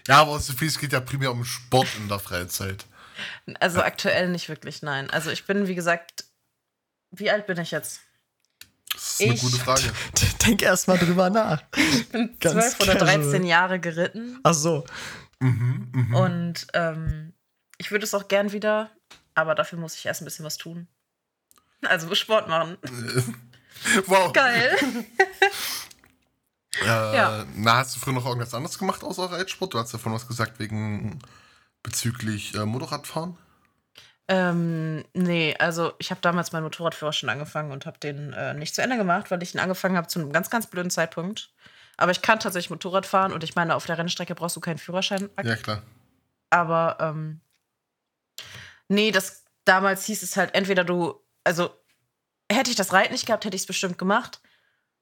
Ja, 0.08 0.22
aber 0.22 0.38
es 0.38 0.80
geht 0.80 0.94
ja 0.94 1.02
primär 1.02 1.32
um 1.32 1.46
Sport 1.46 1.88
in 1.98 2.08
der 2.08 2.20
Freizeit. 2.20 2.86
Also 3.60 3.82
aktuell 3.82 4.30
nicht 4.30 4.50
wirklich, 4.50 4.82
nein. 4.82 5.10
Also 5.10 5.30
ich 5.30 5.46
bin, 5.46 5.68
wie 5.68 5.76
gesagt, 5.76 6.26
wie 7.12 7.30
alt 7.32 7.48
bin 7.48 7.60
ich 7.60 7.72
jetzt? 7.72 8.02
Das 8.94 9.12
ist 9.14 9.22
eine 9.22 9.34
Ich- 9.34 9.42
gute 9.42 9.58
Frage. 9.58 9.84
Denk 10.46 10.62
erst 10.62 10.88
mal 10.88 10.98
drüber 10.98 11.30
nach. 11.30 11.62
Ich 11.76 12.10
bin 12.10 12.38
Ganz 12.40 12.78
12 12.78 12.80
oder 12.82 12.94
casual. 13.00 13.22
13 13.22 13.44
Jahre 13.44 13.80
geritten. 13.80 14.40
Ach 14.44 14.54
so. 14.54 14.86
Mhm, 15.40 15.90
mhm. 15.94 16.16
Und 16.16 16.68
ähm, 16.74 17.34
ich 17.78 17.92
würde 17.92 18.04
es 18.06 18.14
auch 18.14 18.28
gern 18.28 18.52
wieder, 18.52 18.92
aber 19.36 19.56
dafür 19.56 19.80
muss 19.80 19.96
ich 19.96 20.06
erst 20.06 20.22
ein 20.22 20.26
bisschen 20.26 20.44
was 20.46 20.58
tun. 20.58 20.88
Also 21.86 22.14
Sport 22.16 22.50
machen. 22.50 22.78
wow. 24.08 24.34
Geil. 24.34 24.78
Äh, 26.82 26.86
Ja. 26.86 27.46
Na, 27.56 27.78
hast 27.78 27.96
du 27.96 28.00
früher 28.00 28.14
noch 28.14 28.26
irgendwas 28.26 28.54
anderes 28.54 28.78
gemacht 28.78 29.04
außer 29.04 29.32
Reitsport? 29.32 29.74
Du 29.74 29.80
hast 29.80 29.94
davon 29.94 30.14
was 30.14 30.28
gesagt 30.28 30.60
wegen 30.60 31.20
bezüglich 31.84 32.54
äh, 32.56 32.66
Motorradfahren. 32.66 33.38
Ähm, 34.30 35.04
nee, 35.16 35.56
also 35.58 35.94
ich 35.98 36.12
habe 36.12 36.22
damals 36.22 36.52
meinen 36.52 36.62
Motorradführerschein 36.64 37.32
angefangen 37.32 37.72
und 37.72 37.88
habe 37.88 37.98
den 37.98 38.32
äh, 38.34 38.54
nicht 38.54 38.76
zu 38.76 38.84
Ende 38.84 38.96
gemacht, 38.96 39.32
weil 39.32 39.42
ich 39.42 39.56
ihn 39.56 39.60
angefangen 39.60 39.98
habe 39.98 40.08
zu 40.08 40.20
einem 40.20 40.32
ganz, 40.32 40.52
ganz 40.52 40.68
blöden 40.68 40.92
Zeitpunkt. 40.92 41.52
Aber 41.98 42.12
ich 42.12 42.22
kann 42.22 42.40
tatsächlich 42.40 42.70
Motorrad 42.70 43.08
fahren 43.08 43.34
und 43.34 43.44
ich 43.44 43.56
meine, 43.56 43.76
auf 43.76 43.88
der 43.88 43.98
Rennstrecke 43.98 44.36
brauchst 44.36 44.56
du 44.56 44.60
keinen 44.60 44.78
Führerschein. 44.78 45.30
Ja, 45.44 45.56
klar. 45.56 45.82
Aber 46.52 46.98
ähm, 47.00 47.42
nee, 48.88 49.10
das 49.10 49.46
damals 49.66 50.06
hieß 50.06 50.22
es 50.22 50.38
halt 50.38 50.54
entweder 50.54 50.84
du, 50.84 51.20
also 51.44 51.72
hätte 52.52 52.70
ich 52.70 52.76
das 52.76 52.94
Reiten 52.94 53.14
nicht 53.14 53.26
gehabt, 53.26 53.46
hätte 53.46 53.56
ich 53.56 53.64
es 53.64 53.68
bestimmt 53.68 53.98
gemacht. 53.98 54.42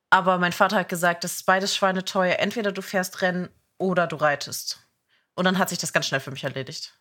Aber 0.10 0.38
mein 0.38 0.54
Vater 0.54 0.78
hat 0.78 0.90
gesagt, 0.90 1.26
das 1.26 1.34
ist 1.34 1.46
beides 1.46 1.76
schweineteuer. 1.76 2.40
Entweder 2.40 2.72
du 2.72 2.82
fährst 2.82 3.22
Rennen 3.22 3.50
oder 3.78 4.08
du 4.08 4.16
reitest. 4.16 4.88
Und 5.36 5.44
dann 5.44 5.58
hat 5.58 5.68
sich 5.68 5.80
das 5.80 5.92
ganz 5.92 6.08
schnell 6.08 6.22
für 6.22 6.32
mich 6.32 6.46
erledigt. 6.46 6.98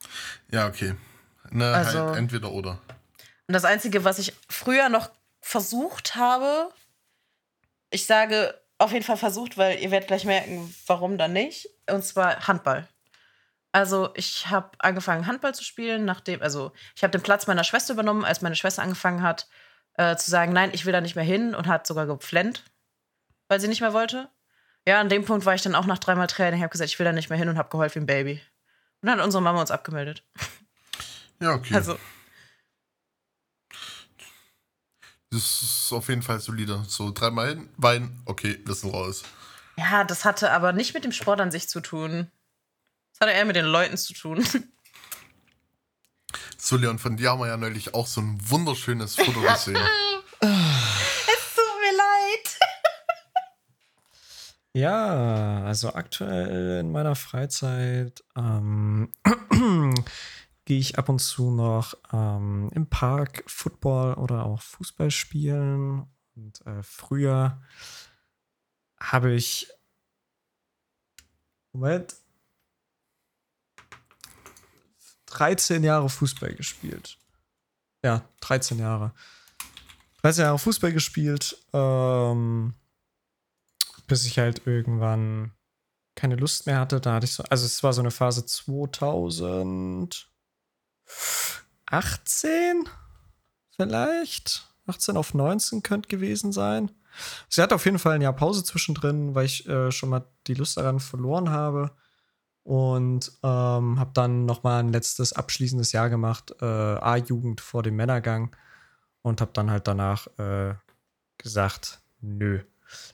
Ja, 0.50 0.66
okay. 0.66 0.96
Ne, 1.50 1.72
Also- 1.72 2.06
halt 2.06 2.16
entweder 2.16 2.50
oder. 2.52 2.78
Und 3.48 3.52
das 3.52 3.64
Einzige, 3.64 4.04
was 4.04 4.18
ich 4.18 4.32
früher 4.48 4.88
noch 4.88 5.10
versucht 5.40 6.16
habe, 6.16 6.70
ich 7.90 8.06
sage 8.06 8.60
auf 8.78 8.92
jeden 8.92 9.04
Fall 9.04 9.16
versucht, 9.16 9.56
weil 9.56 9.78
ihr 9.78 9.90
werdet 9.90 10.08
gleich 10.08 10.24
merken, 10.24 10.74
warum 10.86 11.16
dann 11.18 11.32
nicht. 11.32 11.68
Und 11.88 12.04
zwar 12.04 12.46
Handball. 12.48 12.86
Also 13.72 14.10
ich 14.14 14.48
habe 14.48 14.70
angefangen 14.78 15.26
Handball 15.26 15.54
zu 15.54 15.62
spielen, 15.62 16.04
nachdem, 16.04 16.42
also 16.42 16.72
ich 16.94 17.02
habe 17.02 17.10
den 17.12 17.22
Platz 17.22 17.46
meiner 17.46 17.64
Schwester 17.64 17.92
übernommen, 17.94 18.24
als 18.24 18.40
meine 18.42 18.56
Schwester 18.56 18.82
angefangen 18.82 19.22
hat 19.22 19.48
äh, 19.94 20.16
zu 20.16 20.30
sagen, 20.30 20.52
nein, 20.52 20.70
ich 20.72 20.84
will 20.84 20.92
da 20.92 21.00
nicht 21.00 21.14
mehr 21.16 21.24
hin 21.24 21.54
und 21.54 21.66
hat 21.68 21.86
sogar 21.86 22.06
gepflennt, 22.06 22.64
weil 23.48 23.60
sie 23.60 23.68
nicht 23.68 23.80
mehr 23.80 23.92
wollte. 23.92 24.28
Ja, 24.86 25.00
an 25.00 25.08
dem 25.08 25.24
Punkt 25.24 25.46
war 25.46 25.54
ich 25.54 25.62
dann 25.62 25.74
auch 25.74 25.86
nach 25.86 25.98
dreimal 25.98 26.26
Training, 26.26 26.60
habe 26.60 26.70
gesagt, 26.70 26.90
ich 26.90 26.98
will 26.98 27.04
da 27.06 27.12
nicht 27.12 27.28
mehr 27.30 27.38
hin 27.38 27.48
und 27.48 27.58
habe 27.58 27.70
geheult 27.70 27.94
wie 27.94 28.00
ein 28.00 28.06
Baby. 28.06 28.40
Und 29.02 29.08
dann 29.08 29.18
hat 29.18 29.24
unsere 29.24 29.42
Mama 29.42 29.60
uns 29.60 29.70
abgemeldet. 29.70 30.22
Ja, 31.40 31.54
okay. 31.54 31.74
Also 31.74 31.98
das 35.30 35.62
ist 35.62 35.92
auf 35.92 36.08
jeden 36.08 36.22
Fall 36.22 36.40
solide. 36.40 36.82
So 36.88 37.10
dreimal 37.10 37.58
Wein, 37.76 38.22
okay, 38.24 38.58
wir 38.64 38.74
sind 38.74 38.92
raus. 38.92 39.22
Ja, 39.76 40.04
das 40.04 40.24
hatte 40.24 40.50
aber 40.50 40.72
nicht 40.72 40.94
mit 40.94 41.04
dem 41.04 41.12
Sport 41.12 41.40
an 41.40 41.50
sich 41.50 41.68
zu 41.68 41.80
tun. 41.80 42.30
Das 43.12 43.20
hatte 43.20 43.36
eher 43.36 43.44
mit 43.44 43.56
den 43.56 43.66
Leuten 43.66 43.96
zu 43.96 44.14
tun. 44.14 44.46
So, 46.58 46.76
Leon, 46.76 46.98
von 46.98 47.16
dir 47.16 47.30
haben 47.30 47.40
wir 47.40 47.48
ja 47.48 47.56
neulich 47.56 47.94
auch 47.94 48.06
so 48.06 48.20
ein 48.20 48.38
wunderschönes 48.42 49.14
Foto 49.14 49.40
gesehen. 49.40 49.78
Es 50.40 51.54
tut 51.54 51.80
mir 51.80 51.96
leid. 51.96 52.58
Ja, 54.74 55.64
also 55.64 55.94
aktuell 55.94 56.80
in 56.80 56.92
meiner 56.92 57.14
Freizeit 57.14 58.22
ähm, 58.36 59.12
gehe 60.66 60.80
ich 60.80 60.98
ab 60.98 61.08
und 61.08 61.20
zu 61.20 61.50
noch 61.50 61.94
ähm, 62.12 62.70
im 62.74 62.88
Park 62.88 63.44
Football 63.46 64.14
oder 64.14 64.44
auch 64.44 64.60
Fußball 64.60 65.10
spielen. 65.10 66.06
Und 66.34 66.66
äh, 66.66 66.82
früher 66.82 67.62
habe 69.00 69.32
ich. 69.32 69.68
Moment. 71.72 72.16
13 75.26 75.84
Jahre 75.84 76.08
Fußball 76.08 76.54
gespielt. 76.54 77.18
Ja, 78.02 78.28
13 78.40 78.78
Jahre. 78.78 79.12
13 80.22 80.44
Jahre 80.44 80.58
Fußball 80.58 80.92
gespielt. 80.92 81.56
Ähm, 81.72 82.74
bis 84.08 84.26
ich 84.26 84.38
halt 84.38 84.66
irgendwann 84.66 85.52
keine 86.16 86.34
Lust 86.34 86.66
mehr 86.66 86.80
hatte. 86.80 87.00
Da 87.00 87.14
hatte 87.14 87.26
ich 87.26 87.34
so, 87.34 87.44
also 87.44 87.66
es 87.66 87.82
war 87.84 87.92
so 87.92 88.00
eine 88.00 88.10
Phase 88.10 88.46
2018 91.06 92.88
vielleicht. 93.70 94.68
18 94.86 95.16
auf 95.16 95.34
19 95.34 95.82
könnte 95.82 96.08
gewesen 96.08 96.52
sein. 96.52 96.90
Sie 97.48 97.62
hatte 97.62 97.74
auf 97.74 97.84
jeden 97.84 97.98
Fall 97.98 98.14
ein 98.14 98.22
Jahr 98.22 98.32
Pause 98.32 98.62
zwischendrin, 98.62 99.34
weil 99.34 99.46
ich 99.46 99.68
äh, 99.68 99.90
schon 99.90 100.10
mal 100.10 100.26
die 100.46 100.54
Lust 100.54 100.76
daran 100.76 101.00
verloren 101.00 101.50
habe. 101.50 101.92
Und 102.62 103.32
ähm, 103.44 103.98
habe 103.98 104.10
dann 104.12 104.44
noch 104.44 104.64
mal 104.64 104.80
ein 104.80 104.88
letztes 104.88 105.32
abschließendes 105.32 105.92
Jahr 105.92 106.10
gemacht, 106.10 106.52
äh, 106.60 106.64
A-Jugend 106.64 107.60
vor 107.60 107.82
dem 107.82 107.96
Männergang. 107.96 108.54
Und 109.22 109.40
habe 109.40 109.52
dann 109.54 109.70
halt 109.70 109.88
danach 109.88 110.26
äh, 110.38 110.74
gesagt, 111.38 112.00
nö. 112.20 112.60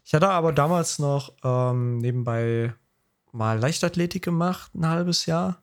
Ich 0.05 0.15
hatte 0.15 0.29
aber 0.29 0.53
damals 0.53 0.99
noch 0.99 1.35
ähm, 1.43 1.99
nebenbei 1.99 2.75
mal 3.31 3.59
Leichtathletik 3.59 4.23
gemacht, 4.23 4.75
ein 4.75 4.87
halbes 4.87 5.27
Jahr. 5.27 5.62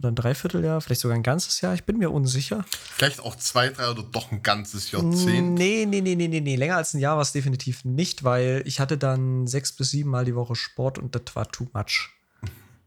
Oder 0.00 0.10
ein 0.10 0.16
Dreivierteljahr, 0.16 0.80
vielleicht 0.80 1.00
sogar 1.00 1.16
ein 1.16 1.22
ganzes 1.22 1.60
Jahr. 1.60 1.74
Ich 1.74 1.84
bin 1.84 1.98
mir 1.98 2.10
unsicher. 2.10 2.64
Vielleicht 2.70 3.20
auch 3.20 3.36
zwei, 3.36 3.68
drei 3.68 3.90
oder 3.90 4.02
doch 4.02 4.32
ein 4.32 4.42
ganzes 4.42 4.90
Jahrzehnt. 4.90 5.54
Nee, 5.54 5.86
nee, 5.86 6.00
nee, 6.00 6.16
nee, 6.16 6.28
nee, 6.28 6.40
nee. 6.40 6.56
Länger 6.56 6.76
als 6.76 6.94
ein 6.94 6.98
Jahr 6.98 7.16
war 7.16 7.22
es 7.22 7.32
definitiv 7.32 7.84
nicht, 7.84 8.24
weil 8.24 8.62
ich 8.66 8.80
hatte 8.80 8.98
dann 8.98 9.46
sechs 9.46 9.72
bis 9.72 9.90
sieben 9.90 10.10
Mal 10.10 10.24
die 10.24 10.34
Woche 10.34 10.56
Sport 10.56 10.98
und 10.98 11.14
das 11.14 11.34
war 11.36 11.48
too 11.48 11.68
much. 11.72 12.10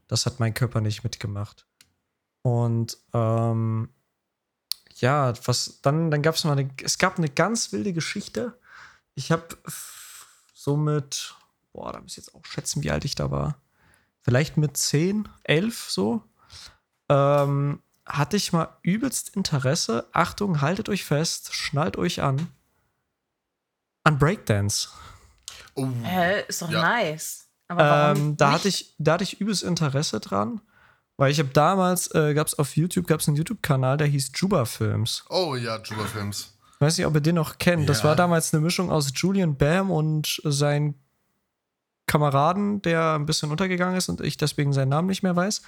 Das 0.07 0.25
hat 0.25 0.39
mein 0.39 0.53
Körper 0.53 0.81
nicht 0.81 1.03
mitgemacht. 1.03 1.65
Und 2.41 2.97
ähm, 3.13 3.89
ja, 4.95 5.33
was 5.45 5.79
dann, 5.81 6.11
dann 6.11 6.21
gab 6.21 6.35
es 6.35 6.43
mal 6.43 6.57
eine, 6.57 6.69
es 6.83 6.97
gab 6.97 7.17
eine 7.17 7.29
ganz 7.29 7.71
wilde 7.71 7.93
Geschichte. 7.93 8.59
Ich 9.15 9.31
habe 9.31 9.57
somit, 10.53 11.35
boah, 11.73 11.93
da 11.93 12.01
muss 12.01 12.11
ich 12.11 12.17
jetzt 12.17 12.35
auch 12.35 12.45
schätzen, 12.45 12.83
wie 12.83 12.91
alt 12.91 13.05
ich 13.05 13.15
da 13.15 13.31
war. 13.31 13.61
Vielleicht 14.21 14.57
mit 14.57 14.75
10, 14.75 15.29
11 15.43 15.89
so. 15.89 16.23
Ähm, 17.09 17.81
hatte 18.05 18.37
ich 18.37 18.53
mal 18.53 18.69
übelst 18.83 19.35
Interesse. 19.35 20.07
Achtung, 20.13 20.61
haltet 20.61 20.89
euch 20.89 21.03
fest, 21.05 21.53
schnallt 21.53 21.97
euch 21.97 22.21
an. 22.21 22.47
An 24.03 24.17
Breakdance. 24.17 24.89
Oh, 25.75 25.87
Hä, 26.03 26.41
ist 26.47 26.61
doch 26.61 26.69
Ja. 26.69 26.81
nice. 26.81 27.47
Aber 27.67 27.83
warum 27.89 28.17
Ähm, 28.17 28.37
da, 28.37 28.47
nicht? 28.47 28.55
hatte 28.55 28.67
ich, 28.69 28.95
da 28.97 29.13
hatte 29.13 29.23
ich 29.25 29.41
übelst 29.41 29.63
Interesse 29.63 30.19
dran. 30.19 30.61
Weil 31.19 31.31
ich 31.31 31.39
habe 31.39 31.49
damals, 31.49 32.13
äh, 32.13 32.33
gab 32.35 32.45
es 32.47 32.57
auf 32.59 32.75
YouTube, 32.77 33.07
gab 33.07 33.19
es 33.21 33.27
einen 33.27 33.37
YouTube-Kanal, 33.37 33.97
der 33.97 34.05
hieß 34.07 34.31
Juba 34.35 34.65
Films. 34.65 35.25
oh 35.29 35.55
ja, 35.55 35.81
Juba 35.83 36.05
Films. 36.05 36.53
Ich 36.75 36.81
weiß 36.81 36.97
nicht, 36.97 37.07
ob 37.07 37.15
ihr 37.15 37.21
den 37.21 37.35
noch 37.35 37.57
kennt. 37.57 37.89
Das 37.89 37.99
Ja. 37.99 38.09
war 38.09 38.15
damals 38.15 38.53
eine 38.53 38.61
Mischung 38.61 38.91
aus 38.91 39.11
Julian 39.15 39.57
Bam 39.57 39.89
und 39.89 40.39
seinen 40.43 40.93
Kameraden, 42.05 42.81
der 42.83 43.15
ein 43.15 43.25
bisschen 43.25 43.49
untergegangen 43.51 43.97
ist 43.97 44.09
und 44.09 44.21
ich 44.21 44.37
deswegen 44.37 44.73
seinen 44.73 44.89
Namen 44.89 45.07
nicht 45.07 45.23
mehr 45.23 45.35
weiß. 45.35 45.63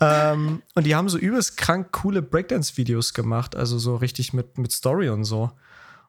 Ähm, 0.00 0.62
und 0.74 0.84
die 0.84 0.94
haben 0.94 1.08
so 1.08 1.18
übelst 1.18 1.56
krank 1.56 1.92
coole 1.92 2.22
Breakdance-Videos 2.22 3.12
gemacht, 3.12 3.54
also 3.54 3.78
so 3.78 3.96
richtig 3.96 4.32
mit, 4.32 4.56
mit 4.56 4.72
Story 4.72 5.10
und 5.10 5.24
so. 5.24 5.52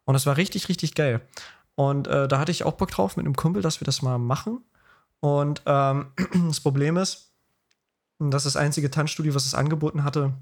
Und 0.06 0.14
das 0.14 0.26
war 0.26 0.38
richtig, 0.38 0.70
richtig 0.70 0.96
geil. 0.96 1.22
Und 1.76 2.08
äh, 2.08 2.28
da 2.28 2.40
hatte 2.40 2.52
ich 2.52 2.64
auch 2.64 2.74
Bock 2.74 2.92
drauf 2.92 3.18
mit 3.18 3.26
einem 3.26 3.36
Kumpel, 3.36 3.62
dass 3.62 3.82
wir 3.82 3.86
das 3.86 4.02
mal 4.02 4.18
machen. 4.18 4.64
Und 5.20 5.62
ähm, 5.66 6.08
das 6.48 6.62
Problem 6.62 6.98
ist, 6.98 7.32
dass 8.20 8.44
das 8.44 8.56
einzige 8.56 8.90
Tanzstudio, 8.92 9.36
was 9.36 9.46
es 9.46 9.56
angeboten 9.56 10.04
hatte, 10.04 10.34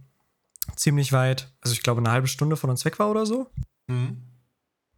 ziemlich 0.76 1.12
weit, 1.12 1.52
also 1.62 1.74
ich 1.74 1.82
glaube 1.82 2.02
eine 2.02 2.12
halbe 2.12 2.28
Stunde 2.28 2.58
von 2.58 2.70
uns 2.70 2.86
weg 2.86 3.00
war 3.00 3.10
oder 3.10 3.26
so. 3.26 3.50
Mhm. 3.88 4.22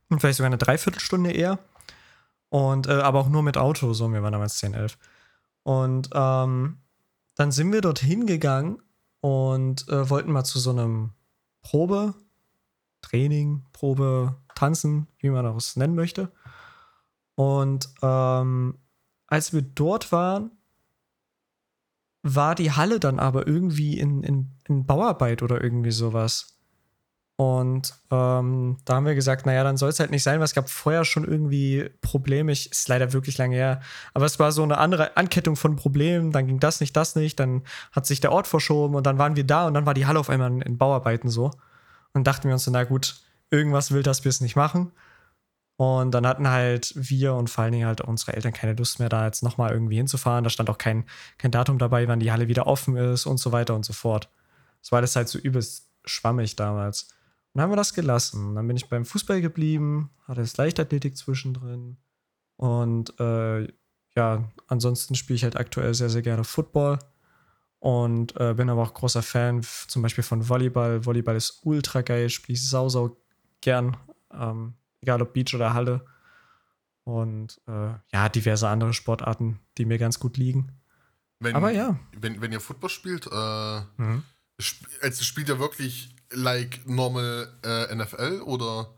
Und 0.10 0.20
vielleicht 0.20 0.38
sogar 0.38 0.47
eine 0.47 0.58
Dreiviertelstunde 0.58 1.32
eher. 1.32 1.60
Und 2.49 2.88
äh, 2.88 2.93
aber 2.93 3.20
auch 3.20 3.30
nur 3.30 3.43
mit 3.43 3.58
Auto, 3.58 3.93
so, 3.93 4.12
wir 4.12 4.22
waren 4.24 4.34
damals 4.34 4.58
10, 4.58 4.74
11. 4.74 4.97
Und 5.64 6.10
ähm, 6.14 6.78
dann 7.36 7.51
sind 7.51 7.71
wir 7.71 7.82
dorthin 7.82 8.25
gegangen 8.25 8.82
und 9.21 9.88
äh, 9.89 10.09
wollten 10.09 10.32
mal 10.32 10.43
zu 10.43 10.59
so 10.59 10.71
einem 10.71 11.11
Probe, 11.61 12.13
Training, 13.01 13.65
Probe, 13.73 14.36
Tanzen, 14.55 15.07
wie 15.19 15.29
man 15.29 15.45
das 15.45 15.75
nennen 15.75 15.95
möchte. 15.95 16.32
Und 17.36 17.89
ähm, 18.01 18.77
als 19.27 19.53
wir 19.53 19.61
dort 19.61 20.11
waren, 20.11 20.51
war 22.23 22.53
die 22.55 22.71
Halle 22.71 22.99
dann 22.99 23.19
aber 23.19 23.47
irgendwie 23.47 23.97
in, 23.99 24.23
in, 24.23 24.51
in 24.67 24.86
Bauarbeit 24.86 25.41
oder 25.41 25.63
irgendwie 25.63 25.91
sowas. 25.91 26.61
Und 27.42 27.96
ähm, 28.12 28.78
da 28.86 28.94
haben 28.94 29.06
wir 29.08 29.16
gesagt, 29.16 29.48
naja, 29.48 29.64
dann 29.64 29.76
soll 29.76 29.89
es 29.89 30.00
halt 30.00 30.12
nicht 30.12 30.22
sein, 30.22 30.38
weil 30.38 30.46
es 30.46 30.54
gab 30.54 30.70
vorher 30.70 31.04
schon 31.04 31.26
irgendwie 31.26 31.89
Probleme. 32.02 32.52
Ich, 32.52 32.70
ist 32.70 32.88
leider 32.88 33.14
wirklich 33.14 33.39
lange 33.39 33.56
her. 33.56 33.82
Aber 34.14 34.28
es 34.28 34.38
war 34.38 34.52
so 34.52 34.62
eine 34.62 34.78
andere 34.78 35.18
Ankettung 35.18 35.56
von 35.56 35.76
Problemen. 35.76 36.32
Dann 36.32 36.46
ging 36.46 36.60
das 36.60 36.82
nicht, 36.82 36.96
das 36.96 37.16
nicht. 37.16 37.39
Dann 37.39 37.64
hat 37.94 38.06
sich 38.06 38.20
der 38.20 38.32
Ort 38.32 38.46
verschoben 38.46 38.94
und 38.94 39.08
dann 39.08 39.18
waren 39.18 39.36
wir 39.36 39.44
da 39.44 39.66
und 39.66 39.74
dann 39.74 39.88
war 39.88 39.96
die 39.96 40.06
Halle 40.06 40.20
auf 40.20 40.30
einmal 40.30 40.52
in, 40.52 40.62
in 40.62 40.78
Bauarbeiten 40.78 41.30
so. 41.30 41.50
Und 42.14 42.28
dachten 42.28 42.48
wir 42.48 42.54
uns 42.54 42.66
so, 42.66 42.70
na 42.70 42.84
gut, 42.84 43.16
irgendwas 43.50 43.89
will 43.89 44.04
das 44.04 44.22
bis 44.22 44.39
nicht 44.42 44.56
machen. 44.56 44.92
Und 45.78 46.12
dann 46.12 46.28
hatten 46.28 46.48
halt 46.48 46.94
wir 46.96 47.34
und 47.34 47.50
vor 47.50 47.64
allen 47.64 47.74
Dingen 47.74 47.88
halt 47.88 48.02
unsere 48.02 48.34
Eltern 48.34 48.54
keine 48.54 48.74
Lust 48.74 49.00
mehr, 49.00 49.10
da 49.10 49.26
jetzt 49.26 49.42
nochmal 49.42 49.72
irgendwie 49.72 49.96
hinzufahren. 49.96 50.44
Da 50.44 50.52
stand 50.52 50.70
auch 50.70 50.78
kein, 50.78 51.06
kein 51.39 51.50
Datum 51.50 51.80
dabei, 51.80 52.08
wann 52.08 52.20
die 52.20 52.32
Halle 52.32 52.50
wieder 52.50 52.68
offen 52.68 52.98
ist 52.98 53.26
und 53.26 53.39
so 53.39 53.52
weiter 53.52 53.74
und 53.74 53.84
so 53.84 53.94
fort. 53.94 54.30
Das 54.84 54.92
war 54.92 54.98
alles 54.98 55.16
halt 55.16 55.28
so 55.28 55.39
übelst 55.39 55.88
schwammig 56.06 56.56
damals. 56.56 57.08
Dann 57.54 57.64
haben 57.64 57.72
wir 57.72 57.76
das 57.78 57.93
gelassen. 57.93 58.56
Dann 58.56 58.68
bin 58.68 58.78
ich 58.78 58.88
beim 58.89 59.06
Fußball 59.06 59.41
geblieben, 59.41 60.10
hatte 60.28 60.41
das 60.41 60.58
Leichtathletik 60.58 61.18
zwischendrin. 61.18 61.97
Und 62.56 63.20
äh, 63.20 63.68
ja, 64.16 64.49
ansonsten 64.68 65.16
spiele 65.16 65.36
ich 65.36 65.43
halt 65.43 65.58
aktuell 65.58 65.93
sehr, 65.93 66.10
sehr 66.10 66.22
gerne 66.22 66.43
Football. 66.43 66.99
Und 67.80 68.39
äh, 68.39 68.54
bin 68.54 68.70
aber 68.70 68.84
auch 68.84 68.93
großer 68.93 69.24
Fan 69.24 69.64
zum 69.88 70.02
Beispiel 70.02 70.24
von 70.24 70.47
Volleyball. 70.47 71.06
Volleyball 71.06 71.36
ist 71.36 71.62
ultra 71.64 72.02
geil, 72.02 72.30
spiele 72.30 72.54
ich 72.56 72.68
sau, 72.70 72.88
sau 72.89 73.18
gern. 73.60 73.97
Ähm, 74.32 74.76
egal 75.02 75.22
ob 75.22 75.34
Beach 75.34 75.54
oder 75.56 75.74
Halle. 75.74 76.06
Und 77.04 77.60
äh, 77.68 77.93
ja, 78.14 78.30
diverse 78.30 78.68
andere 78.70 78.93
Sportarten, 78.93 79.60
die 79.78 79.86
mir 79.86 79.97
ganz 79.97 80.20
gut 80.20 80.38
liegen. 80.38 80.72
Wenn, 81.39 81.56
Aber 81.56 81.72
ja. 81.72 81.99
Wenn, 82.16 82.39
wenn 82.41 82.52
ihr 82.52 82.60
Football 82.62 82.91
spielt, 82.91 83.26
äh, 83.32 83.82
Mhm. 83.97 84.24
sp- 84.62 84.86
also 85.02 85.24
spielt 85.24 85.49
ihr 85.49 85.58
wirklich 85.60 86.16
like 86.32 86.82
normal 86.86 87.47
äh, 87.63 87.95
NFL 87.95 88.41
oder? 88.45 88.89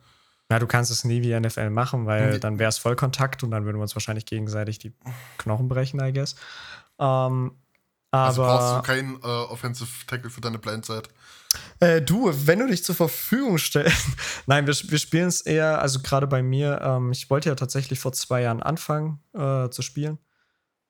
Ja, 0.51 0.59
du 0.59 0.67
kannst 0.67 0.91
es 0.91 1.03
nie 1.03 1.21
wie 1.23 1.39
NFL 1.39 1.69
machen, 1.69 2.05
weil 2.05 2.33
Nee. 2.33 2.39
dann 2.39 2.59
wäre 2.59 2.69
es 2.69 2.77
Vollkontakt 2.77 3.43
und 3.43 3.51
dann 3.51 3.65
würden 3.65 3.77
wir 3.77 3.81
uns 3.83 3.95
wahrscheinlich 3.95 4.25
gegenseitig 4.25 4.77
die 4.79 4.93
Knochen 5.37 5.67
brechen, 5.67 5.99
I 5.99 6.13
guess. 6.13 6.35
Ähm, 6.99 7.51
Also 8.11 8.43
brauchst 8.43 8.67
aber 8.67 8.81
du 8.81 8.87
keinen 8.87 9.15
äh, 9.23 9.51
Offensive 9.51 10.05
Tackle 10.05 10.29
für 10.29 10.41
deine 10.41 10.59
Blindside. 10.59 11.03
äh, 11.79 12.01
du, 12.01 12.31
wenn 12.31 12.59
du 12.59 12.67
dich 12.67 12.83
zur 12.83 12.93
Verfügung 12.93 13.57
stellst. 13.57 14.05
Nein, 14.45 14.67
wir, 14.67 14.75
wir 14.75 14.99
spielen 14.99 15.27
es 15.29 15.41
eher, 15.41 15.81
also 15.81 16.01
gerade 16.01 16.27
bei 16.27 16.43
mir, 16.43 16.79
ähm, 16.83 17.11
ich 17.11 17.29
wollte 17.31 17.49
ja 17.49 17.55
tatsächlich 17.55 17.99
vor 17.99 18.13
zwei 18.13 18.41
Jahren 18.43 18.61
anfangen 18.61 19.21
äh, 19.33 19.69
zu 19.69 19.81
spielen. 19.81 20.19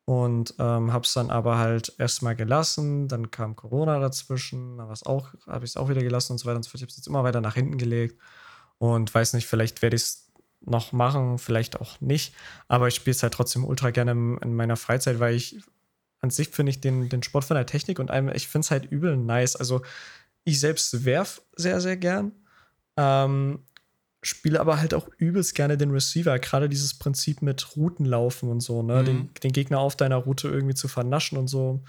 Und 0.05 0.55
ähm, 0.59 0.91
habe 0.91 1.05
es 1.05 1.13
dann 1.13 1.29
aber 1.29 1.57
halt 1.57 1.93
erstmal 1.97 2.35
gelassen, 2.35 3.07
dann 3.07 3.31
kam 3.31 3.55
Corona 3.55 3.99
dazwischen, 3.99 4.77
dann 4.77 4.89
auch, 5.05 5.29
habe 5.47 5.63
ich 5.63 5.71
es 5.71 5.77
auch 5.77 5.87
wieder 5.87 6.01
gelassen 6.01 6.33
und 6.33 6.39
so 6.39 6.45
weiter 6.45 6.57
und 6.57 6.63
so 6.63 6.69
fort. 6.69 6.79
Ich 6.79 6.83
habe 6.83 6.89
es 6.89 6.97
jetzt 6.97 7.07
immer 7.07 7.23
weiter 7.23 7.39
nach 7.39 7.55
hinten 7.55 7.77
gelegt 7.77 8.19
und 8.79 9.13
weiß 9.13 9.33
nicht, 9.33 9.47
vielleicht 9.47 9.81
werde 9.81 9.95
ich 9.95 10.01
es 10.01 10.31
noch 10.65 10.91
machen, 10.91 11.37
vielleicht 11.37 11.79
auch 11.79 12.01
nicht. 12.01 12.35
Aber 12.67 12.89
ich 12.89 12.95
spiele 12.95 13.15
es 13.15 13.23
halt 13.23 13.33
trotzdem 13.33 13.63
ultra 13.63 13.91
gerne 13.91 14.11
in, 14.11 14.37
in 14.39 14.55
meiner 14.55 14.75
Freizeit, 14.75 15.19
weil 15.19 15.35
ich 15.35 15.61
an 16.19 16.29
sich 16.29 16.49
finde 16.49 16.71
ich 16.71 16.81
den, 16.81 17.09
den 17.09 17.23
Sport 17.23 17.45
von 17.45 17.55
der 17.55 17.65
Technik 17.65 17.99
und 17.99 18.09
einem, 18.11 18.29
ich 18.29 18.47
finde 18.47 18.65
es 18.65 18.71
halt 18.71 18.85
übel 18.85 19.17
nice. 19.17 19.55
Also 19.55 19.81
ich 20.45 20.59
selbst 20.59 21.05
werf 21.05 21.41
sehr, 21.55 21.81
sehr 21.81 21.97
gern. 21.97 22.31
Ähm, 22.97 23.59
spiele 24.23 24.59
aber 24.59 24.79
halt 24.79 24.93
auch 24.93 25.07
übelst 25.17 25.55
gerne 25.55 25.77
den 25.77 25.91
Receiver. 25.91 26.37
Gerade 26.39 26.69
dieses 26.69 26.97
Prinzip 26.97 27.41
mit 27.41 27.75
Routenlaufen 27.75 28.49
und 28.49 28.61
so, 28.61 28.81
ne? 28.81 29.01
Mhm. 29.01 29.05
Den, 29.05 29.29
den 29.43 29.51
Gegner 29.51 29.79
auf 29.79 29.95
deiner 29.95 30.17
Route 30.17 30.47
irgendwie 30.47 30.75
zu 30.75 30.87
vernaschen 30.87 31.37
und 31.37 31.47
so 31.47 31.83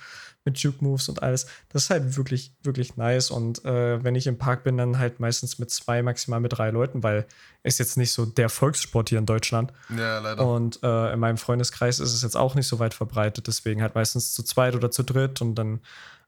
mit 0.44 0.58
Juke-Moves 0.58 1.08
und 1.08 1.22
alles. 1.22 1.46
Das 1.70 1.84
ist 1.84 1.90
halt 1.90 2.16
wirklich, 2.16 2.52
wirklich 2.62 2.96
nice. 2.96 3.30
Und 3.30 3.64
äh, 3.64 4.02
wenn 4.04 4.14
ich 4.14 4.26
im 4.26 4.36
Park 4.36 4.62
bin, 4.64 4.76
dann 4.76 4.98
halt 4.98 5.18
meistens 5.20 5.58
mit 5.58 5.70
zwei, 5.70 6.02
maximal 6.02 6.40
mit 6.40 6.52
drei 6.56 6.70
Leuten, 6.70 7.02
weil 7.02 7.26
ist 7.62 7.78
jetzt 7.78 7.96
nicht 7.96 8.12
so 8.12 8.26
der 8.26 8.50
Volkssport 8.50 9.08
hier 9.08 9.18
in 9.18 9.26
Deutschland. 9.26 9.72
Ja, 9.96 10.18
leider. 10.18 10.46
Und 10.46 10.82
äh, 10.82 11.12
in 11.14 11.20
meinem 11.20 11.38
Freundeskreis 11.38 11.98
ist 11.98 12.12
es 12.12 12.22
jetzt 12.22 12.36
auch 12.36 12.54
nicht 12.54 12.66
so 12.66 12.78
weit 12.78 12.92
verbreitet, 12.92 13.46
deswegen 13.46 13.80
halt 13.80 13.94
meistens 13.94 14.34
zu 14.34 14.42
zweit 14.42 14.74
oder 14.74 14.90
zu 14.90 15.02
dritt 15.02 15.40
und 15.40 15.54
dann 15.54 15.80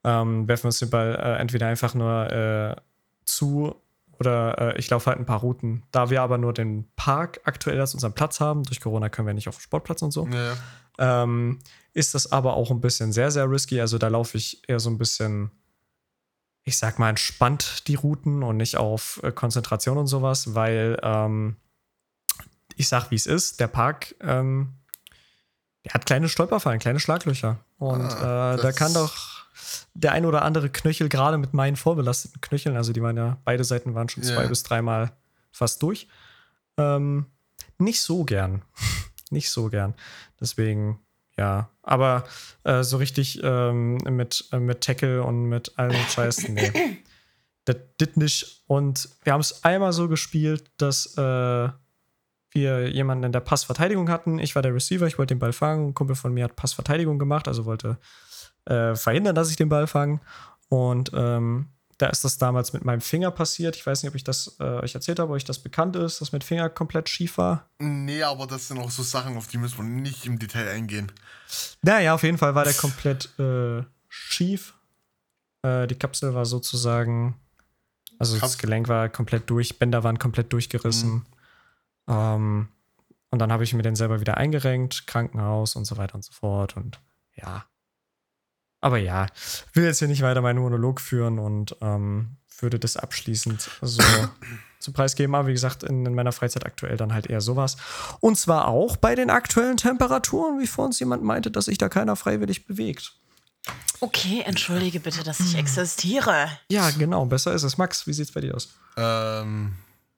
ähm, 0.03 0.49
werfen 0.49 0.65
wir 0.65 0.69
uns 0.69 0.79
den 0.79 0.91
Ball 0.91 1.15
äh, 1.15 1.41
entweder 1.41 1.67
einfach 1.67 1.95
nur 1.95 2.33
äh, 2.33 2.77
zu 3.25 3.75
oder 4.19 4.59
äh, 4.75 4.79
ich 4.79 4.89
laufe 4.91 5.11
halt 5.11 5.19
ein 5.19 5.27
paar 5.27 5.41
Routen. 5.41 5.83
Da 5.91 6.11
wir 6.11 6.23
aber 6.23 6.39
nur 6.39 6.53
den 6.53 6.89
Park 6.97 7.41
aktuell 7.45 7.81
als 7.81 7.95
unseren 7.95 8.15
Platz 8.15 8.41
haben, 8.41 8.63
durch 8.63 8.81
Corona 8.81 9.09
können 9.09 9.27
wir 9.27 9.35
nicht 9.35 9.49
auf 9.49 9.57
den 9.57 9.63
Sportplatz 9.63 10.03
und 10.03 10.11
so, 10.11 10.27
ja. 10.29 10.55
ähm, 10.99 11.59
ist 11.93 12.15
das 12.15 12.33
aber 12.33 12.55
auch 12.55 12.71
ein 12.71 12.81
bisschen 12.81 13.13
sehr, 13.13 13.31
sehr 13.31 13.51
risky. 13.51 13.81
Also 13.81 13.99
da 13.99 14.09
laufe 14.09 14.37
ich 14.37 14.63
eher 14.69 14.81
so 14.81 14.91
ein 14.91 14.99
bisschen, 14.99 15.51
ich 16.65 16.79
sag 16.79 16.99
mal, 16.99 17.11
entspannt 17.11 17.87
die 17.89 17.95
Routen 17.95 18.43
und 18.43 18.57
nicht 18.57 18.77
auf 18.77 19.21
äh, 19.23 19.33
Konzentration 19.33 19.99
und 19.99 20.07
sowas, 20.07 20.55
weil 20.55 20.99
ähm, 21.03 21.57
ich 22.77 22.89
sag, 22.89 23.11
wie 23.11 23.17
es 23.17 23.27
ist, 23.27 23.61
der 23.61 23.69
Park, 23.69 24.15
ähm, 24.21 24.75
der 25.85 25.95
hat 25.95 26.07
kleine 26.07 26.29
Stolperfallen, 26.29 26.81
kleine 26.81 27.01
Schlaglöcher. 27.01 27.59
Und 27.79 28.01
Ah, 28.01 28.55
äh, 28.55 28.63
da 28.63 28.73
kann 28.73 28.93
doch 28.93 29.36
der 29.95 30.13
ein 30.13 30.27
oder 30.27 30.43
andere 30.43 30.71
Knöchel, 30.71 31.09
gerade 31.09 31.39
mit 31.39 31.55
meinen 31.55 31.77
vorbelasteten 31.77 32.41
Knöcheln, 32.41 32.77
also 32.77 32.93
die 32.93 33.03
waren 33.03 33.17
ja, 33.17 33.39
beide 33.45 33.65
Seiten 33.65 33.95
waren 33.95 34.09
schon 34.09 34.23
zwei 34.23 34.43
Ja. 34.43 34.49
bis 34.49 34.63
dreimal 34.63 35.13
fast 35.53 35.83
durch, 35.83 36.09
ähm, 36.77 37.27
nicht 37.79 38.01
so 38.01 38.25
gern. 38.25 38.63
nicht 39.31 39.51
so 39.51 39.69
gern. 39.69 39.95
Deswegen, 40.41 41.01
ja. 41.37 41.71
Aber 41.83 42.25
äh, 42.65 42.83
so 42.83 42.97
richtig 42.97 43.41
ähm, 43.43 43.97
mit, 43.97 44.49
äh, 44.53 44.59
mit 44.59 44.83
Tackle 44.83 45.23
und 45.23 45.45
mit 45.45 45.79
allem 45.79 45.97
Scheiß, 46.09 46.49
nee. 46.49 46.73
Das 47.65 47.77
dit 48.01 48.17
nicht. 48.17 48.63
Und 48.69 49.09
wir 49.25 49.33
haben 49.33 49.41
es 49.41 49.65
einmal 49.65 49.93
so 49.93 50.07
gespielt, 50.09 50.71
dass 50.77 51.19
äh, 51.19 51.69
wir 52.53 52.89
jemanden 52.89 53.25
in 53.25 53.33
der 53.33 53.41
Passverteidigung 53.41 54.09
hatten. 54.09 54.39
Ich 54.39 54.55
war 54.55 54.63
der 54.63 54.73
Receiver, 54.73 55.05
ich 55.07 55.19
wollte 55.19 55.35
den 55.35 55.41
Ball 55.41 55.53
fangen. 55.53 55.89
Ein 55.89 55.95
Kumpel 55.95 56.15
von 56.15 56.33
mir 56.33 56.45
hat 56.45 56.55
Passverteidigung 56.55 57.19
gemacht, 57.19 57.49
also 57.49 57.65
wollte 57.65 57.99
äh, 58.67 58.95
verhindern, 58.95 59.35
dass 59.35 59.51
ich 59.51 59.57
den 59.57 59.69
Ball 59.69 59.87
fange. 59.87 60.21
Und 60.69 61.11
ähm, 61.15 61.69
da 61.99 62.09
ist 62.09 62.25
das 62.25 62.37
damals 62.37 62.73
mit 62.73 62.85
meinem 62.85 63.01
Finger 63.01 63.31
passiert. 63.31 63.77
Ich 63.77 63.87
weiß 63.87 64.03
nicht, 64.03 64.11
ob 64.11 64.17
ich 64.17 64.25
das 64.25 64.57
äh, 64.61 64.65
euch 64.65 64.95
erzählt 64.95 65.19
habe, 65.19 65.31
ob 65.31 65.37
euch 65.37 65.45
das 65.45 65.59
bekannt 65.59 65.97
ist, 65.97 66.21
dass 66.21 66.33
mein 66.33 66.43
Finger 66.43 66.69
komplett 66.69 67.09
schief 67.09 67.39
war. 67.39 67.69
Nee, 67.79 68.23
aber 68.23 68.47
das 68.47 68.69
sind 68.69 68.79
auch 68.79 68.91
so 68.91 69.03
Sachen, 69.03 69.37
auf 69.37 69.47
die 69.47 69.59
müssen 69.59 69.79
wir 69.79 69.85
nicht 69.85 70.27
im 70.27 70.39
Detail 70.39 70.69
eingehen. 70.69 71.11
Naja, 71.83 72.15
auf 72.15 72.23
jeden 72.23 72.39
Fall 72.39 72.55
war 72.55 72.65
der 72.65 72.75
komplett 72.75 73.39
äh, 73.39 73.83
schief. 74.09 74.75
Äh, 75.63 75.87
die 75.87 75.95
Kapsel 75.95 76.35
war 76.35 76.45
sozusagen, 76.45 77.41
also 78.19 78.35
das 78.35 78.41
Krass. 78.41 78.59
Gelenk 78.59 78.89
war 78.89 79.09
komplett 79.09 79.49
durch, 79.49 79.79
Bänder 79.79 80.05
waren 80.05 80.19
komplett 80.19 80.53
durchgerissen. 80.53 81.25
Ähm, 82.09 82.69
und 83.31 83.39
dann 83.39 83.53
habe 83.53 83.65
ich 83.65 83.73
mir 83.73 83.83
den 83.83 83.97
selber 83.97 84.21
wieder 84.21 84.37
eingerenkt, 84.37 85.07
Krankenhaus 85.07 85.77
und 85.77 85.87
so 85.87 85.97
weiter 85.97 86.15
und 86.15 86.25
so 86.25 86.33
fort. 86.33 86.77
Und 86.77 87.01
ja. 87.35 87.65
Aber 88.87 88.99
ja, 88.99 89.27
will 89.73 89.83
jetzt 89.83 89.99
hier 89.99 90.07
nicht 90.07 90.23
weiter 90.23 90.41
meinen 90.43 90.61
Monolog 90.61 91.01
führen 91.01 91.41
und 91.41 91.75
ähm, 91.81 92.37
würde 92.61 92.79
das 92.79 92.97
abschließend 92.97 93.69
so 93.83 94.01
zum 94.79 94.95
Preis 94.95 95.17
geben. 95.17 95.35
Aber 95.35 95.49
wie 95.49 95.53
gesagt, 95.53 95.83
in, 95.83 96.07
in 96.07 96.15
meiner 96.15 96.31
Freizeit 96.31 96.65
aktuell 96.65 96.97
dann 96.97 97.13
halt 97.13 97.27
eher 97.27 97.41
sowas. 97.41 97.79
Und 98.21 98.39
zwar 98.39 98.69
auch 98.69 98.97
bei 98.97 99.17
den 99.17 99.29
aktuellen 99.29 99.77
Temperaturen, 99.77 100.61
wie 100.61 100.69
vor 100.69 100.85
uns 100.85 101.01
jemand 101.01 101.25
meinte, 101.25 101.51
dass 101.51 101.65
sich 101.65 101.79
da 101.79 101.89
keiner 101.89 102.15
freiwillig 102.15 102.65
bewegt. 102.65 103.15
Okay, 103.99 104.43
entschuldige 104.47 105.01
bitte, 105.01 105.25
dass 105.25 105.41
ich 105.41 105.57
existiere. 105.57 106.49
Ja, 106.71 106.89
genau, 106.91 107.27
besser 107.27 107.55
ist 107.55 107.65
es. 107.65 107.79
Max, 107.79 108.07
wie 108.07 108.13
sieht's 108.13 108.31
bei 108.31 108.41
dir 108.41 108.55
aus? 108.55 108.69
Ähm, 108.97 109.75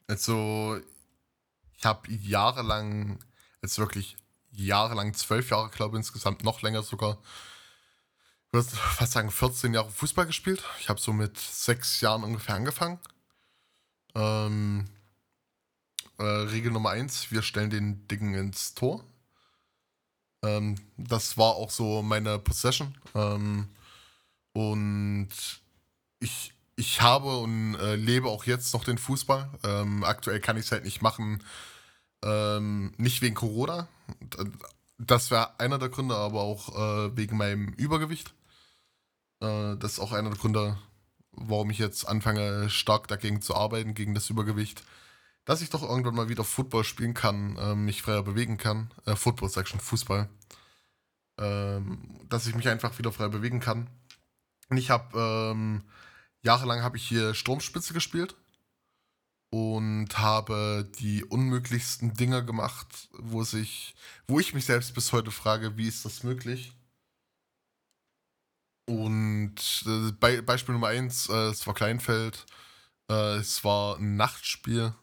also, 0.08 0.78
ich 1.78 1.86
habe 1.86 2.06
jahrelang, 2.12 3.18
jetzt 3.62 3.78
wirklich 3.78 4.18
jahrelang, 4.52 5.14
zwölf 5.14 5.48
Jahre, 5.48 5.70
glaube 5.70 5.96
ich, 5.96 6.00
insgesamt, 6.00 6.44
noch 6.44 6.60
länger 6.60 6.82
sogar, 6.82 7.16
würde 8.66 8.76
fast 8.76 9.12
sagen 9.12 9.30
14 9.30 9.74
Jahre 9.74 9.90
Fußball 9.90 10.26
gespielt. 10.26 10.64
Ich 10.80 10.88
habe 10.88 11.00
so 11.00 11.12
mit 11.12 11.38
sechs 11.38 12.00
Jahren 12.00 12.24
ungefähr 12.24 12.56
angefangen. 12.56 12.98
Ähm, 14.14 14.86
äh, 16.18 16.24
Regel 16.24 16.72
Nummer 16.72 16.90
eins, 16.90 17.30
wir 17.30 17.42
stellen 17.42 17.70
den 17.70 18.08
Dingen 18.08 18.34
ins 18.34 18.74
Tor. 18.74 19.04
Ähm, 20.42 20.76
das 20.96 21.36
war 21.36 21.54
auch 21.54 21.70
so 21.70 22.02
meine 22.02 22.38
Possession. 22.38 22.96
Ähm, 23.14 23.68
und 24.52 25.28
ich 26.18 26.52
ich 26.74 27.00
habe 27.02 27.38
und 27.38 27.74
äh, 27.74 27.96
lebe 27.96 28.28
auch 28.28 28.44
jetzt 28.44 28.72
noch 28.72 28.84
den 28.84 28.98
Fußball. 28.98 29.50
Ähm, 29.64 30.04
aktuell 30.04 30.40
kann 30.40 30.56
ich 30.56 30.66
es 30.66 30.72
halt 30.72 30.84
nicht 30.84 31.02
machen, 31.02 31.42
ähm, 32.24 32.92
nicht 32.98 33.20
wegen 33.20 33.34
Corona. 33.34 33.88
Das 34.96 35.30
wäre 35.32 35.58
einer 35.58 35.78
der 35.78 35.88
Gründe, 35.88 36.14
aber 36.14 36.40
auch 36.40 36.68
äh, 36.76 37.16
wegen 37.16 37.36
meinem 37.36 37.68
Übergewicht. 37.74 38.32
Äh, 39.40 39.76
das 39.76 39.92
ist 39.94 39.98
auch 40.00 40.12
einer 40.12 40.30
der 40.30 40.38
Gründe, 40.38 40.78
warum 41.32 41.70
ich 41.70 41.78
jetzt 41.78 42.08
anfange, 42.08 42.70
stark 42.70 43.08
dagegen 43.08 43.42
zu 43.42 43.54
arbeiten, 43.54 43.94
gegen 43.94 44.14
das 44.14 44.30
Übergewicht. 44.30 44.84
Dass 45.44 45.62
ich 45.62 45.70
doch 45.70 45.82
irgendwann 45.82 46.14
mal 46.14 46.28
wieder 46.28 46.44
Football 46.44 46.84
spielen 46.84 47.14
kann, 47.14 47.56
äh, 47.56 47.74
mich 47.74 48.02
freier 48.02 48.22
bewegen 48.22 48.58
kann. 48.58 48.92
Äh, 49.06 49.16
Football, 49.16 49.48
sag 49.48 49.64
ich 49.64 49.70
schon, 49.70 49.80
Fußball. 49.80 50.28
Ähm, 51.38 52.20
dass 52.28 52.46
ich 52.46 52.54
mich 52.54 52.68
einfach 52.68 52.98
wieder 52.98 53.12
frei 53.12 53.28
bewegen 53.28 53.60
kann. 53.60 53.88
Und 54.68 54.76
ich 54.76 54.90
habe 54.90 55.18
ähm, 55.18 55.84
jahrelang 56.42 56.82
habe 56.82 56.96
ich 56.96 57.06
hier 57.06 57.34
Sturmspitze 57.34 57.94
gespielt 57.94 58.36
und 59.50 60.18
habe 60.18 60.90
die 60.98 61.24
unmöglichsten 61.24 62.14
Dinge 62.14 62.44
gemacht, 62.44 63.08
wo 63.12 63.44
sich, 63.44 63.94
wo 64.26 64.38
ich 64.40 64.54
mich 64.54 64.66
selbst 64.66 64.94
bis 64.94 65.12
heute 65.12 65.30
frage, 65.30 65.76
wie 65.76 65.88
ist 65.88 66.04
das 66.04 66.22
möglich? 66.22 66.72
Und 68.88 69.84
äh, 69.86 70.12
Be 70.12 70.42
Beispiel 70.42 70.72
Nummer 70.72 70.88
eins, 70.88 71.28
äh, 71.28 71.50
es 71.50 71.66
war 71.66 71.74
Kleinfeld, 71.74 72.46
äh, 73.10 73.36
es 73.36 73.62
war 73.62 73.98
ein 73.98 74.16
Nachtspiel. 74.16 74.94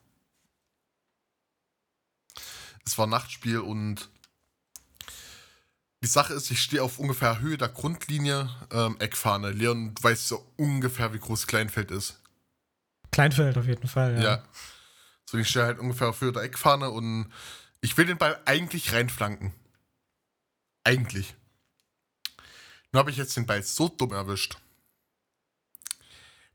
Es 2.83 2.97
war 2.97 3.05
ein 3.05 3.11
Nachtspiel 3.11 3.59
und 3.59 4.09
die 6.01 6.07
Sache 6.07 6.33
ist, 6.33 6.49
ich 6.49 6.61
stehe 6.61 6.81
auf 6.81 6.97
ungefähr 6.97 7.39
Höhe 7.41 7.57
der 7.57 7.69
Grundlinie, 7.69 8.49
ähm, 8.71 8.95
Eckfahne. 8.99 9.51
Leon 9.51 9.93
weiß 10.01 10.29
so 10.29 10.51
ungefähr, 10.57 11.13
wie 11.13 11.19
groß 11.19 11.45
Kleinfeld 11.45 11.91
ist. 11.91 12.19
Kleinfeld 13.11 13.55
auf 13.55 13.67
jeden 13.67 13.87
Fall, 13.87 14.15
ja. 14.15 14.23
ja. 14.23 14.43
So, 15.29 15.37
ich 15.37 15.47
stehe 15.47 15.65
halt 15.65 15.77
ungefähr 15.77 16.09
auf 16.09 16.21
Höhe 16.21 16.31
der 16.31 16.41
Eckfahne 16.41 16.89
und 16.89 17.31
ich 17.81 17.95
will 17.97 18.07
den 18.07 18.17
Ball 18.17 18.41
eigentlich 18.45 18.93
reinflanken. 18.93 19.53
Eigentlich. 20.83 21.35
Nur 22.95 23.01
habe 23.01 23.11
ich 23.11 23.17
jetzt 23.17 23.35
den 23.35 23.45
Ball 23.45 23.61
so 23.61 23.89
dumm 23.89 24.13
erwischt, 24.13 24.57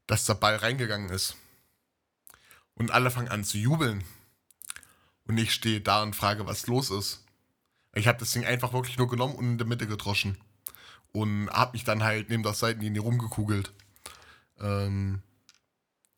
dass 0.06 0.24
der 0.24 0.32
Ball 0.32 0.56
reingegangen 0.56 1.10
ist. 1.10 1.36
Und 2.72 2.92
alle 2.92 3.10
fangen 3.10 3.28
an 3.28 3.44
zu 3.44 3.58
jubeln. 3.58 4.04
Und 5.26 5.36
ich 5.36 5.52
stehe 5.52 5.82
da 5.82 6.02
und 6.02 6.16
frage, 6.16 6.46
was 6.46 6.66
los 6.66 6.88
ist. 6.88 7.22
Ich 7.92 8.08
habe 8.08 8.16
das 8.20 8.32
Ding 8.32 8.46
einfach 8.46 8.72
wirklich 8.72 8.96
nur 8.96 9.06
genommen 9.06 9.34
und 9.34 9.44
in 9.50 9.58
der 9.58 9.66
Mitte 9.66 9.86
gedroschen. 9.86 10.38
Und 11.12 11.50
habe 11.50 11.72
mich 11.72 11.84
dann 11.84 12.02
halt 12.02 12.30
neben 12.30 12.42
der 12.42 12.54
Seitenlinie 12.54 13.02
rumgekugelt. 13.02 13.74
Ähm, 14.60 15.20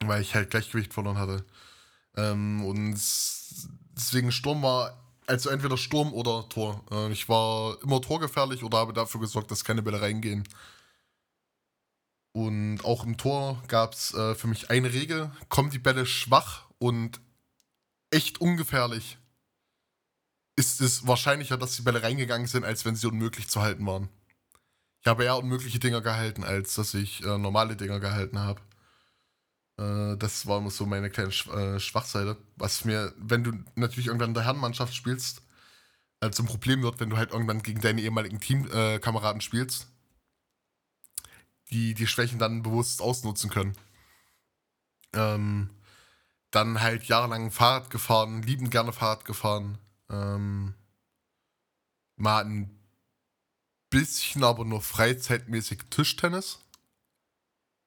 weil 0.04 0.22
ich 0.22 0.36
halt 0.36 0.50
Gleichgewicht 0.50 0.94
verloren 0.94 1.18
hatte. 1.18 1.44
Ähm, 2.16 2.64
und 2.64 2.92
deswegen 3.96 4.30
Sturm 4.30 4.62
war 4.62 5.01
also 5.26 5.50
entweder 5.50 5.76
Sturm 5.76 6.12
oder 6.12 6.48
Tor. 6.48 6.84
Äh, 6.90 7.12
ich 7.12 7.28
war 7.28 7.80
immer 7.82 8.00
torgefährlich 8.00 8.62
oder 8.64 8.78
habe 8.78 8.92
dafür 8.92 9.20
gesorgt, 9.20 9.50
dass 9.50 9.64
keine 9.64 9.82
Bälle 9.82 10.00
reingehen. 10.00 10.48
Und 12.32 12.84
auch 12.84 13.04
im 13.04 13.16
Tor 13.18 13.62
gab 13.68 13.92
es 13.92 14.14
äh, 14.14 14.34
für 14.34 14.46
mich 14.46 14.70
eine 14.70 14.92
Regel: 14.92 15.30
kommen 15.48 15.70
die 15.70 15.78
Bälle 15.78 16.06
schwach 16.06 16.66
und 16.78 17.20
echt 18.10 18.40
ungefährlich, 18.40 19.18
ist 20.56 20.80
es 20.80 21.06
wahrscheinlicher, 21.06 21.56
dass 21.56 21.76
die 21.76 21.82
Bälle 21.82 22.02
reingegangen 22.02 22.46
sind, 22.46 22.64
als 22.64 22.84
wenn 22.84 22.96
sie 22.96 23.06
unmöglich 23.06 23.48
zu 23.48 23.60
halten 23.62 23.86
waren. 23.86 24.08
Ich 25.00 25.06
habe 25.06 25.24
eher 25.24 25.36
unmögliche 25.36 25.78
Dinger 25.78 26.00
gehalten, 26.00 26.44
als 26.44 26.74
dass 26.74 26.94
ich 26.94 27.24
äh, 27.24 27.38
normale 27.38 27.76
Dinger 27.76 28.00
gehalten 28.00 28.38
habe. 28.38 28.60
Äh, 29.82 30.16
das 30.16 30.46
war 30.46 30.58
immer 30.58 30.70
so 30.70 30.86
meine 30.86 31.10
kleine 31.10 31.30
äh, 31.30 31.80
Schwachseite. 31.80 32.36
Was 32.56 32.84
mir, 32.84 33.12
wenn 33.18 33.44
du 33.44 33.52
natürlich 33.74 34.06
irgendwann 34.06 34.30
in 34.30 34.34
der 34.34 34.44
Herrenmannschaft 34.44 34.94
spielst, 34.94 35.42
äh, 36.20 36.30
zum 36.30 36.46
Problem 36.46 36.82
wird, 36.82 37.00
wenn 37.00 37.10
du 37.10 37.16
halt 37.16 37.32
irgendwann 37.32 37.62
gegen 37.62 37.80
deine 37.80 38.00
ehemaligen 38.00 38.40
Teamkameraden 38.40 39.40
spielst, 39.40 39.88
die 41.70 41.94
die 41.94 42.06
Schwächen 42.06 42.38
dann 42.38 42.62
bewusst 42.62 43.00
ausnutzen 43.02 43.50
können. 43.50 43.76
Ähm, 45.14 45.70
dann 46.50 46.80
halt 46.80 47.04
jahrelang 47.04 47.50
Fahrrad 47.50 47.90
gefahren, 47.90 48.42
liebend 48.42 48.70
gerne 48.70 48.92
Fahrrad 48.92 49.24
gefahren. 49.24 49.78
Ähm, 50.10 50.74
mal 52.16 52.44
ein 52.44 52.78
bisschen, 53.90 54.44
aber 54.44 54.64
nur 54.64 54.82
freizeitmäßig 54.82 55.80
Tischtennis. 55.90 56.60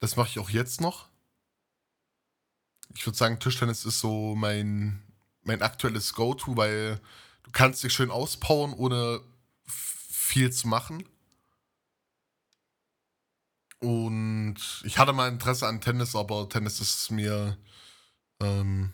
Das 0.00 0.16
mache 0.16 0.28
ich 0.28 0.38
auch 0.38 0.50
jetzt 0.50 0.80
noch. 0.80 1.08
Ich 2.96 3.06
würde 3.06 3.18
sagen, 3.18 3.38
Tischtennis 3.38 3.84
ist 3.84 4.00
so 4.00 4.34
mein, 4.34 5.02
mein 5.42 5.62
aktuelles 5.62 6.14
Go-To, 6.14 6.56
weil 6.56 7.00
du 7.42 7.50
kannst 7.52 7.84
dich 7.84 7.92
schön 7.92 8.10
auspowern, 8.10 8.72
ohne 8.72 9.20
viel 9.66 10.50
zu 10.52 10.68
machen. 10.68 11.04
Und 13.80 14.56
ich 14.84 14.98
hatte 14.98 15.12
mal 15.12 15.28
Interesse 15.28 15.66
an 15.66 15.80
Tennis, 15.80 16.16
aber 16.16 16.48
Tennis 16.48 16.80
ist 16.80 17.10
mir. 17.10 17.56
Ähm, 18.40 18.92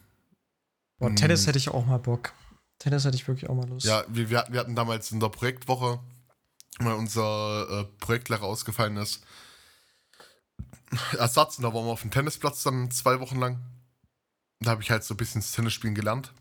Boah, 0.98 1.14
Tennis 1.14 1.46
hätte 1.46 1.58
ich 1.58 1.68
auch 1.68 1.86
mal 1.86 1.98
Bock. 1.98 2.32
Tennis 2.78 3.04
hätte 3.04 3.16
ich 3.16 3.26
wirklich 3.28 3.48
auch 3.48 3.54
mal 3.54 3.68
Lust. 3.68 3.86
Ja, 3.86 4.04
wir, 4.08 4.28
wir 4.30 4.60
hatten 4.60 4.74
damals 4.74 5.12
in 5.12 5.20
der 5.20 5.28
Projektwoche, 5.28 6.00
weil 6.78 6.94
unser 6.94 7.68
äh, 7.70 7.84
Projektlehrer 7.98 8.42
ausgefallen 8.42 8.96
ist, 8.96 9.24
Ersatz 11.18 11.58
und 11.58 11.62
da 11.62 11.72
waren 11.72 11.86
wir 11.86 11.92
auf 11.92 12.02
dem 12.02 12.10
Tennisplatz 12.10 12.64
dann 12.64 12.90
zwei 12.90 13.20
Wochen 13.20 13.38
lang. 13.38 13.60
Da 14.62 14.70
habe 14.70 14.82
ich 14.82 14.90
halt 14.90 15.04
so 15.04 15.14
ein 15.14 15.16
bisschen 15.16 15.40
das 15.40 15.52
Tennisspielen 15.52 15.94
gelernt. 15.94 16.32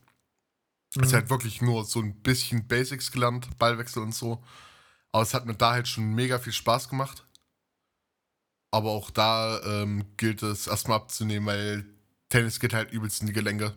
Mhm. 0.96 1.04
Ist 1.04 1.14
halt 1.14 1.30
wirklich 1.30 1.62
nur 1.62 1.86
so 1.86 2.00
ein 2.00 2.22
bisschen 2.22 2.68
Basics 2.68 3.12
gelernt, 3.12 3.58
Ballwechsel 3.58 4.02
und 4.02 4.14
so. 4.14 4.44
Aber 5.12 5.24
es 5.24 5.34
hat 5.34 5.46
mir 5.46 5.56
da 5.56 5.72
halt 5.72 5.88
schon 5.88 6.14
mega 6.14 6.40
viel 6.40 6.54
Spaß 6.54 6.90
gemacht. 6.90 7.26
Aber 8.72 8.92
auch 8.92 9.12
da 9.12 9.62
ähm, 9.64 10.06
gilt 10.18 10.44
es 10.44 10.68
erstmal 10.68 10.98
abzunehmen, 10.98 11.48
weil 11.48 11.86
Tennis 12.30 12.60
geht 12.60 12.74
halt 12.74 12.92
übelst 12.92 13.20
in 13.22 13.28
die 13.28 13.34
Gelenke. 13.34 13.76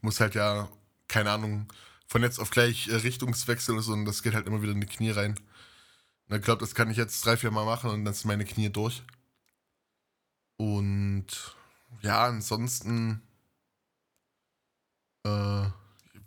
Muss 0.00 0.20
halt 0.20 0.36
ja 0.36 0.68
keine 1.08 1.30
Ahnung, 1.30 1.66
von 2.06 2.22
jetzt 2.22 2.38
auf 2.38 2.50
gleich 2.50 2.88
äh, 2.88 2.96
Richtungswechsel 2.96 3.76
und 3.76 4.04
das 4.04 4.22
geht 4.22 4.34
halt 4.34 4.46
immer 4.46 4.62
wieder 4.62 4.72
in 4.72 4.80
die 4.80 4.86
Knie 4.86 5.10
rein. 5.10 5.38
Und 6.28 6.36
ich 6.36 6.42
glaube, 6.42 6.60
das 6.60 6.74
kann 6.74 6.90
ich 6.90 6.96
jetzt 6.96 7.24
drei, 7.24 7.36
vier 7.36 7.50
Mal 7.50 7.64
machen 7.64 7.90
und 7.90 8.04
dann 8.04 8.14
sind 8.14 8.26
meine 8.26 8.44
Knie 8.44 8.70
durch. 8.70 9.02
Und 10.56 11.26
ja, 12.02 12.24
ansonsten, 12.26 13.22
äh, 15.24 15.64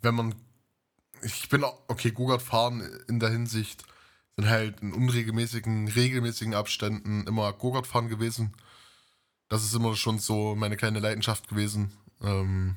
wenn 0.02 0.14
man, 0.14 0.34
ich 1.22 1.48
bin 1.48 1.64
auch, 1.64 1.78
okay, 1.88 2.10
Gogart 2.10 2.42
fahren 2.42 2.80
in 3.08 3.20
der 3.20 3.30
Hinsicht 3.30 3.84
sind 4.40 4.48
halt 4.48 4.80
in 4.80 4.94
unregelmäßigen, 4.94 5.88
regelmäßigen 5.88 6.54
Abständen 6.54 7.26
immer 7.26 7.52
Gogart 7.52 7.86
fahren 7.86 8.08
gewesen. 8.08 8.54
Das 9.48 9.64
ist 9.64 9.74
immer 9.74 9.96
schon 9.96 10.18
so 10.18 10.54
meine 10.54 10.76
kleine 10.76 11.00
Leidenschaft 11.00 11.48
gewesen. 11.48 11.92
Ähm, 12.22 12.76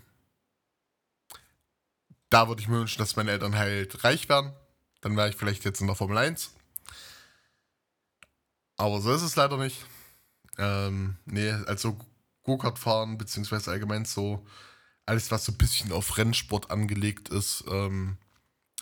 da 2.30 2.48
würde 2.48 2.62
ich 2.62 2.68
mir 2.68 2.80
wünschen, 2.80 3.00
dass 3.00 3.16
meine 3.16 3.32
Eltern 3.32 3.56
halt 3.56 4.04
reich 4.04 4.28
wären. 4.28 4.54
Dann 5.02 5.16
wäre 5.16 5.30
ich 5.30 5.36
vielleicht 5.36 5.64
jetzt 5.66 5.82
in 5.82 5.88
der 5.88 5.96
Formel 5.96 6.18
1. 6.18 6.54
Aber 8.76 9.00
so 9.02 9.14
ist 9.14 9.22
es 9.22 9.36
leider 9.36 9.58
nicht. 9.58 9.86
Ähm, 10.58 11.18
nee, 11.26 11.52
also 11.52 11.98
Go-Kart 12.44 12.80
fahren, 12.80 13.18
beziehungsweise 13.18 13.72
allgemein 13.72 14.06
so 14.06 14.46
alles, 15.06 15.32
was 15.32 15.46
so 15.46 15.52
ein 15.52 15.58
bisschen 15.58 15.92
auf 15.92 16.18
Rennsport 16.18 16.72
angelegt 16.72 17.30
ist. 17.30 17.64
Ähm, 17.70 18.18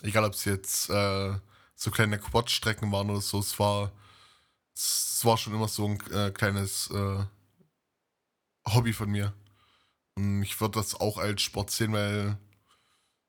egal, 0.02 0.24
ob 0.24 0.34
es 0.34 0.44
jetzt 0.44 0.90
äh, 0.90 1.34
so 1.74 1.90
kleine 1.90 2.18
Quad-Strecken 2.18 2.90
waren 2.92 3.10
oder 3.10 3.20
so, 3.20 3.38
es 3.38 3.58
war, 3.58 3.92
es 4.74 5.20
war 5.24 5.36
schon 5.36 5.54
immer 5.54 5.68
so 5.68 5.86
ein 5.86 6.00
äh, 6.12 6.30
kleines 6.30 6.90
äh, 6.90 7.24
Hobby 8.68 8.92
von 8.92 9.10
mir. 9.10 9.32
Und 10.16 10.42
ich 10.42 10.60
würde 10.60 10.78
das 10.78 10.94
auch 10.94 11.18
als 11.18 11.42
Sport 11.42 11.70
sehen, 11.70 11.92
weil 11.92 12.38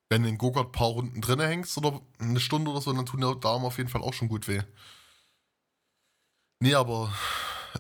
wenn 0.10 0.24
du 0.24 0.30
in 0.30 0.38
Go-Kart 0.38 0.68
ein 0.68 0.72
paar 0.72 0.90
Runden 0.90 1.22
drin 1.22 1.40
hängst 1.40 1.78
oder 1.78 2.02
eine 2.20 2.40
Stunde 2.40 2.70
oder 2.72 2.82
so, 2.82 2.94
dann 2.94 3.06
tun 3.06 3.22
die 3.22 3.40
Daumen 3.40 3.66
auf 3.66 3.78
jeden 3.78 3.90
Fall 3.90 4.02
auch 4.02 4.14
schon 4.14 4.28
gut 4.30 4.48
weh. 4.48 4.62
Nee, 6.60 6.76
aber 6.76 7.12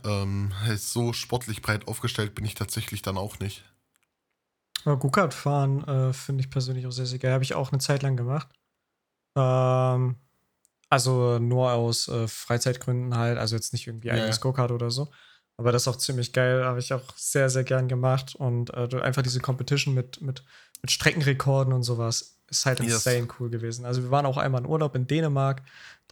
ähm, 0.03 0.51
so 0.75 1.13
sportlich 1.13 1.61
breit 1.61 1.87
aufgestellt 1.87 2.35
bin 2.35 2.45
ich 2.45 2.55
tatsächlich 2.55 3.01
dann 3.01 3.17
auch 3.17 3.39
nicht. 3.39 3.63
Go-Kart 4.85 5.33
fahren 5.33 5.83
äh, 5.87 6.13
finde 6.13 6.41
ich 6.43 6.49
persönlich 6.49 6.85
auch 6.87 6.91
sehr, 6.91 7.05
sehr 7.05 7.19
geil. 7.19 7.33
Habe 7.33 7.43
ich 7.43 7.53
auch 7.53 7.71
eine 7.71 7.79
Zeit 7.79 8.03
lang 8.03 8.17
gemacht. 8.17 8.49
Ähm, 9.37 10.17
also 10.89 11.39
nur 11.39 11.71
aus 11.71 12.07
äh, 12.07 12.27
Freizeitgründen 12.27 13.17
halt, 13.17 13.37
also 13.37 13.55
jetzt 13.55 13.73
nicht 13.73 13.87
irgendwie 13.87 14.11
eigenes 14.11 14.37
ja. 14.37 14.41
Go-Kart 14.41 14.71
oder 14.71 14.91
so. 14.91 15.09
Aber 15.57 15.71
das 15.71 15.83
ist 15.83 15.87
auch 15.87 15.95
ziemlich 15.95 16.33
geil, 16.33 16.65
habe 16.65 16.79
ich 16.79 16.93
auch 16.93 17.15
sehr, 17.15 17.49
sehr 17.49 17.63
gern 17.63 17.87
gemacht. 17.87 18.35
Und 18.35 18.73
äh, 18.73 19.01
einfach 19.01 19.21
diese 19.21 19.39
Competition 19.39 19.93
mit, 19.93 20.21
mit, 20.21 20.43
mit 20.81 20.91
Streckenrekorden 20.91 21.73
und 21.73 21.83
sowas 21.83 22.39
ist 22.49 22.65
halt 22.65 22.79
insane 22.79 23.19
yes. 23.19 23.27
cool 23.39 23.49
gewesen. 23.49 23.85
Also 23.85 24.03
wir 24.03 24.11
waren 24.11 24.25
auch 24.25 24.37
einmal 24.37 24.61
in 24.61 24.67
Urlaub 24.67 24.95
in 24.95 25.07
Dänemark. 25.07 25.61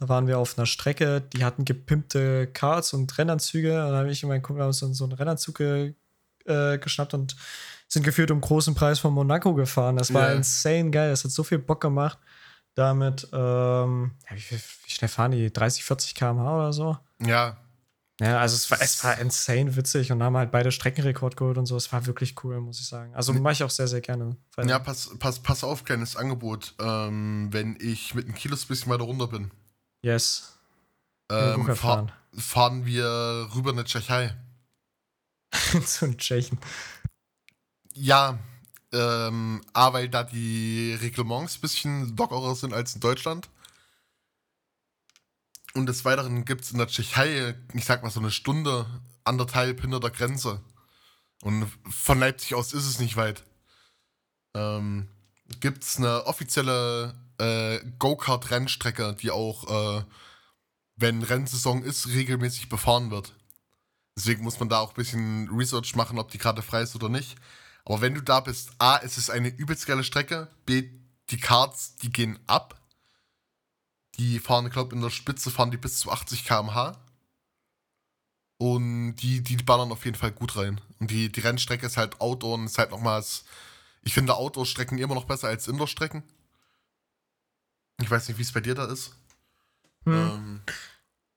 Da 0.01 0.09
waren 0.09 0.25
wir 0.25 0.39
auf 0.39 0.57
einer 0.57 0.65
Strecke, 0.65 1.21
die 1.21 1.45
hatten 1.45 1.63
gepimpte 1.63 2.47
Karts 2.47 2.91
und 2.93 3.15
Rennanzüge. 3.19 3.85
Und 3.85 3.91
da 3.91 3.99
habe 3.99 4.09
ich 4.09 4.23
und 4.23 4.29
mein 4.29 4.41
Kumpel 4.41 4.73
so, 4.73 4.91
so 4.93 5.03
einen 5.03 5.13
Rennanzug 5.13 5.59
ge, 5.59 5.93
äh, 6.45 6.79
geschnappt 6.79 7.13
und 7.13 7.35
sind 7.87 8.01
geführt 8.01 8.31
um 8.31 8.41
großen 8.41 8.73
Preis 8.73 8.97
von 8.97 9.13
Monaco 9.13 9.53
gefahren. 9.53 9.97
Das 9.97 10.11
war 10.11 10.29
Ja. 10.29 10.33
insane 10.37 10.89
geil. 10.89 11.11
Das 11.11 11.23
hat 11.23 11.29
so 11.29 11.43
viel 11.43 11.59
Bock 11.59 11.81
gemacht. 11.81 12.17
Damit, 12.73 13.27
ähm, 13.31 14.13
ja, 14.27 14.35
wie, 14.35 14.41
wie 14.85 14.89
schnell 14.89 15.07
fahren 15.07 15.33
die? 15.33 15.53
30, 15.53 15.83
40 15.83 16.15
km/h 16.15 16.55
oder 16.55 16.73
so? 16.73 16.97
Ja, 17.23 17.57
Ja, 18.19 18.39
also 18.39 18.55
es 18.55 18.71
war, 18.71 18.81
es 18.81 19.03
war 19.03 19.19
insane 19.19 19.75
witzig 19.75 20.11
und 20.11 20.23
haben 20.23 20.35
halt 20.37 20.51
beide 20.51 20.71
Streckenrekord 20.71 21.37
geholt 21.37 21.59
und 21.59 21.67
so. 21.67 21.75
Es 21.75 21.91
war 21.93 22.07
wirklich 22.07 22.35
cool, 22.43 22.59
muss 22.59 22.79
ich 22.79 22.87
sagen. 22.87 23.13
Also 23.13 23.33
mache 23.33 23.53
ich 23.53 23.63
auch 23.63 23.69
sehr, 23.69 23.87
sehr 23.87 24.01
gerne. 24.01 24.35
Ja 24.65 24.79
pass, 24.79 25.11
pass, 25.19 25.39
pass 25.39 25.63
auf, 25.63 25.83
kleines 25.85 26.15
Angebot. 26.15 26.73
Ähm, 26.79 27.49
wenn 27.51 27.77
ich 27.79 28.15
mit 28.15 28.25
einem 28.25 28.33
Kilos 28.35 28.65
bisschen 28.65 28.91
weiter 28.91 29.03
runter 29.03 29.27
bin, 29.27 29.51
Yes. 30.01 30.57
ähm, 31.29 31.65
fahr, 31.65 31.75
fahren. 31.75 32.11
fahren 32.33 32.85
wir 32.85 33.49
rüber 33.55 33.71
in 33.71 33.77
die 33.77 33.83
Tschechei. 33.83 34.35
Zu 35.85 36.07
den 36.07 36.17
Tschechen. 36.17 36.59
Ja, 37.93 38.39
ähm, 38.93 39.61
A, 39.73 39.93
weil 39.93 40.09
da 40.09 40.23
die 40.23 40.97
Reglements 41.01 41.57
ein 41.57 41.61
bisschen 41.61 42.17
lockerer 42.17 42.55
sind 42.55 42.73
als 42.73 42.95
in 42.95 43.01
Deutschland. 43.01 43.49
Und 45.73 45.85
des 45.85 46.03
Weiteren 46.03 46.43
gibt 46.43 46.61
es 46.61 46.71
in 46.71 46.77
der 46.77 46.87
Tschechei, 46.87 47.55
ich 47.73 47.85
sag 47.85 48.03
mal 48.03 48.09
so 48.09 48.19
eine 48.19 48.31
Stunde, 48.31 48.85
anderthalb 49.23 49.81
hinter 49.81 49.99
der 49.99 50.09
Grenze. 50.09 50.61
Und 51.41 51.67
von 51.89 52.19
Leipzig 52.19 52.55
aus 52.55 52.73
ist 52.73 52.87
es 52.87 52.99
nicht 52.99 53.15
weit. 53.15 53.43
Ähm, 54.53 55.07
gibt 55.59 55.83
es 55.83 55.97
eine 55.97 56.25
offizielle 56.25 57.15
äh, 57.41 57.79
Go-Kart-Rennstrecke, 57.97 59.15
die 59.19 59.31
auch, 59.31 59.99
äh, 59.99 60.03
wenn 60.95 61.23
Rennsaison 61.23 61.83
ist, 61.83 62.07
regelmäßig 62.07 62.69
befahren 62.69 63.09
wird. 63.09 63.33
Deswegen 64.15 64.43
muss 64.43 64.59
man 64.59 64.69
da 64.69 64.79
auch 64.79 64.91
ein 64.91 64.95
bisschen 64.95 65.49
Research 65.49 65.95
machen, 65.95 66.19
ob 66.19 66.29
die 66.29 66.37
gerade 66.37 66.61
frei 66.61 66.81
ist 66.81 66.95
oder 66.95 67.09
nicht. 67.09 67.35
Aber 67.85 68.01
wenn 68.01 68.13
du 68.13 68.21
da 68.21 68.41
bist, 68.41 68.71
A, 68.77 68.97
es 68.97 69.17
ist 69.17 69.31
eine 69.31 69.49
übelst 69.49 69.87
geile 69.87 70.03
Strecke, 70.03 70.49
B, 70.65 70.89
die 71.31 71.39
Karts, 71.39 71.95
die 71.95 72.11
gehen 72.11 72.37
ab. 72.45 72.79
Die 74.15 74.39
fahren, 74.39 74.67
ich 74.67 74.73
glaube, 74.73 74.95
in 74.95 75.01
der 75.01 75.09
Spitze 75.09 75.49
fahren 75.49 75.71
die 75.71 75.77
bis 75.77 75.99
zu 75.99 76.11
80 76.11 76.45
km/h. 76.45 76.97
Und 78.57 79.15
die, 79.15 79.41
die 79.41 79.57
ballern 79.57 79.91
auf 79.91 80.05
jeden 80.05 80.17
Fall 80.17 80.31
gut 80.31 80.55
rein. 80.55 80.79
Und 80.99 81.09
die, 81.09 81.31
die 81.31 81.39
Rennstrecke 81.39 81.87
ist 81.87 81.97
halt 81.97 82.21
Outdoor 82.21 82.55
und 82.55 82.65
ist 82.65 82.77
halt 82.77 82.91
nochmals. 82.91 83.45
Ich 84.03 84.13
finde 84.13 84.35
Outdoor-Strecken 84.35 84.99
immer 84.99 85.15
noch 85.15 85.25
besser 85.25 85.47
als 85.47 85.67
Indoor-Strecken. 85.67 86.21
Ich 88.01 88.09
weiß 88.11 88.27
nicht, 88.27 88.37
wie 88.37 88.41
es 88.43 88.51
bei 88.51 88.59
dir 88.61 88.75
da 88.75 88.85
ist. 88.85 89.11
Hm. 90.05 90.13
Ähm, 90.13 90.61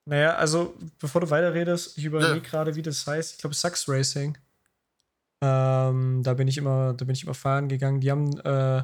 Naja, 0.05 0.35
also 0.35 0.75
bevor 0.99 1.21
du 1.21 1.29
weiterredest, 1.29 1.97
ich 1.97 2.05
überlege 2.05 2.35
Ja. 2.35 2.39
gerade, 2.39 2.75
wie 2.75 2.81
das 2.81 3.05
heißt. 3.07 3.33
Ich 3.33 3.37
glaube, 3.39 3.55
Sucks 3.55 3.87
Racing. 3.89 4.37
Ähm, 5.41 6.21
da 6.23 6.33
bin 6.33 6.47
ich 6.47 6.57
immer, 6.57 6.93
da 6.93 7.05
bin 7.05 7.13
ich 7.15 7.23
immer 7.23 7.33
fahren 7.33 7.67
gegangen. 7.69 8.01
Die 8.01 8.11
haben 8.11 8.37
äh, 8.39 8.83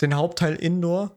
den 0.00 0.14
Hauptteil 0.14 0.54
Indoor 0.56 1.16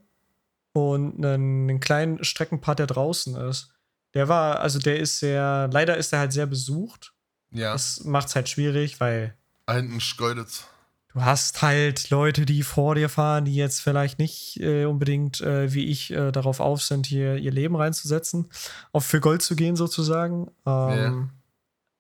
und 0.74 1.24
einen, 1.26 1.70
einen 1.70 1.80
kleinen 1.80 2.24
Streckenpart, 2.24 2.80
der 2.80 2.88
draußen 2.88 3.36
ist. 3.36 3.72
Der 4.14 4.28
war, 4.28 4.60
also 4.60 4.80
der 4.80 5.00
ist 5.00 5.20
sehr, 5.20 5.70
leider 5.72 5.98
ist 5.98 6.12
er 6.14 6.20
halt 6.20 6.34
sehr 6.34 6.48
besucht. 6.48 7.14
ja, 7.52 7.74
Das 7.74 8.04
macht 8.04 8.28
es 8.30 8.36
halt 8.36 8.50
schwierig, 8.50 9.00
weil 9.00 9.36
hinten 9.70 10.02
Schkeuditz. 10.02 10.66
Du 11.14 11.22
hast 11.24 11.62
halt 11.62 12.10
Leute, 12.10 12.46
die 12.46 12.64
vor 12.64 12.96
dir 12.96 13.10
fahren, 13.10 13.46
die 13.46 13.56
jetzt 13.56 13.82
vielleicht 13.82 14.20
nicht 14.20 14.60
äh, 14.60 14.86
unbedingt 14.86 15.42
äh, 15.42 15.74
wie 15.74 15.86
ich 15.86 16.12
äh, 16.12 16.32
darauf 16.32 16.60
auf 16.60 16.82
sind, 16.82 17.06
hier 17.06 17.38
ihr 17.38 17.52
Leben 17.52 17.76
reinzusetzen, 17.76 18.50
auf 18.92 19.06
für 19.06 19.20
Gold 19.20 19.42
zu 19.42 19.56
gehen 19.56 19.76
sozusagen. 19.76 20.50
Ähm, 20.66 21.32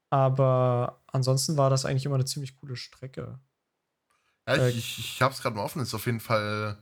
Aber 0.09 1.01
ansonsten 1.07 1.57
war 1.57 1.69
das 1.69 1.85
eigentlich 1.85 2.05
immer 2.05 2.15
eine 2.15 2.25
ziemlich 2.25 2.55
coole 2.59 2.75
Strecke. 2.75 3.39
Ja, 4.47 4.55
Äh, 4.55 4.69
ich, 4.69 4.77
ich, 4.77 4.99
ich 4.99 5.21
hab's 5.21 5.41
gerade 5.41 5.55
mal 5.55 5.63
offen, 5.63 5.81
ist 5.81 5.93
auf 5.93 6.05
jeden 6.05 6.19
Fall. 6.19 6.77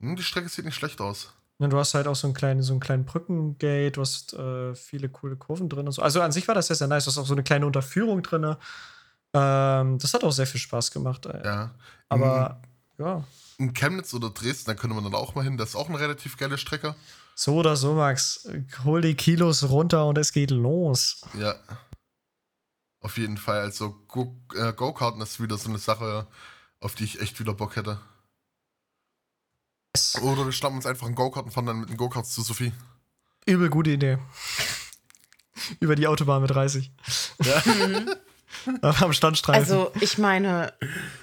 Hm, 0.00 0.16
die 0.16 0.22
Strecke 0.22 0.48
sieht 0.48 0.64
nicht 0.64 0.74
schlecht 0.74 1.00
aus. 1.00 1.32
Ne, 1.58 1.68
Du 1.68 1.78
hast 1.78 1.94
halt 1.94 2.06
auch 2.06 2.16
so 2.16 2.26
einen 2.26 2.34
kleinen, 2.34 2.62
so 2.62 2.72
einen 2.72 2.80
kleinen 2.80 3.04
Brückengate, 3.04 3.92
du 3.92 4.00
hast 4.00 4.34
äh, 4.34 4.74
viele 4.74 5.08
coole 5.08 5.36
Kurven 5.36 5.68
drin 5.68 5.86
und 5.86 5.92
so. 5.92 6.02
Also 6.02 6.20
an 6.20 6.32
sich 6.32 6.46
war 6.48 6.54
das 6.54 6.66
sehr, 6.66 6.76
sehr 6.76 6.88
nice. 6.88 7.04
Du 7.04 7.10
hast 7.10 7.18
auch 7.18 7.26
so 7.26 7.34
eine 7.34 7.44
kleine 7.44 7.66
Unterführung 7.66 8.22
drin. 8.22 8.56
Ähm, 9.32 9.98
das 9.98 10.14
hat 10.14 10.24
auch 10.24 10.32
sehr 10.32 10.46
viel 10.46 10.60
Spaß 10.60 10.90
gemacht. 10.90 11.26
Äh. 11.26 11.44
Ja. 11.44 11.74
Aber 12.08 12.62
ja, 12.98 13.24
In, 13.58 13.68
in 13.68 13.74
Chemnitz 13.74 14.14
oder 14.14 14.30
Dresden, 14.30 14.66
da 14.66 14.74
könnte 14.74 14.94
man 14.94 15.04
dann 15.04 15.14
auch 15.14 15.34
mal 15.34 15.44
hin. 15.44 15.56
Das 15.56 15.70
ist 15.70 15.76
auch 15.76 15.88
eine 15.88 15.98
relativ 15.98 16.36
geile 16.36 16.56
Strecke. 16.58 16.94
so 17.34 17.56
oder 17.56 17.76
so, 17.76 17.94
Max. 17.94 18.48
Hol 18.84 19.00
die 19.00 19.14
Kilos 19.14 19.68
runter 19.68 20.06
und 20.06 20.16
es 20.18 20.32
geht 20.32 20.50
los. 20.50 21.22
Ja. 21.38 21.54
Auf 23.00 23.18
jeden 23.18 23.36
Fall. 23.36 23.60
Also 23.60 23.96
äh, 24.54 24.72
Go-Karten 24.72 25.20
ist 25.20 25.40
wieder 25.40 25.58
so 25.58 25.68
eine 25.68 25.78
Sache, 25.78 26.26
auf 26.80 26.94
die 26.94 27.04
ich 27.04 27.20
echt 27.20 27.38
wieder 27.38 27.54
Bock 27.54 27.76
hätte. 27.76 28.00
Oder 30.22 30.44
wir 30.44 30.52
schnappen 30.52 30.76
uns 30.76 30.86
einfach 30.86 31.06
einen 31.06 31.14
Go-Kart 31.14 31.46
und 31.46 31.52
fahren 31.52 31.66
dann 31.66 31.80
mit 31.80 31.88
den 31.88 31.96
Go-Karts 31.96 32.32
zu 32.32 32.42
Sophie. 32.42 32.72
Übel 33.46 33.70
gute 33.70 33.90
Idee. 33.90 34.18
Über 35.80 35.94
die 35.96 36.06
Autobahn 36.06 36.42
mit 36.42 36.50
30. 36.50 36.90
Ja. 37.42 37.62
Am 38.82 39.12
Standstreifen. 39.12 39.62
Also, 39.62 39.92
ich 40.00 40.18
meine, 40.18 40.72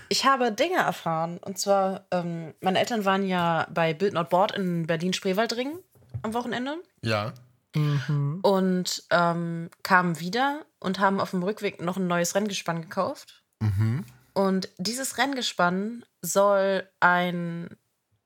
ich 0.09 0.25
habe 0.25 0.51
Dinge 0.51 0.77
erfahren. 0.77 1.37
Und 1.39 1.57
zwar, 1.57 2.05
ähm, 2.11 2.53
meine 2.61 2.79
Eltern 2.79 3.05
waren 3.05 3.25
ja 3.25 3.67
bei 3.71 3.93
Bild 3.93 4.13
Not 4.13 4.29
Board 4.29 4.53
in 4.53 4.87
Berlin-Spreewaldring 4.87 5.77
am 6.21 6.33
Wochenende 6.33 6.77
ja. 7.01 7.33
mhm. 7.75 8.39
und 8.41 9.03
ähm, 9.09 9.69
kamen 9.83 10.19
wieder 10.19 10.65
und 10.79 10.99
haben 10.99 11.19
auf 11.19 11.31
dem 11.31 11.43
Rückweg 11.43 11.81
noch 11.81 11.97
ein 11.97 12.07
neues 12.07 12.35
Renngespann 12.35 12.81
gekauft. 12.81 13.43
Mhm. 13.59 14.05
Und 14.33 14.69
dieses 14.77 15.17
Renngespann 15.17 16.05
soll 16.21 16.87
ein 16.99 17.69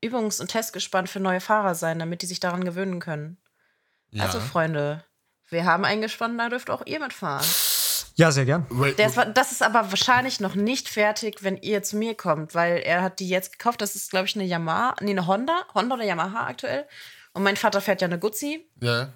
Übungs- 0.02 0.40
und 0.40 0.48
Testgespann 0.48 1.06
für 1.06 1.20
neue 1.20 1.40
Fahrer 1.40 1.74
sein, 1.74 1.98
damit 1.98 2.22
die 2.22 2.26
sich 2.26 2.40
daran 2.40 2.64
gewöhnen 2.64 3.00
können. 3.00 3.36
Ja. 4.10 4.24
Also, 4.24 4.40
Freunde, 4.40 5.04
wir 5.48 5.64
haben 5.64 5.84
ein 5.84 6.00
Gespann, 6.00 6.38
da 6.38 6.48
dürft 6.48 6.70
auch 6.70 6.86
ihr 6.86 7.00
mitfahren. 7.00 7.44
Ja, 8.18 8.32
sehr 8.32 8.44
gern. 8.44 8.66
Ist, 8.96 9.16
das 9.34 9.52
ist 9.52 9.62
aber 9.62 9.90
wahrscheinlich 9.90 10.40
noch 10.40 10.56
nicht 10.56 10.88
fertig, 10.88 11.44
wenn 11.44 11.56
ihr 11.56 11.84
zu 11.84 11.96
mir 11.96 12.16
kommt, 12.16 12.52
weil 12.52 12.78
er 12.78 13.00
hat 13.02 13.20
die 13.20 13.28
jetzt 13.28 13.52
gekauft. 13.52 13.80
Das 13.80 13.94
ist, 13.94 14.10
glaube 14.10 14.26
ich, 14.26 14.34
eine 14.34 14.44
Yamaha, 14.44 14.96
nee, 15.00 15.12
eine 15.12 15.28
Honda, 15.28 15.64
Honda 15.72 15.94
oder 15.94 16.04
Yamaha 16.04 16.48
aktuell. 16.48 16.84
Und 17.32 17.44
mein 17.44 17.56
Vater 17.56 17.80
fährt 17.80 18.00
ja 18.00 18.08
eine 18.08 18.18
Guzzi. 18.18 18.68
ja. 18.80 19.12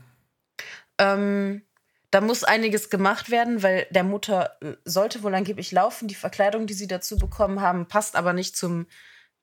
Ähm, 0.99 1.63
da 2.13 2.21
muss 2.21 2.45
einiges 2.45 2.91
gemacht 2.91 3.31
werden, 3.31 3.63
weil 3.63 3.87
der 3.91 4.05
Mutter 4.05 4.55
äh, 4.61 4.75
sollte 4.85 5.23
wohl 5.23 5.35
angeblich 5.35 5.73
laufen. 5.73 6.09
Die 6.09 6.15
Verkleidung, 6.15 6.67
die 6.67 6.75
sie 6.75 6.87
dazu 6.87 7.17
bekommen 7.17 7.63
haben, 7.63 7.89
passt 7.89 8.17
aber 8.17 8.35
nicht 8.35 8.55
zum 8.55 8.87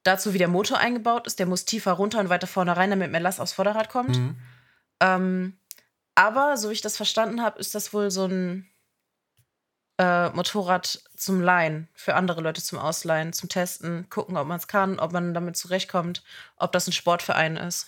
dazu, 0.03 0.33
wie 0.33 0.37
der 0.37 0.47
Motor 0.47 0.77
eingebaut 0.77 1.25
ist. 1.25 1.39
Der 1.39 1.47
muss 1.47 1.65
tiefer 1.65 1.93
runter 1.93 2.19
und 2.19 2.29
weiter 2.29 2.45
vorne 2.45 2.77
rein, 2.77 2.91
damit 2.91 3.11
mehr 3.11 3.19
Last 3.19 3.41
aufs 3.41 3.53
Vorderrad 3.53 3.89
kommt. 3.89 4.17
Mhm. 4.17 4.37
Ähm, 5.01 5.57
aber, 6.13 6.57
so 6.57 6.69
wie 6.69 6.73
ich 6.73 6.81
das 6.81 6.95
verstanden 6.95 7.41
habe, 7.41 7.59
ist 7.59 7.73
das 7.73 7.91
wohl 7.91 8.11
so 8.11 8.25
ein 8.25 8.69
äh, 9.99 10.29
Motorrad 10.29 11.03
zum 11.17 11.41
Leihen, 11.41 11.89
für 11.93 12.15
andere 12.15 12.39
Leute 12.39 12.63
zum 12.63 12.79
Ausleihen, 12.79 13.33
zum 13.33 13.49
Testen, 13.49 14.09
gucken, 14.09 14.37
ob 14.37 14.47
man 14.47 14.57
es 14.57 14.67
kann, 14.69 14.97
ob 14.97 15.11
man 15.11 15.33
damit 15.33 15.57
zurechtkommt, 15.57 16.23
ob 16.55 16.71
das 16.71 16.87
ein 16.87 16.93
Sportverein 16.93 17.57
ist. 17.57 17.87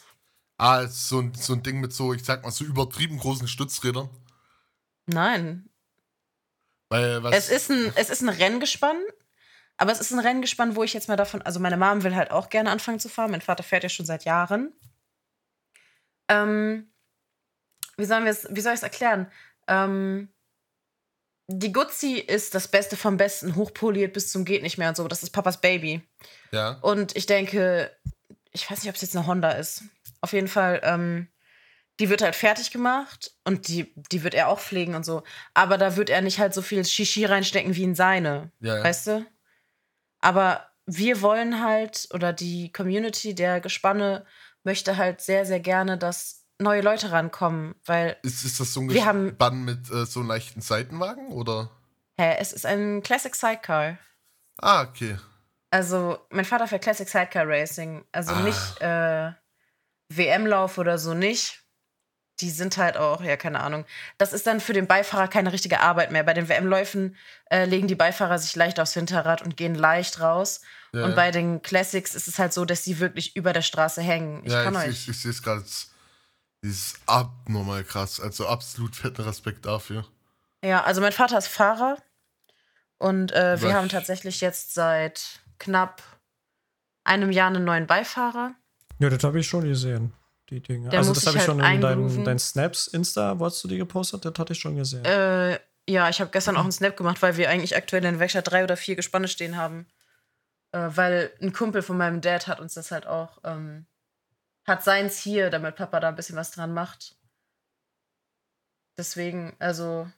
Ah, 0.57 0.81
ist 0.81 1.07
so 1.07 1.19
ein, 1.19 1.33
so 1.33 1.53
ein 1.53 1.63
Ding 1.63 1.79
mit 1.79 1.93
so, 1.93 2.13
ich 2.13 2.25
sag 2.25 2.43
mal, 2.43 2.51
so 2.51 2.65
übertrieben 2.65 3.17
großen 3.17 3.47
Stützrädern. 3.47 4.09
Nein, 5.05 5.69
Weil, 6.89 7.23
was, 7.23 7.33
es 7.33 7.49
ist, 7.49 7.71
ein, 7.71 7.93
es 7.95 8.09
ist 8.09 8.21
ein 8.21 8.29
Renngespann, 8.29 8.97
aber 9.77 9.93
es 9.93 10.01
ist 10.01 10.11
ein 10.11 10.19
Renngespann, 10.19 10.75
wo 10.75 10.83
ich 10.83 10.93
jetzt 10.93 11.07
mal 11.07 11.15
davon, 11.15 11.41
also 11.41 11.61
meine 11.61 11.77
Mom 11.77 12.03
will 12.03 12.15
halt 12.15 12.31
auch 12.31 12.49
gerne 12.49 12.71
anfangen 12.71 12.99
zu 12.99 13.07
fahren, 13.07 13.31
mein 13.31 13.41
Vater 13.41 13.63
fährt 13.63 13.83
ja 13.83 13.89
schon 13.89 14.05
seit 14.05 14.25
Jahren. 14.25 14.73
Ähm, 16.27 16.91
wie, 17.95 18.05
sollen 18.05 18.25
wie 18.25 18.61
soll 18.61 18.73
ich 18.73 18.79
es 18.79 18.83
erklären? 18.83 19.31
Ähm, 19.67 20.29
die 21.53 21.71
Guzzi 21.71 22.15
ist 22.15 22.55
das 22.55 22.67
Beste 22.67 22.97
vom 22.97 23.17
Besten, 23.17 23.55
hochpoliert 23.55 24.13
bis 24.13 24.31
zum 24.31 24.45
geht 24.45 24.63
nicht 24.63 24.77
mehr 24.77 24.89
und 24.89 24.97
so. 24.97 25.07
Das 25.07 25.23
ist 25.23 25.31
Papas 25.31 25.61
Baby. 25.61 26.01
ja. 26.51 26.77
Und 26.81 27.15
ich 27.15 27.25
denke, 27.25 27.91
ich 28.51 28.69
weiß 28.69 28.81
nicht, 28.81 28.89
ob 28.89 28.95
es 28.95 29.01
jetzt 29.01 29.15
eine 29.15 29.27
Honda 29.27 29.51
ist. 29.51 29.83
Auf 30.21 30.33
jeden 30.33 30.47
Fall, 30.47 30.81
ähm, 30.83 31.27
die 31.99 32.09
wird 32.09 32.21
halt 32.21 32.35
fertig 32.35 32.71
gemacht 32.71 33.31
und 33.43 33.67
die, 33.67 33.93
die 33.95 34.23
wird 34.23 34.33
er 34.33 34.47
auch 34.47 34.59
pflegen 34.59 34.95
und 34.95 35.05
so. 35.05 35.23
Aber 35.53 35.77
da 35.77 35.95
wird 35.95 36.09
er 36.09 36.21
nicht 36.21 36.39
halt 36.39 36.53
so 36.53 36.61
viel 36.61 36.83
Shishi 36.83 37.25
reinstecken 37.25 37.75
wie 37.75 37.83
in 37.83 37.95
seine. 37.95 38.51
Ja, 38.59 38.77
ja. 38.77 38.83
Weißt 38.83 39.07
du? 39.07 39.25
Aber 40.19 40.67
wir 40.85 41.21
wollen 41.21 41.63
halt, 41.63 42.07
oder 42.13 42.33
die 42.33 42.71
Community 42.71 43.35
der 43.35 43.61
Gespanne 43.61 44.25
möchte 44.63 44.97
halt 44.97 45.21
sehr, 45.21 45.45
sehr 45.45 45.59
gerne, 45.59 45.97
dass 45.97 46.40
neue 46.61 46.81
Leute 46.81 47.11
rankommen, 47.11 47.75
weil, 47.85 48.17
Ist, 48.23 48.43
ist 48.45 48.59
das 48.59 48.73
so 48.73 48.81
ein 48.81 48.89
Wir 48.89 49.05
haben- 49.05 49.29
Gespann 49.29 49.63
mit 49.65 49.89
äh, 49.91 50.05
so 50.05 50.19
einem 50.21 50.29
leichten 50.29 50.61
Seitenwagen, 50.61 51.27
oder? 51.29 51.69
hä, 52.17 52.35
es 52.39 52.53
ist 52.53 52.65
ein 52.65 53.01
Classic 53.03 53.33
Sidecar. 53.35 53.97
Ah, 54.57 54.83
okay. 54.83 55.17
Also, 55.71 56.19
mein 56.29 56.45
Vater 56.45 56.67
fährt 56.67 56.83
Classic 56.83 57.07
Sidecar 57.09 57.47
Racing. 57.47 58.03
Also 58.11 58.33
Ah. 58.33 58.41
nicht 58.41 58.81
äh, 58.81 59.31
WM-Lauf 60.09 60.77
oder 60.77 60.97
so 60.97 61.13
nicht. 61.13 61.57
die 62.39 62.49
sind 62.49 62.77
halt 62.77 62.97
auch, 62.97 63.21
ja, 63.21 63.37
keine 63.37 63.59
Ahnung. 63.59 63.85
Das 64.17 64.33
ist 64.33 64.47
dann 64.47 64.59
für 64.61 64.73
den 64.73 64.87
Beifahrer 64.87 65.27
keine 65.27 65.53
richtige 65.53 65.79
Arbeit 65.81 66.11
mehr. 66.11 66.23
Bei 66.23 66.33
den 66.33 66.49
WM-Läufen 66.49 67.15
äh, 67.51 67.65
legen 67.65 67.87
die 67.87 67.93
Beifahrer 67.93 68.39
sich 68.39 68.55
leicht 68.55 68.79
aufs 68.79 68.95
Hinterrad 68.95 69.43
und 69.43 69.57
gehen 69.57 69.75
leicht 69.75 70.19
raus. 70.21 70.61
Ja, 70.91 71.03
und 71.03 71.11
ja. 71.11 71.15
bei 71.15 71.29
den 71.29 71.61
Classics 71.61 72.15
ist 72.15 72.27
es 72.27 72.39
halt 72.39 72.51
so, 72.51 72.65
dass 72.65 72.83
sie 72.83 72.99
wirklich 72.99 73.35
über 73.35 73.53
der 73.53 73.61
Straße 73.61 74.01
hängen. 74.01 74.41
Ich 74.43 74.51
ja, 74.53 74.63
kann 74.63 74.73
ich, 74.73 74.79
euch. 74.79 74.89
ich, 74.89 75.09
ich 75.09 75.21
sehe 75.21 75.29
es 75.29 75.43
gerade. 75.43 75.63
Dieses 76.63 76.95
abnormal 77.07 77.83
krass. 77.83 78.19
Also 78.19 78.47
absolut 78.47 78.95
fetten 78.95 79.21
Respekt 79.23 79.65
dafür. 79.65 80.05
Ja, 80.63 80.83
also 80.83 81.01
mein 81.01 81.11
Vater 81.11 81.37
ist 81.37 81.47
Fahrer 81.47 81.97
und 82.97 83.31
äh, 83.31 83.59
wir 83.61 83.73
haben 83.73 83.89
tatsächlich 83.89 84.41
jetzt 84.41 84.75
seit 84.75 85.41
knapp 85.57 86.03
einem 87.03 87.31
Jahr 87.31 87.47
einen 87.47 87.63
neuen 87.63 87.87
Beifahrer. 87.87 88.53
Ja, 88.99 89.09
das 89.09 89.23
habe 89.23 89.39
ich 89.39 89.47
schon 89.47 89.63
gesehen. 89.63 90.13
Die 90.51 90.59
Dinge. 90.61 90.89
Der 90.89 90.99
also 90.99 91.13
das 91.13 91.25
habe 91.25 91.37
ich 91.37 91.43
schon 91.43 91.63
halt 91.63 91.75
in 91.75 91.81
deinen 91.81 92.03
eingrooven. 92.03 92.25
dein 92.25 92.37
Snaps, 92.37 92.87
Insta, 92.87 93.39
wo 93.39 93.45
hast 93.45 93.63
du 93.63 93.67
die 93.67 93.77
gepostet? 93.77 94.23
Das 94.25 94.33
hatte 94.37 94.53
ich 94.53 94.59
schon 94.59 94.75
gesehen. 94.75 95.03
Äh, 95.05 95.57
ja, 95.89 96.09
ich 96.09 96.21
habe 96.21 96.29
gestern 96.29 96.57
auch 96.57 96.63
einen 96.63 96.71
Snap 96.71 96.95
gemacht, 96.95 97.21
weil 97.21 97.37
wir 97.37 97.49
eigentlich 97.49 97.75
aktuell 97.75 98.05
in 98.05 98.19
Werkstatt 98.19 98.51
drei 98.51 98.63
oder 98.63 98.77
vier 98.77 98.95
Gespanne 98.95 99.27
stehen 99.27 99.57
haben. 99.57 99.87
Äh, 100.73 100.89
weil 100.93 101.31
ein 101.41 101.53
Kumpel 101.53 101.81
von 101.81 101.97
meinem 101.97 102.21
Dad 102.21 102.47
hat 102.47 102.59
uns 102.59 102.75
das 102.75 102.91
halt 102.91 103.07
auch, 103.07 103.39
ähm, 103.43 103.87
hat 104.65 104.83
seins 104.83 105.17
hier, 105.17 105.49
damit 105.49 105.75
Papa 105.75 105.99
da 105.99 106.09
ein 106.09 106.15
bisschen 106.15 106.35
was 106.35 106.51
dran 106.51 106.73
macht. 106.73 107.15
Deswegen, 108.97 109.55
also. 109.59 110.09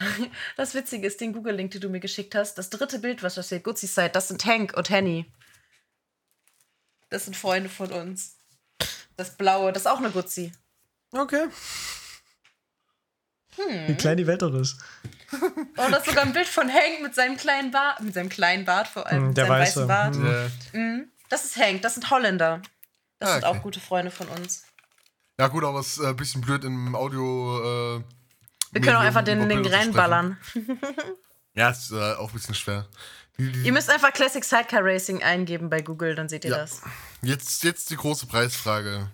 Das 0.56 0.74
Witzige 0.74 1.06
ist, 1.06 1.20
den 1.20 1.32
Google-Link, 1.32 1.70
den 1.72 1.80
du 1.80 1.88
mir 1.88 2.00
geschickt 2.00 2.34
hast, 2.34 2.54
das 2.58 2.70
dritte 2.70 2.98
Bild, 2.98 3.22
was 3.22 3.34
da 3.34 3.42
steht, 3.42 3.64
Guzzi 3.64 3.86
Side, 3.86 4.10
das 4.10 4.28
sind 4.28 4.44
Hank 4.44 4.74
und 4.76 4.90
Henny. 4.90 5.32
Das 7.08 7.24
sind 7.24 7.36
Freunde 7.36 7.68
von 7.70 7.90
uns. 7.92 8.36
Das 9.16 9.36
blaue, 9.36 9.72
das 9.72 9.82
ist 9.82 9.86
auch 9.86 9.98
eine 9.98 10.10
Guzzi. 10.10 10.52
Okay. 11.12 11.48
Hm. 13.56 13.88
Wie 13.88 13.94
klein 13.94 14.16
die 14.18 14.26
Welt 14.26 14.42
doch 14.42 14.54
ist. 14.54 14.76
Oh, 15.78 15.88
das 15.90 16.00
ist 16.00 16.06
sogar 16.06 16.24
ein 16.24 16.32
Bild 16.32 16.46
von 16.46 16.72
Hank 16.72 17.02
mit 17.02 17.14
seinem 17.14 17.36
kleinen 17.36 17.70
Bart, 17.72 18.00
mit 18.00 18.14
seinem 18.14 18.28
kleinen 18.28 18.64
Bart 18.64 18.86
vor 18.86 19.06
allem, 19.06 19.18
Hm, 19.18 19.28
mit 19.28 19.36
der 19.36 19.46
seinem 19.46 19.58
Weiße. 19.60 19.88
weißen 19.88 19.88
Bart. 19.88 20.52
Ja. 20.72 20.78
Mhm. 20.78 21.10
Das 21.28 21.44
ist 21.44 21.56
Hank, 21.56 21.82
das 21.82 21.94
sind 21.94 22.08
Holländer. 22.10 22.62
Das 23.18 23.28
Ah, 23.30 23.34
sind 23.34 23.44
okay. 23.44 23.58
auch 23.58 23.62
gute 23.62 23.80
Freunde 23.80 24.10
von 24.10 24.28
uns. 24.28 24.64
ja, 25.38 25.48
gut, 25.48 25.64
aber 25.64 25.80
es 25.80 25.96
ist 25.96 26.04
äh, 26.04 26.08
ein 26.08 26.16
bisschen 26.16 26.40
blöd 26.42 26.64
im 26.64 26.94
Audio. 26.94 27.98
Äh, 27.98 28.04
Wir 28.72 28.80
können 28.80 28.96
auch 28.96 29.00
einfach 29.00 29.24
den 29.24 29.48
Link 29.48 29.70
reinballern. 29.72 30.38
Ja, 31.58 31.70
ist 31.70 31.90
äh, 31.90 32.12
auch 32.16 32.28
ein 32.28 32.34
bisschen 32.34 32.54
schwer. 32.54 32.86
Ihr 33.38 33.72
müsst 33.72 33.88
einfach 33.88 34.12
Classic 34.12 34.44
Sidecar 34.44 34.84
Racing 34.84 35.22
eingeben 35.22 35.70
bei 35.70 35.80
Google, 35.80 36.14
dann 36.14 36.28
seht 36.28 36.44
ihr 36.44 36.50
Ja. 36.50 36.58
das. 36.58 36.82
Jetzt, 37.22 37.64
jetzt 37.64 37.88
die 37.88 37.96
große 37.96 38.26
Preisfrage. 38.26 39.10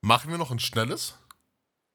Machen 0.00 0.32
wir 0.32 0.38
noch 0.38 0.50
ein 0.50 0.58
schnelles? 0.58 1.14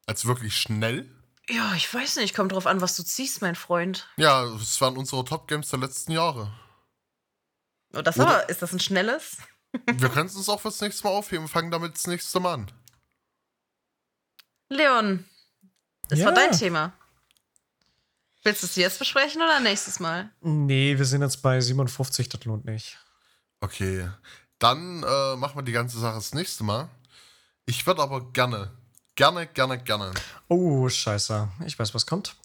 Also 0.06 0.28
wirklich 0.28 0.56
schnell? 0.56 1.10
Ja, 1.50 1.74
ich 1.74 1.92
weiß 1.92 2.16
nicht, 2.16 2.34
kommt 2.34 2.52
drauf 2.52 2.66
an, 2.66 2.80
was 2.80 2.96
du 2.96 3.02
ziehst, 3.02 3.42
mein 3.42 3.54
Freund. 3.54 4.08
Ja, 4.16 4.46
das 4.46 4.80
waren 4.80 4.96
unsere 4.96 5.22
Top 5.26 5.46
Games 5.46 5.68
der 5.68 5.78
letzten 5.80 6.12
Jahre. 6.12 6.50
Oh, 7.94 8.00
das 8.00 8.16
Oder- 8.18 8.28
aber, 8.28 8.48
ist 8.48 8.62
das 8.62 8.72
ein 8.72 8.80
schnelles? 8.80 9.36
Wir 9.84 10.08
können 10.08 10.26
es 10.26 10.36
uns 10.36 10.48
auch 10.48 10.60
fürs 10.60 10.80
nächste 10.80 11.04
Mal 11.04 11.10
aufheben 11.10 11.44
und 11.44 11.48
fangen 11.50 11.70
damit 11.70 11.94
das 11.94 12.06
nächste 12.06 12.40
Mal 12.40 12.54
an. 12.54 12.70
Leon, 14.68 15.24
das 16.08 16.18
war 16.20 16.26
Ja. 16.28 16.32
dein 16.32 16.52
Thema. 16.52 16.92
Willst 18.42 18.62
du 18.62 18.66
es 18.66 18.76
jetzt 18.76 18.98
besprechen 18.98 19.42
oder 19.42 19.60
nächstes 19.60 19.98
Mal? 20.00 20.30
Nee, 20.40 20.96
wir 20.96 21.04
sind 21.04 21.22
jetzt 21.22 21.42
bei 21.42 21.60
57, 21.60 22.28
das 22.28 22.44
lohnt 22.44 22.64
nicht. 22.64 22.96
Okay. 23.60 24.08
Dann 24.58 25.02
äh, 25.02 25.36
machen 25.36 25.56
wir 25.56 25.62
die 25.62 25.72
ganze 25.72 25.98
Sache 25.98 26.14
das 26.14 26.32
nächste 26.32 26.62
Mal. 26.64 26.88
Ich 27.66 27.84
würde 27.86 28.02
aber 28.02 28.32
gerne, 28.32 28.70
gerne, 29.16 29.46
gerne, 29.48 29.78
gerne 29.82 30.12
Oh, 30.48 30.88
scheiße. 30.88 31.48
Ich 31.66 31.78
weiß, 31.78 31.92
was 31.94 32.06
kommt. 32.06 32.36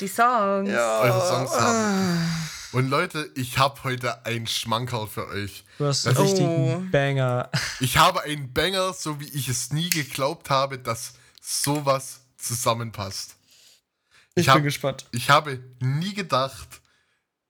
Die 0.00 0.08
Songs. 0.08 0.68
eure 0.68 1.26
Songs 1.26 1.50
haben. 1.58 2.50
Und 2.72 2.88
Leute, 2.88 3.30
ich 3.34 3.58
habe 3.58 3.82
heute 3.82 4.24
einen 4.24 4.46
Schmankerl 4.46 5.08
für 5.08 5.26
euch. 5.28 5.64
Du 5.78 5.86
hast 5.86 6.06
einen 6.06 6.16
richtigen 6.16 6.48
Oh. 6.48 6.90
Banger. 6.92 7.50
Ich 7.80 7.96
habe 7.98 8.22
einen 8.22 8.52
Banger, 8.52 8.92
so 8.92 9.18
wie 9.20 9.28
ich 9.28 9.48
es 9.48 9.72
nie 9.72 9.90
geglaubt 9.90 10.50
habe, 10.50 10.78
dass 10.78 11.14
sowas 11.40 12.20
zusammenpasst. 12.36 13.34
Ich, 14.36 14.48
hab- 14.48 14.56
bin 14.56 14.64
gespannt. 14.64 15.06
Ich 15.10 15.30
habe 15.30 15.58
nie 15.80 16.14
gedacht, 16.14 16.80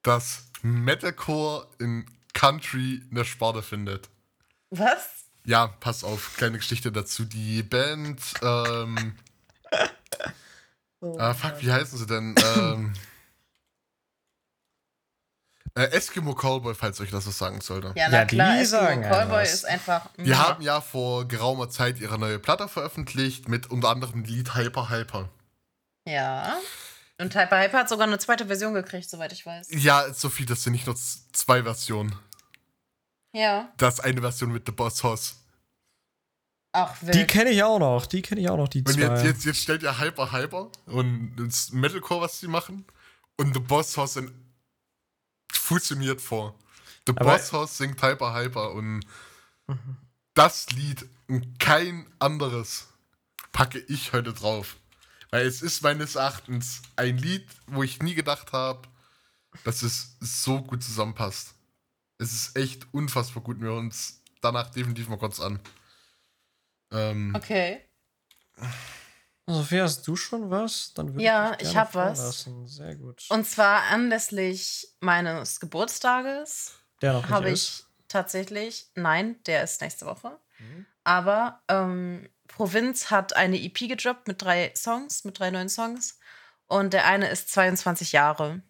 dass 0.03 0.45
Metalcore 0.63 1.69
in 1.79 2.07
Country 2.33 3.03
eine 3.11 3.25
Sparte 3.27 3.63
findet. 3.63 4.09
Was? 4.71 5.07
Ja, 5.45 5.67
pass 5.67 6.03
auf, 6.05 6.37
kleine 6.37 6.59
Geschichte 6.59 6.91
dazu. 6.93 7.25
Die 7.25 7.63
Band, 7.63 8.21
ähm, 8.43 9.15
Oh, 11.03 11.17
ah, 11.19 11.33
fuck, 11.33 11.55
wie 11.63 11.73
heißen 11.73 11.99
sie 11.99 12.07
denn? 12.07 12.35
ähm, 12.57 12.93
äh, 15.75 15.85
Eskimo 15.85 16.35
Callboy, 16.35 16.75
falls 16.75 17.01
euch 17.01 17.11
das 17.11 17.27
was 17.27 17.39
sagen 17.39 17.61
sollte. 17.61 17.93
Ja, 17.97 18.09
na 18.09 18.19
Ja, 18.19 18.25
die 18.25 18.37
klar, 18.37 18.61
Eskimo 18.61 18.83
sagen 18.83 19.03
Callboy 19.03 19.43
ist 19.45 19.65
einfach. 19.67 20.09
Die 20.17 20.35
haben 20.35 20.63
ja 20.63 20.81
vor 20.81 21.27
geraumer 21.29 21.71
Zeit 21.71 22.01
ihre 22.01 22.19
neue 22.19 22.39
Platte 22.39 22.69
veröffentlicht 22.69 23.49
mit 23.49 23.71
unter 23.71 23.89
anderem 23.91 24.25
dem 24.25 24.25
Lied 24.25 24.55
Hyper 24.55 24.91
Hyper. 24.91 25.29
Ja. 26.07 26.57
Und 27.19 27.35
Hyper 27.35 27.61
Hyper 27.63 27.79
hat 27.81 27.89
sogar 27.89 28.07
eine 28.07 28.19
zweite 28.19 28.47
Version 28.47 28.75
gekriegt, 28.75 29.09
soweit 29.09 29.33
ich 29.33 29.45
weiß. 29.45 29.69
Ja, 29.71 30.13
Sophie, 30.13 30.47
das 30.47 30.63
sind 30.63 30.73
nicht 30.73 30.87
nur 30.87 30.97
zwei 30.97 31.63
Versionen. 31.63 32.15
Ja. 33.33 33.71
Das 33.77 33.95
ist 33.95 34.01
eine 34.01 34.21
Version 34.21 34.51
mit 34.53 34.67
The 34.67 34.73
Boss 34.73 35.03
Hoss. 35.05 35.37
Ach, 36.73 36.95
wild. 37.01 37.15
Die 37.15 37.27
kenne 37.27 37.51
ich 37.51 37.63
auch 37.63 37.79
noch. 37.79 38.07
Die 38.07 38.23
kenne 38.23 38.41
ich 38.41 38.49
auch 38.49 38.57
noch, 38.57 38.69
die 38.69 38.79
Und 38.81 38.93
zwei. 38.93 39.03
jetzt, 39.03 39.25
jetzt, 39.25 39.45
jetzt 39.45 39.59
stellt 39.61 39.83
ihr 39.83 39.99
Hyper 39.99 40.33
Hyper 40.33 40.71
und 40.87 41.37
das 41.37 41.73
Metalcore, 41.73 42.23
was 42.23 42.41
sie 42.41 42.49
machen, 42.49 42.85
und 43.37 43.55
The 43.55 43.61
Boss 43.61 43.97
Hoss 43.97 44.17
in, 44.17 44.31
fusioniert 45.57 46.21
vor. 46.21 46.59
The 47.07 47.13
Aber- 47.17 47.25
Boss 47.37 47.53
Hoss 47.53 47.79
singt 47.79 48.03
Hyper 48.03 48.35
Hyper 48.35 48.73
und 48.73 49.01
Mhm. 49.67 49.97
das 50.35 50.71
Lied 50.71 51.07
und 51.29 51.59
kein 51.59 52.07
anderes 52.19 52.89
packe 53.53 53.79
ich 53.79 54.13
heute 54.13 54.33
drauf. 54.33 54.77
Weil 55.31 55.47
es 55.47 55.63
ist 55.63 55.83
meines 55.83 56.17
Erachtens 56.17 56.83
ein 56.97 57.17
Lied, 57.17 57.47
wo 57.69 57.83
ich 57.85 58.03
nie 58.03 58.15
gedacht 58.15 58.53
habe, 58.53 58.89
dass 59.65 59.83
es 59.83 60.17
so 60.21 60.61
gut 60.63 60.83
zusammenpasst. 60.83 61.55
Es 62.19 62.33
ist 62.33 62.57
echt 62.57 62.87
unfassbar 62.93 63.43
gut. 63.43 63.61
Wir 63.61 63.69
hören 63.69 63.87
uns 63.87 64.23
danach 64.41 64.71
definitiv 64.71 65.09
mal 65.09 65.19
kurz 65.19 65.39
an. 65.41 65.61
Ähm, 66.91 67.33
Okay. 67.37 67.81
Sophia, 69.55 69.83
hast 69.85 70.07
du 70.07 70.17
schon 70.17 70.51
was? 70.51 70.93
Dann 70.95 71.15
würde 71.15 71.23
Ja, 71.23 71.53
ich 71.55 71.73
gerne 71.73 71.75
hab 71.77 71.95
was. 71.95 72.49
Sehr 72.67 72.97
gut. 72.97 73.27
Und 73.29 73.47
zwar 73.47 73.85
anlässlich 73.85 74.89
meines 75.01 75.61
Geburtstages 75.61 76.73
der 77.03 77.13
noch 77.15 77.23
nicht 77.23 77.31
habe 77.31 77.51
ich 77.51 77.85
tatsächlich, 78.09 78.89
nein, 78.95 79.37
der 79.47 79.63
ist 79.63 79.81
nächste 79.81 80.07
Woche. 80.07 80.39
Mhm. 80.59 80.87
Aber 81.05 81.63
ähm, 81.69 82.29
Provinz 82.49 83.11
hat 83.11 83.35
eine 83.37 83.61
EP 83.61 83.79
gedroppt 83.79 84.29
mit 84.29 84.43
drei 84.43 84.73
Songs, 84.77 85.25
mit 85.25 85.39
drei 85.39 85.51
neuen 85.51 85.69
Songs. 85.69 86.19
Und 86.67 86.93
der 86.93 87.07
eine 87.07 87.29
ist 87.29 87.51
22 87.51 88.13
Jahre. 88.13 88.63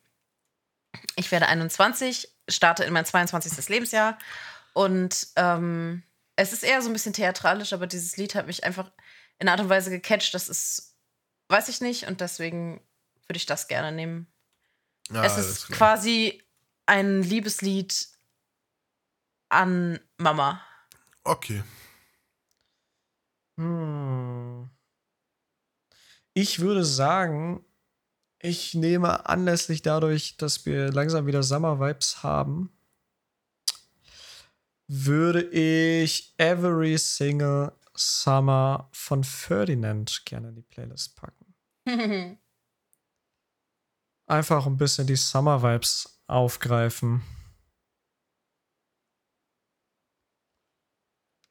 Ich 1.16 1.30
werde 1.32 1.46
21, 1.46 2.28
starte 2.48 2.84
in 2.84 2.92
mein 2.92 3.04
22. 3.04 3.68
Lebensjahr. 3.68 4.18
Und 4.72 5.28
ähm, 5.36 6.02
es 6.36 6.52
ist 6.52 6.62
eher 6.62 6.80
so 6.82 6.88
ein 6.88 6.92
bisschen 6.92 7.12
theatralisch, 7.12 7.72
aber 7.72 7.86
dieses 7.86 8.16
Lied 8.16 8.34
hat 8.34 8.46
mich 8.46 8.64
einfach 8.64 8.90
in 9.40 9.48
einer 9.48 9.52
Art 9.52 9.60
und 9.62 9.68
Weise 9.70 9.90
gecatcht. 9.90 10.32
Das 10.34 10.48
ist, 10.48 10.96
weiß 11.48 11.68
ich 11.68 11.80
nicht. 11.80 12.06
Und 12.06 12.20
deswegen 12.20 12.80
würde 13.26 13.38
ich 13.38 13.46
das 13.46 13.66
gerne 13.66 13.90
nehmen. 13.90 14.26
ja, 15.10 15.24
es 15.24 15.32
alles 15.32 15.48
ist 15.48 15.66
klar. 15.66 15.78
quasi 15.78 16.42
ein 16.86 17.22
Liebeslied 17.22 18.08
an 19.48 19.98
Mama. 20.18 20.60
Okay. 21.24 21.64
Hm. 23.56 24.70
Ich 26.34 26.60
würde 26.60 26.84
sagen, 26.84 27.64
ich 28.38 28.74
nehme 28.74 29.28
anlässlich 29.28 29.82
dadurch, 29.82 30.36
dass 30.36 30.64
wir 30.64 30.92
langsam 30.92 31.26
wieder 31.26 31.42
Summer-Vibes 31.42 32.22
haben, 32.22 32.72
würde 34.86 35.42
ich 35.42 36.34
Every 36.38 36.98
Single 36.98 37.72
Summer 38.00 38.88
von 38.92 39.24
Ferdinand 39.24 40.24
gerne 40.24 40.48
in 40.48 40.54
die 40.54 40.62
Playlist 40.62 41.16
packen. 41.16 41.54
Einfach 44.26 44.66
ein 44.66 44.76
bisschen 44.76 45.06
die 45.06 45.16
Summer-Vibes 45.16 46.22
aufgreifen. 46.26 47.22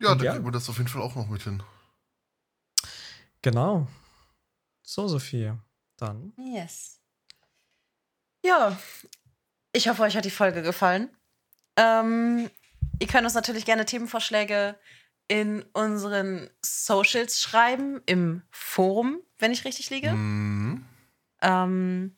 Ja, 0.01 0.13
Und 0.13 0.19
dann 0.19 0.25
ja. 0.25 0.31
kriegen 0.33 0.45
wir 0.45 0.51
das 0.51 0.69
auf 0.69 0.77
jeden 0.77 0.89
Fall 0.89 1.01
auch 1.01 1.15
noch 1.15 1.27
mit 1.27 1.43
hin. 1.43 1.61
Genau. 3.41 3.87
So, 4.81 5.07
Sophie. 5.07 5.53
Dann. 5.97 6.33
yes. 6.37 7.01
Ja, 8.43 8.79
ich 9.73 9.89
hoffe, 9.89 10.03
euch 10.03 10.15
hat 10.15 10.23
die 10.23 10.31
Folge 10.31 10.61
gefallen. 10.61 11.09
Ähm, 11.75 12.49
ihr 12.99 13.07
könnt 13.07 13.25
uns 13.25 13.33
natürlich 13.33 13.65
gerne 13.65 13.85
Themenvorschläge 13.85 14.79
in 15.29 15.63
unseren 15.73 16.49
Socials 16.63 17.41
schreiben, 17.41 18.01
im 18.05 18.41
Forum, 18.51 19.21
wenn 19.37 19.51
ich 19.53 19.63
richtig 19.63 19.89
liege. 19.89 20.11
Mhm. 20.11 20.83
Ähm, 21.41 22.15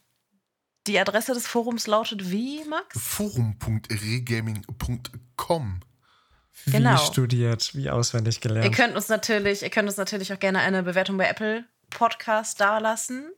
die 0.87 0.97
Adresse 0.99 1.35
des 1.35 1.45
Forums 1.45 1.85
lautet 1.85 2.31
wie, 2.31 2.63
Max? 2.65 2.99
Forum.regaming.com. 2.99 5.79
Wie 6.65 6.71
Genau. 6.71 6.97
studiert, 6.97 7.75
wie 7.75 7.89
auswendig 7.91 8.37
Ihr 8.37 8.41
gelernt. 8.41 8.75
könnt 8.75 8.95
uns 8.95 9.07
natürlich, 9.09 9.61
ihr 9.61 9.69
könnt 9.69 9.87
uns 9.87 9.97
natürlich 9.97 10.33
auch 10.33 10.39
gerne 10.39 10.57
eine 10.59 10.81
Bewertung 10.83 11.17
bei 11.17 11.27
Apple 11.27 11.65
Podcast 11.89 12.59
dalassen. 12.59 13.31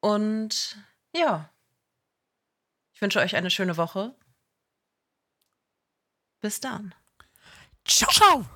Und 0.00 0.78
ja, 1.14 1.48
ich 2.92 3.00
wünsche 3.00 3.20
euch 3.20 3.36
eine 3.36 3.50
schöne 3.50 3.76
Woche. 3.76 4.14
Bis 6.40 6.58
dann. 6.60 6.94
Ciao. 7.86 8.10
Ciao. 8.12 8.46